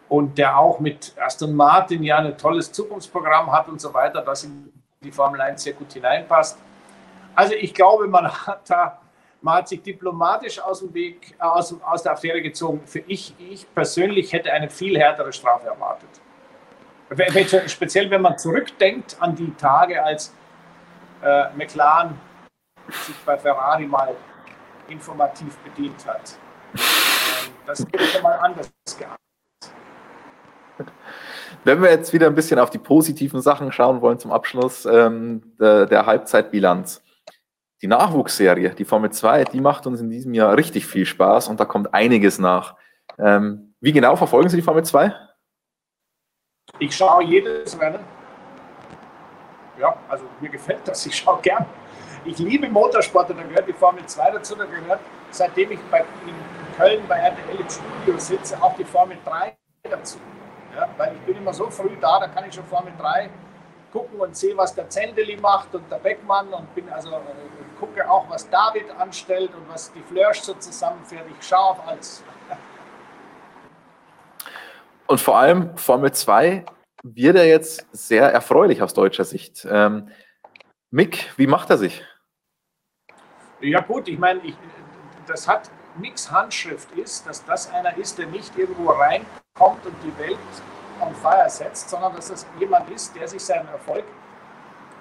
und 0.09 0.37
der 0.37 0.57
auch 0.57 0.79
mit 0.79 1.13
Aston 1.19 1.55
Martin 1.55 2.03
ja 2.03 2.17
ein 2.17 2.37
tolles 2.37 2.71
Zukunftsprogramm 2.71 3.51
hat 3.51 3.67
und 3.67 3.81
so 3.81 3.93
weiter, 3.93 4.21
das 4.21 4.43
in 4.43 4.71
die 5.01 5.11
Formel 5.11 5.41
1 5.41 5.61
sehr 5.61 5.73
gut 5.73 5.91
hineinpasst. 5.93 6.57
Also 7.35 7.53
ich 7.53 7.73
glaube, 7.73 8.07
man 8.07 8.31
hat 8.31 8.69
da 8.69 8.99
man 9.41 9.55
hat 9.57 9.67
sich 9.67 9.81
diplomatisch 9.81 10.59
aus 10.59 10.79
dem 10.79 10.93
Weg, 10.93 11.35
aus, 11.39 11.75
aus 11.81 12.03
der 12.03 12.13
Affäre 12.13 12.41
gezogen. 12.41 12.81
Für 12.85 12.99
ich, 13.07 13.35
ich 13.37 13.71
persönlich 13.73 14.33
hätte 14.33 14.51
eine 14.51 14.69
viel 14.69 14.97
härtere 14.97 15.31
Strafe 15.31 15.67
erwartet. 15.67 16.09
Speziell 17.67 18.09
wenn 18.09 18.21
man 18.21 18.37
zurückdenkt 18.37 19.15
an 19.19 19.35
die 19.35 19.53
Tage, 19.53 20.03
als 20.03 20.33
äh, 21.23 21.45
McLaren 21.55 22.19
sich 22.89 23.15
bei 23.25 23.37
Ferrari 23.37 23.85
mal 23.85 24.15
informativ 24.89 25.55
bedient 25.59 26.05
hat. 26.05 26.37
Ähm, 26.73 27.53
das 27.65 27.79
hätte 27.79 28.21
mal 28.21 28.39
anders 28.39 28.71
gehabt. 28.97 29.21
Wenn 31.63 31.81
wir 31.81 31.89
jetzt 31.89 32.13
wieder 32.13 32.27
ein 32.27 32.35
bisschen 32.35 32.59
auf 32.59 32.69
die 32.69 32.77
positiven 32.77 33.41
Sachen 33.41 33.71
schauen 33.71 34.01
wollen 34.01 34.19
zum 34.19 34.31
Abschluss 34.31 34.85
ähm, 34.85 35.53
der, 35.59 35.85
der, 35.85 36.05
Halbzeitbilanz. 36.05 37.03
Die 37.81 37.87
Nachwuchsserie, 37.87 38.71
die 38.71 38.85
Formel 38.85 39.11
2, 39.11 39.45
die 39.45 39.61
macht 39.61 39.85
uns 39.85 40.01
in 40.01 40.09
diesem 40.09 40.33
Jahr 40.33 40.57
richtig 40.57 40.87
viel 40.87 41.05
Spaß 41.05 41.47
und 41.47 41.59
da 41.59 41.65
kommt 41.65 41.93
einiges 41.93 42.39
nach. 42.39 42.75
Ähm, 43.19 43.75
wie 43.79 43.91
genau 43.91 44.15
verfolgen 44.15 44.49
Sie 44.49 44.55
die 44.55 44.63
Formel 44.63 44.83
2? 44.83 45.13
Ich 46.79 46.95
schaue 46.95 47.23
jedes 47.23 47.79
Rennen. 47.79 47.99
Ja, 49.79 49.95
also 50.09 50.25
mir 50.41 50.49
gefällt 50.49 50.87
das, 50.87 51.05
ich 51.05 51.15
schaue 51.15 51.39
gern. 51.41 51.65
Ich 52.25 52.39
liebe 52.39 52.67
Motorsport 52.67 53.29
und 53.29 53.37
da 53.37 53.43
gehört 53.43 53.67
die 53.67 53.73
Formel 53.73 54.05
2 54.05 54.31
dazu, 54.31 54.55
da 54.55 54.65
gehört, 54.65 54.99
seitdem 55.29 55.71
ich 55.71 55.79
bei, 55.91 55.99
in 55.99 56.75
Köln 56.75 57.01
bei 57.07 57.15
RTL 57.15 57.59
im 57.59 57.69
Studio 57.69 58.19
sitze, 58.19 58.61
auch 58.61 58.75
die 58.75 58.83
Formel 58.83 59.17
3 59.23 59.55
dazu. 59.83 60.17
Ja, 60.77 60.87
weil 60.95 61.15
ich 61.15 61.21
bin 61.21 61.37
immer 61.37 61.53
so 61.53 61.71
früh 61.71 61.97
da, 61.99 62.19
da 62.19 62.27
kann 62.27 62.47
ich 62.47 62.53
schon 62.53 62.63
Formel 62.65 62.93
3 62.99 63.31
gucken 63.91 64.19
und 64.19 64.37
sehe, 64.37 64.55
was 64.55 64.75
der 64.75 64.87
Zendeli 64.87 65.35
macht 65.37 65.73
und 65.73 65.91
der 65.91 65.97
Beckmann 65.97 66.53
und 66.53 66.75
bin 66.75 66.87
also 66.89 67.09
äh, 67.09 67.19
gucke 67.79 68.07
auch, 68.07 68.29
was 68.29 68.47
David 68.47 68.91
anstellt 68.91 69.49
und 69.55 69.67
was 69.69 69.91
die 69.91 70.03
Flörsch 70.03 70.41
so 70.41 70.53
zusammenfährt. 70.53 71.25
Ich 71.39 71.47
schaue 71.47 71.71
auf 71.71 71.87
alles. 71.87 72.23
Und 75.07 75.19
vor 75.19 75.39
allem 75.39 75.75
Formel 75.77 76.11
2 76.11 76.63
wird 77.01 77.37
er 77.37 77.47
jetzt 77.47 77.87
sehr 77.91 78.31
erfreulich 78.31 78.83
aus 78.83 78.93
deutscher 78.93 79.25
Sicht. 79.25 79.65
Ähm, 79.67 80.09
Mick, 80.91 81.33
wie 81.37 81.47
macht 81.47 81.71
er 81.71 81.79
sich? 81.79 82.05
Ja 83.61 83.81
gut, 83.81 84.07
ich 84.07 84.19
meine, 84.19 84.41
ich, 84.41 84.55
das 85.25 85.47
hat 85.47 85.71
Micks 85.99 86.31
Handschrift 86.31 86.91
ist, 86.91 87.27
dass 87.27 87.43
das 87.45 87.71
einer 87.71 87.97
ist, 87.97 88.17
der 88.17 88.27
nicht 88.27 88.57
irgendwo 88.57 88.89
reinkommt 88.91 89.85
und 89.85 89.95
die 90.03 90.17
Welt 90.17 90.37
on 90.99 91.13
fire 91.15 91.49
setzt, 91.49 91.89
sondern 91.89 92.15
dass 92.15 92.29
es 92.29 92.45
jemand 92.59 92.89
ist, 92.89 93.15
der 93.15 93.27
sich 93.27 93.43
seinen 93.43 93.67
Erfolg 93.69 94.05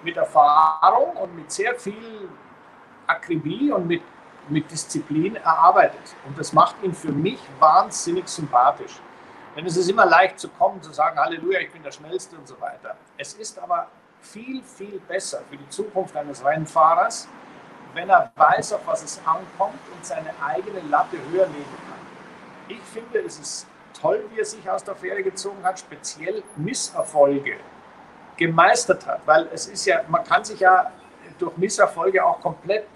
mit 0.03 0.17
Erfahrung 0.17 1.17
und 1.17 1.35
mit 1.37 1.51
sehr 1.51 1.75
viel 1.75 2.29
Akribie 3.07 3.73
und 3.73 3.87
mit, 3.87 4.03
mit 4.49 4.71
Disziplin 4.71 5.37
erarbeitet. 5.37 6.15
Und 6.27 6.39
das 6.39 6.53
macht 6.53 6.77
ihn 6.83 6.95
für 6.95 7.13
mich 7.13 7.41
wahnsinnig 7.59 8.29
sympathisch. 8.29 9.01
Denn 9.57 9.65
es 9.65 9.77
ist 9.77 9.89
immer 9.89 10.05
leicht 10.05 10.39
zu 10.39 10.49
kommen, 10.51 10.83
zu 10.83 10.93
sagen, 10.93 11.19
Halleluja, 11.19 11.61
ich 11.61 11.73
bin 11.73 11.83
der 11.83 11.91
Schnellste 11.91 12.37
und 12.37 12.47
so 12.47 12.61
weiter. 12.61 12.97
Es 13.17 13.33
ist 13.35 13.59
aber 13.59 13.89
viel, 14.21 14.63
viel 14.63 15.01
besser 15.09 15.41
für 15.49 15.57
die 15.57 15.69
Zukunft 15.71 16.15
eines 16.17 16.45
Rennfahrers, 16.45 17.29
wenn 17.97 18.11
er 18.11 18.31
weiß, 18.37 18.75
auf 18.75 18.87
was 18.87 19.03
es 19.03 19.19
ankommt 19.25 19.81
und 19.93 20.05
seine 20.05 20.31
eigene 20.45 20.81
Latte 20.91 21.17
höher 21.31 21.47
legen 21.47 21.77
kann. 21.89 21.99
Ich 22.69 22.83
finde, 22.83 23.21
es 23.21 23.39
ist 23.39 23.67
toll, 23.99 24.23
wie 24.33 24.41
er 24.41 24.45
sich 24.45 24.69
aus 24.69 24.85
der 24.85 24.95
Fähre 24.95 25.23
gezogen 25.23 25.65
hat, 25.65 25.79
speziell 25.81 26.43
Misserfolge 26.57 27.57
gemeistert 28.37 29.07
hat, 29.07 29.27
weil 29.27 29.49
es 29.53 29.67
ist 29.67 29.87
ja, 29.87 30.03
man 30.09 30.23
kann 30.25 30.45
sich 30.45 30.61
ja 30.61 30.93
durch 31.39 31.57
Misserfolge 31.57 32.25
auch 32.25 32.39
komplett 32.41 32.87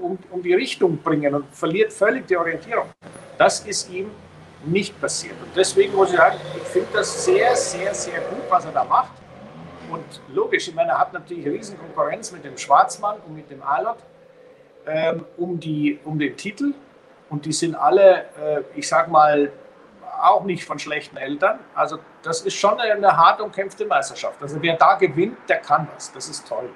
um, 0.00 0.18
um 0.30 0.42
die 0.42 0.54
Richtung 0.54 0.96
bringen 0.96 1.34
und 1.34 1.54
verliert 1.54 1.92
völlig 1.92 2.26
die 2.26 2.36
Orientierung. 2.36 2.86
Das 3.36 3.60
ist 3.60 3.90
ihm 3.90 4.10
nicht 4.64 4.98
passiert. 4.98 5.34
Und 5.42 5.54
deswegen 5.54 5.94
muss 5.94 6.12
ich 6.12 6.16
sagen, 6.16 6.36
ich 6.56 6.62
finde 6.62 6.88
das 6.94 7.26
sehr, 7.26 7.54
sehr, 7.56 7.94
sehr 7.94 8.20
gut, 8.22 8.44
was 8.48 8.64
er 8.64 8.72
da 8.72 8.84
macht. 8.84 9.12
Und 9.90 10.22
logisch, 10.34 10.68
ich 10.68 10.74
meine, 10.74 10.92
er 10.92 10.98
hat 10.98 11.12
natürlich 11.12 11.46
riesen 11.46 11.78
Konkurrenz 11.78 12.32
mit 12.32 12.44
dem 12.44 12.56
Schwarzmann 12.56 13.16
und 13.26 13.34
mit 13.34 13.50
dem 13.50 13.62
Alot 13.62 13.98
ähm, 14.86 15.24
um, 15.36 15.60
die, 15.60 15.98
um 16.04 16.18
den 16.18 16.36
Titel. 16.36 16.74
Und 17.28 17.44
die 17.44 17.52
sind 17.52 17.74
alle, 17.74 18.24
äh, 18.40 18.62
ich 18.74 18.88
sag 18.88 19.08
mal, 19.08 19.52
auch 20.22 20.44
nicht 20.44 20.64
von 20.64 20.78
schlechten 20.78 21.16
Eltern. 21.16 21.60
Also 21.74 21.98
das 22.22 22.42
ist 22.42 22.54
schon 22.54 22.78
eine 22.78 23.16
hart 23.16 23.40
umkämpfte 23.40 23.86
Meisterschaft. 23.86 24.42
Also 24.42 24.60
wer 24.60 24.76
da 24.76 24.94
gewinnt, 24.94 25.38
der 25.48 25.58
kann 25.58 25.88
das. 25.94 26.12
Das 26.12 26.28
ist 26.28 26.46
toll. 26.46 26.68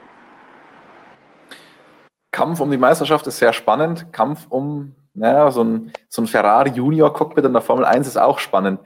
Kampf 2.30 2.60
um 2.60 2.70
die 2.70 2.78
Meisterschaft 2.78 3.26
ist 3.26 3.38
sehr 3.38 3.52
spannend. 3.52 4.12
Kampf 4.12 4.46
um 4.48 4.94
naja, 5.14 5.50
so 5.50 5.62
ein, 5.62 5.92
so 6.08 6.22
ein 6.22 6.26
Ferrari 6.26 6.70
Junior 6.70 7.12
Cockpit 7.12 7.44
in 7.44 7.52
der 7.52 7.62
Formel 7.62 7.84
1 7.84 8.08
ist 8.08 8.16
auch 8.16 8.40
spannend. 8.40 8.80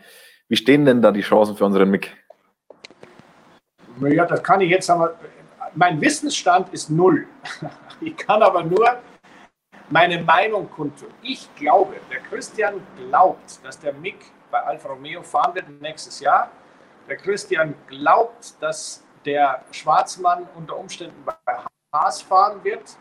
Wie 0.48 0.56
stehen 0.56 0.84
denn 0.84 1.00
da 1.00 1.10
die 1.10 1.22
Chancen 1.22 1.56
für 1.56 1.64
unseren 1.64 1.90
Mick? 1.90 2.16
Ja, 4.00 4.26
das 4.26 4.42
kann 4.42 4.60
ich 4.60 4.70
jetzt 4.70 4.88
aber. 4.90 5.14
Mein 5.74 6.00
Wissensstand 6.00 6.72
ist 6.72 6.90
null. 6.90 7.26
Ich 8.00 8.16
kann 8.16 8.44
aber 8.44 8.62
nur 8.62 8.88
meine 9.90 10.22
Meinung 10.22 10.70
kundtun. 10.70 11.08
Ich 11.22 11.54
glaube, 11.56 11.96
der 12.10 12.20
Christian 12.20 12.86
glaubt, 12.96 13.64
dass 13.64 13.78
der 13.78 13.92
Mick 13.94 14.32
bei 14.50 14.60
Alfa 14.60 14.88
Romeo 14.88 15.22
fahren 15.22 15.54
wird 15.54 15.68
nächstes 15.80 16.20
Jahr. 16.20 16.50
Der 17.08 17.16
Christian 17.16 17.74
glaubt, 17.86 18.60
dass 18.60 19.02
der 19.24 19.62
Schwarzmann 19.70 20.46
unter 20.54 20.76
Umständen 20.76 21.24
bei 21.24 21.34
Haas 21.92 22.22
fahren 22.22 22.62
wird 22.62 22.96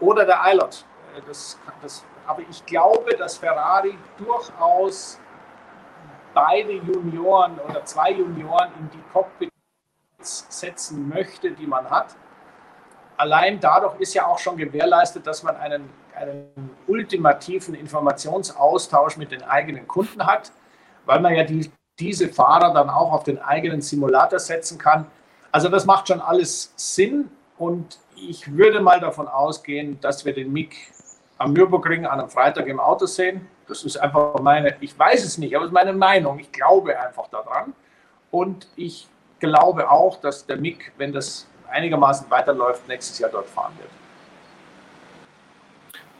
oder 0.00 0.24
der 0.24 0.42
Eilert. 0.42 0.84
Äh, 1.16 1.22
das, 1.26 1.58
das, 1.82 2.04
aber 2.26 2.42
ich 2.48 2.64
glaube, 2.66 3.16
dass 3.16 3.38
Ferrari 3.38 3.96
durchaus 4.18 5.18
beide 6.34 6.72
Junioren 6.72 7.58
oder 7.60 7.84
zwei 7.84 8.10
Junioren 8.10 8.70
in 8.78 8.90
die 8.90 9.02
Cockpits 9.12 9.50
setzen 10.20 11.08
möchte, 11.08 11.50
die 11.52 11.66
man 11.66 11.88
hat 11.88 12.14
allein 13.16 13.60
dadurch 13.60 13.98
ist 14.00 14.14
ja 14.14 14.26
auch 14.26 14.38
schon 14.38 14.56
gewährleistet, 14.56 15.26
dass 15.26 15.42
man 15.42 15.56
einen, 15.56 15.90
einen 16.14 16.70
ultimativen 16.86 17.74
Informationsaustausch 17.74 19.16
mit 19.16 19.30
den 19.30 19.42
eigenen 19.42 19.86
Kunden 19.86 20.26
hat, 20.26 20.52
weil 21.04 21.20
man 21.20 21.34
ja 21.34 21.44
die, 21.44 21.70
diese 21.98 22.28
Fahrer 22.28 22.72
dann 22.72 22.90
auch 22.90 23.12
auf 23.12 23.24
den 23.24 23.38
eigenen 23.38 23.80
Simulator 23.80 24.38
setzen 24.38 24.78
kann. 24.78 25.06
Also 25.52 25.68
das 25.68 25.86
macht 25.86 26.08
schon 26.08 26.20
alles 26.20 26.72
Sinn 26.76 27.30
und 27.58 27.98
ich 28.16 28.56
würde 28.56 28.80
mal 28.80 29.00
davon 29.00 29.28
ausgehen, 29.28 30.00
dass 30.00 30.24
wir 30.24 30.34
den 30.34 30.52
Mick 30.52 30.92
am 31.38 31.52
Nürburgring 31.52 32.06
an 32.06 32.20
einem 32.20 32.30
Freitag 32.30 32.66
im 32.66 32.80
Auto 32.80 33.06
sehen. 33.06 33.46
Das 33.68 33.84
ist 33.84 33.96
einfach 33.96 34.38
meine, 34.40 34.76
ich 34.80 34.98
weiß 34.98 35.24
es 35.24 35.38
nicht, 35.38 35.54
aber 35.54 35.64
es 35.64 35.70
ist 35.70 35.74
meine 35.74 35.92
Meinung. 35.92 36.38
Ich 36.38 36.52
glaube 36.52 36.98
einfach 36.98 37.28
daran. 37.28 37.74
Und 38.30 38.68
ich 38.76 39.08
glaube 39.38 39.90
auch, 39.90 40.20
dass 40.20 40.46
der 40.46 40.56
Mick, 40.56 40.92
wenn 40.96 41.12
das 41.12 41.46
einigermaßen 41.70 42.30
weiterläuft, 42.30 42.86
nächstes 42.88 43.18
Jahr 43.18 43.30
dort 43.30 43.48
fahren 43.48 43.72
wird. 43.78 43.90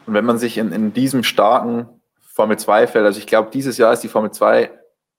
Und 0.06 0.14
wenn 0.14 0.24
man 0.24 0.38
sich 0.38 0.58
in, 0.58 0.72
in 0.72 0.92
diesem 0.92 1.22
starken 1.22 1.88
Formel 2.20 2.58
2 2.58 2.86
fällt, 2.86 3.06
also 3.06 3.18
ich 3.18 3.26
glaube, 3.26 3.50
dieses 3.50 3.76
Jahr 3.78 3.92
ist 3.92 4.02
die 4.02 4.08
Formel 4.08 4.30
2 4.30 4.70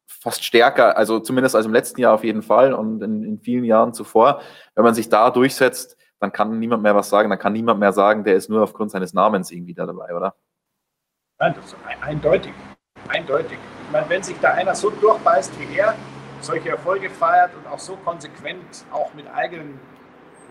fast 0.08 0.44
stärker, 0.44 0.98
also 0.98 1.20
zumindest 1.20 1.56
als 1.56 1.66
im 1.66 1.74
letzten 1.74 2.02
Jahr 2.02 2.14
auf 2.14 2.24
jeden 2.24 2.42
Fall 2.42 2.74
und 2.74 3.02
in, 3.04 3.24
in 3.24 3.40
vielen 3.40 3.66
Jahren 3.66 3.94
zuvor. 3.94 4.42
Wenn 4.76 4.84
man 4.84 4.94
sich 4.94 5.10
da 5.10 5.30
durchsetzt, 5.30 5.98
dann 6.20 6.32
kann 6.32 6.58
niemand 6.58 6.84
mehr 6.84 6.96
was 6.96 7.10
sagen, 7.10 7.30
dann 7.30 7.40
kann 7.40 7.54
niemand 7.54 7.80
mehr 7.80 7.94
sagen, 7.94 8.24
der 8.24 8.36
ist 8.36 8.50
nur 8.50 8.64
aufgrund 8.64 8.92
seines 8.92 9.14
Namens 9.14 9.52
irgendwie 9.52 9.74
da 9.74 9.86
dabei, 9.86 10.16
oder? 10.16 10.36
Nein, 11.40 11.54
das 11.56 11.66
ist 11.66 11.76
eindeutig. 12.02 12.54
Eindeutig. 13.10 13.60
Ich 13.86 13.92
meine, 13.92 14.10
wenn 14.10 14.24
sich 14.24 14.38
da 14.40 14.52
einer 14.52 14.74
so 14.74 14.90
durchbeißt 14.90 15.60
wie 15.60 15.78
er, 15.78 15.96
solche 16.42 16.70
Erfolge 16.70 17.10
feiert 17.10 17.52
und 17.56 17.68
auch 17.72 17.80
so 17.80 17.96
konsequent 17.98 18.86
auch 18.92 19.14
mit 19.14 19.28
eigenen 19.34 19.80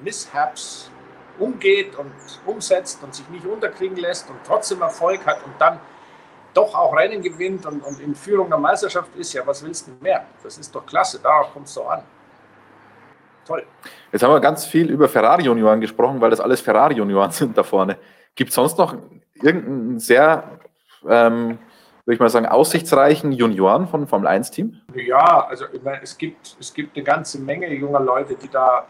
Mishaps 0.03 0.90
umgeht 1.38 1.97
und 1.97 2.12
umsetzt 2.47 3.03
und 3.03 3.14
sich 3.14 3.28
nicht 3.28 3.44
unterkriegen 3.44 3.97
lässt 3.97 4.28
und 4.30 4.36
trotzdem 4.44 4.80
Erfolg 4.82 5.24
hat 5.26 5.44
und 5.44 5.53
dann 5.59 5.78
doch 6.55 6.74
auch 6.74 6.97
Rennen 6.97 7.20
gewinnt 7.20 7.66
und, 7.66 7.80
und 7.82 8.01
in 8.01 8.14
Führung 8.14 8.49
der 8.49 8.59
Meisterschaft 8.59 9.14
ist, 9.16 9.32
ja, 9.34 9.47
was 9.47 9.62
willst 9.62 9.88
du 9.88 9.92
mehr? 10.01 10.24
Das 10.42 10.57
ist 10.57 10.74
doch 10.74 10.86
klasse, 10.86 11.20
darauf 11.22 11.53
kommt 11.53 11.66
es 11.66 11.74
so 11.74 11.84
an. 11.84 12.03
Toll. 13.47 13.64
Jetzt 14.11 14.22
haben 14.22 14.32
wir 14.32 14.40
ganz 14.40 14.64
viel 14.64 14.90
über 14.90 15.09
Ferrari-Junioren 15.09 15.80
gesprochen, 15.80 16.20
weil 16.20 16.30
das 16.30 16.40
alles 16.40 16.61
Ferrari-Junioren 16.61 17.30
sind 17.30 17.57
da 17.57 17.62
vorne. 17.62 17.99
Gibt 18.34 18.51
es 18.51 18.57
sonst 18.57 18.78
noch 18.78 18.97
irgendeinen 19.34 19.99
sehr, 19.99 20.59
ähm, 21.09 21.59
würde 22.05 22.14
ich 22.14 22.18
mal 22.18 22.28
sagen, 22.28 22.47
aussichtsreichen 22.47 23.32
Junioren 23.32 23.86
von 23.86 24.07
Formel 24.07 24.28
1-Team? 24.28 24.80
Ja, 24.94 25.47
also 25.47 25.66
ich 25.72 25.82
meine, 25.82 26.03
es 26.03 26.16
gibt, 26.16 26.57
es 26.59 26.72
gibt 26.72 26.97
eine 26.97 27.05
ganze 27.05 27.38
Menge 27.38 27.72
junger 27.72 28.01
Leute, 28.01 28.34
die 28.34 28.49
da 28.49 28.86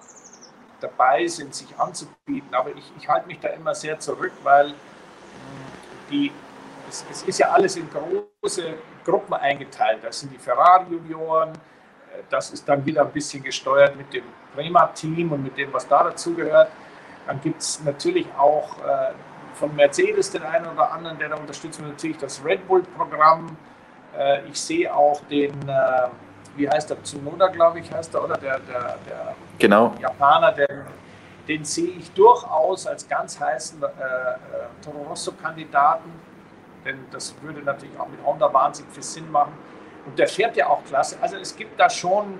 dabei 0.81 1.27
sind, 1.27 1.55
sich 1.55 1.69
anzubieten. 1.79 2.55
Aber 2.55 2.71
ich, 2.71 2.93
ich 2.99 3.09
halte 3.09 3.27
mich 3.27 3.41
da 3.41 3.49
immer 3.49 3.75
sehr 3.75 3.99
zurück, 3.99 4.33
weil 4.43 4.69
hm, 4.69 4.75
die, 6.11 6.33
es, 6.89 7.05
es, 7.11 7.23
ist 7.25 7.39
ja 7.39 7.51
alles 7.51 7.77
in 7.77 7.89
große 7.91 8.75
Gruppen 9.05 9.35
eingeteilt. 9.35 10.01
Das 10.03 10.21
sind 10.21 10.33
die 10.33 10.39
Ferrari-Junioren, 10.39 11.51
äh, 11.51 12.23
das 12.31 12.51
ist 12.51 12.69
dann 12.69 12.85
wieder 12.85 13.03
ein 13.03 13.13
bisschen 13.13 13.43
gesteuert 13.43 13.97
mit 13.97 14.13
dem 14.13 14.25
Prema-Team 14.55 15.33
und 15.33 15.43
mit 15.43 15.57
dem, 15.57 15.73
was 15.73 15.87
da 15.87 16.05
dazugehört. 16.05 16.71
Dann 17.27 17.41
gibt 17.41 17.61
es 17.61 17.83
natürlich 17.83 18.27
auch 18.39 18.79
äh, 18.79 19.13
von 19.55 19.75
Mercedes 19.75 20.31
den 20.31 20.43
einen 20.43 20.67
oder 20.67 20.93
anderen, 20.93 21.19
der 21.19 21.31
da 21.31 21.37
unterstützt 21.37 21.81
natürlich 21.81 22.19
das 22.19 22.45
Red 22.45 22.67
Bull-Programm. 22.69 23.57
Äh, 24.17 24.47
ich 24.49 24.61
sehe 24.61 24.95
auch 24.95 25.21
den, 25.23 25.53
äh, 25.69 26.09
wie 26.57 26.69
heißt 26.69 26.91
der, 26.91 27.03
Tsunoda, 27.03 27.49
glaube 27.49 27.81
ich, 27.81 27.93
heißt 27.93 28.15
er, 28.15 28.25
oder 28.25 28.37
der, 28.37 28.59
der, 28.61 28.97
der 29.07 29.35
genau. 29.59 29.95
Japaner, 30.01 30.53
der, 30.53 30.87
den 31.49 31.65
sehe 31.65 31.91
ich 31.91 32.11
durchaus 32.13 32.87
als 32.87 33.09
ganz 33.09 33.39
heißen 33.39 33.83
äh, 33.83 33.87
äh, 33.87 34.39
Toro 34.85 35.05
Rosso-Kandidaten, 35.09 36.11
denn 36.85 37.05
das 37.11 37.35
würde 37.43 37.61
natürlich 37.61 37.99
auch 37.99 38.09
mit 38.09 38.25
Honda 38.25 38.53
wahnsinnig 38.53 38.93
viel 38.93 39.03
Sinn 39.03 39.31
machen. 39.31 39.53
Und 40.07 40.19
der 40.19 40.29
fährt 40.29 40.57
ja 40.57 40.69
auch 40.69 40.85
klasse. 40.85 41.17
Also 41.21 41.37
es 41.37 41.57
gibt 41.57 41.79
da 41.81 41.91
schon 41.91 42.39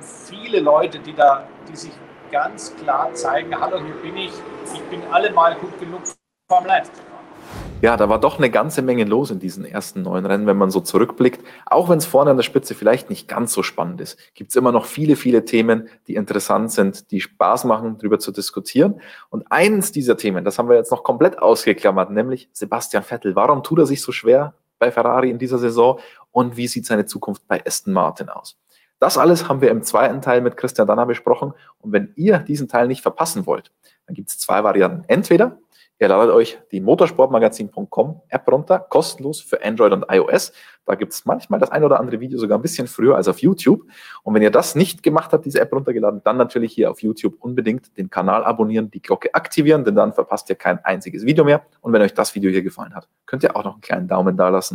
viele 0.00 0.60
Leute, 0.60 0.98
die 0.98 1.14
da, 1.14 1.44
die 1.68 1.76
sich 1.76 1.92
ganz 2.30 2.74
klar 2.76 3.12
zeigen, 3.14 3.58
hallo, 3.58 3.78
hier 3.78 3.94
bin 3.96 4.16
ich, 4.16 4.32
ich 4.72 4.82
bin 4.84 5.02
allemal 5.12 5.54
gut 5.56 5.78
genug 5.78 6.02
Formel 6.48 6.70
1 6.70 6.90
ja, 7.82 7.96
da 7.96 8.08
war 8.08 8.18
doch 8.18 8.38
eine 8.38 8.50
ganze 8.50 8.80
Menge 8.80 9.04
los 9.04 9.30
in 9.30 9.38
diesen 9.38 9.64
ersten 9.64 10.02
neun 10.02 10.24
Rennen, 10.24 10.46
wenn 10.46 10.56
man 10.56 10.70
so 10.70 10.80
zurückblickt. 10.80 11.44
Auch 11.66 11.88
wenn 11.88 11.98
es 11.98 12.06
vorne 12.06 12.30
an 12.30 12.36
der 12.36 12.42
Spitze 12.42 12.74
vielleicht 12.74 13.10
nicht 13.10 13.28
ganz 13.28 13.52
so 13.52 13.62
spannend 13.62 14.00
ist, 14.00 14.18
gibt 14.34 14.50
es 14.50 14.56
immer 14.56 14.72
noch 14.72 14.86
viele, 14.86 15.14
viele 15.14 15.44
Themen, 15.44 15.88
die 16.06 16.14
interessant 16.14 16.72
sind, 16.72 17.10
die 17.10 17.20
Spaß 17.20 17.64
machen, 17.64 17.98
darüber 17.98 18.18
zu 18.18 18.32
diskutieren. 18.32 19.00
Und 19.28 19.44
eines 19.50 19.92
dieser 19.92 20.16
Themen, 20.16 20.44
das 20.44 20.58
haben 20.58 20.68
wir 20.68 20.76
jetzt 20.76 20.90
noch 20.90 21.02
komplett 21.02 21.38
ausgeklammert, 21.38 22.10
nämlich 22.10 22.48
Sebastian 22.52 23.02
Vettel. 23.02 23.36
Warum 23.36 23.62
tut 23.62 23.78
er 23.80 23.86
sich 23.86 24.00
so 24.00 24.10
schwer 24.10 24.54
bei 24.78 24.90
Ferrari 24.90 25.30
in 25.30 25.38
dieser 25.38 25.58
Saison 25.58 25.98
und 26.32 26.56
wie 26.56 26.68
sieht 26.68 26.86
seine 26.86 27.04
Zukunft 27.04 27.46
bei 27.46 27.64
Aston 27.66 27.92
Martin 27.92 28.30
aus? 28.30 28.58
Das 28.98 29.18
alles 29.18 29.48
haben 29.48 29.60
wir 29.60 29.70
im 29.70 29.82
zweiten 29.82 30.22
Teil 30.22 30.40
mit 30.40 30.56
Christian 30.56 30.86
Danner 30.86 31.04
besprochen. 31.04 31.52
Und 31.80 31.92
wenn 31.92 32.12
ihr 32.16 32.38
diesen 32.38 32.66
Teil 32.66 32.88
nicht 32.88 33.02
verpassen 33.02 33.44
wollt, 33.44 33.70
dann 34.06 34.14
gibt 34.14 34.30
es 34.30 34.38
zwei 34.38 34.64
Varianten. 34.64 35.04
Entweder 35.08 35.58
Ihr 35.98 36.08
ladet 36.08 36.34
euch 36.34 36.58
die 36.72 36.80
motorsportmagazin.com 36.80 38.20
App 38.28 38.52
runter, 38.52 38.78
kostenlos 38.78 39.40
für 39.40 39.64
Android 39.64 39.92
und 39.92 40.04
iOS. 40.10 40.52
Da 40.84 40.94
gibt 40.94 41.14
es 41.14 41.24
manchmal 41.24 41.58
das 41.58 41.70
ein 41.70 41.82
oder 41.84 41.98
andere 41.98 42.20
Video 42.20 42.38
sogar 42.38 42.58
ein 42.58 42.62
bisschen 42.62 42.86
früher 42.86 43.16
als 43.16 43.28
auf 43.28 43.38
YouTube. 43.38 43.82
Und 44.22 44.34
wenn 44.34 44.42
ihr 44.42 44.50
das 44.50 44.74
nicht 44.74 45.02
gemacht 45.02 45.32
habt, 45.32 45.46
diese 45.46 45.58
App 45.58 45.72
runtergeladen, 45.72 46.20
dann 46.22 46.36
natürlich 46.36 46.74
hier 46.74 46.90
auf 46.90 47.00
YouTube 47.00 47.36
unbedingt 47.40 47.96
den 47.96 48.10
Kanal 48.10 48.44
abonnieren, 48.44 48.90
die 48.90 49.00
Glocke 49.00 49.34
aktivieren, 49.34 49.84
denn 49.84 49.94
dann 49.94 50.12
verpasst 50.12 50.50
ihr 50.50 50.56
kein 50.56 50.84
einziges 50.84 51.24
Video 51.24 51.44
mehr. 51.44 51.64
Und 51.80 51.94
wenn 51.94 52.02
euch 52.02 52.12
das 52.12 52.34
Video 52.34 52.50
hier 52.50 52.62
gefallen 52.62 52.94
hat, 52.94 53.08
könnt 53.24 53.42
ihr 53.42 53.56
auch 53.56 53.64
noch 53.64 53.72
einen 53.72 53.80
kleinen 53.80 54.06
Daumen 54.06 54.36
da 54.36 54.50
lassen. 54.50 54.74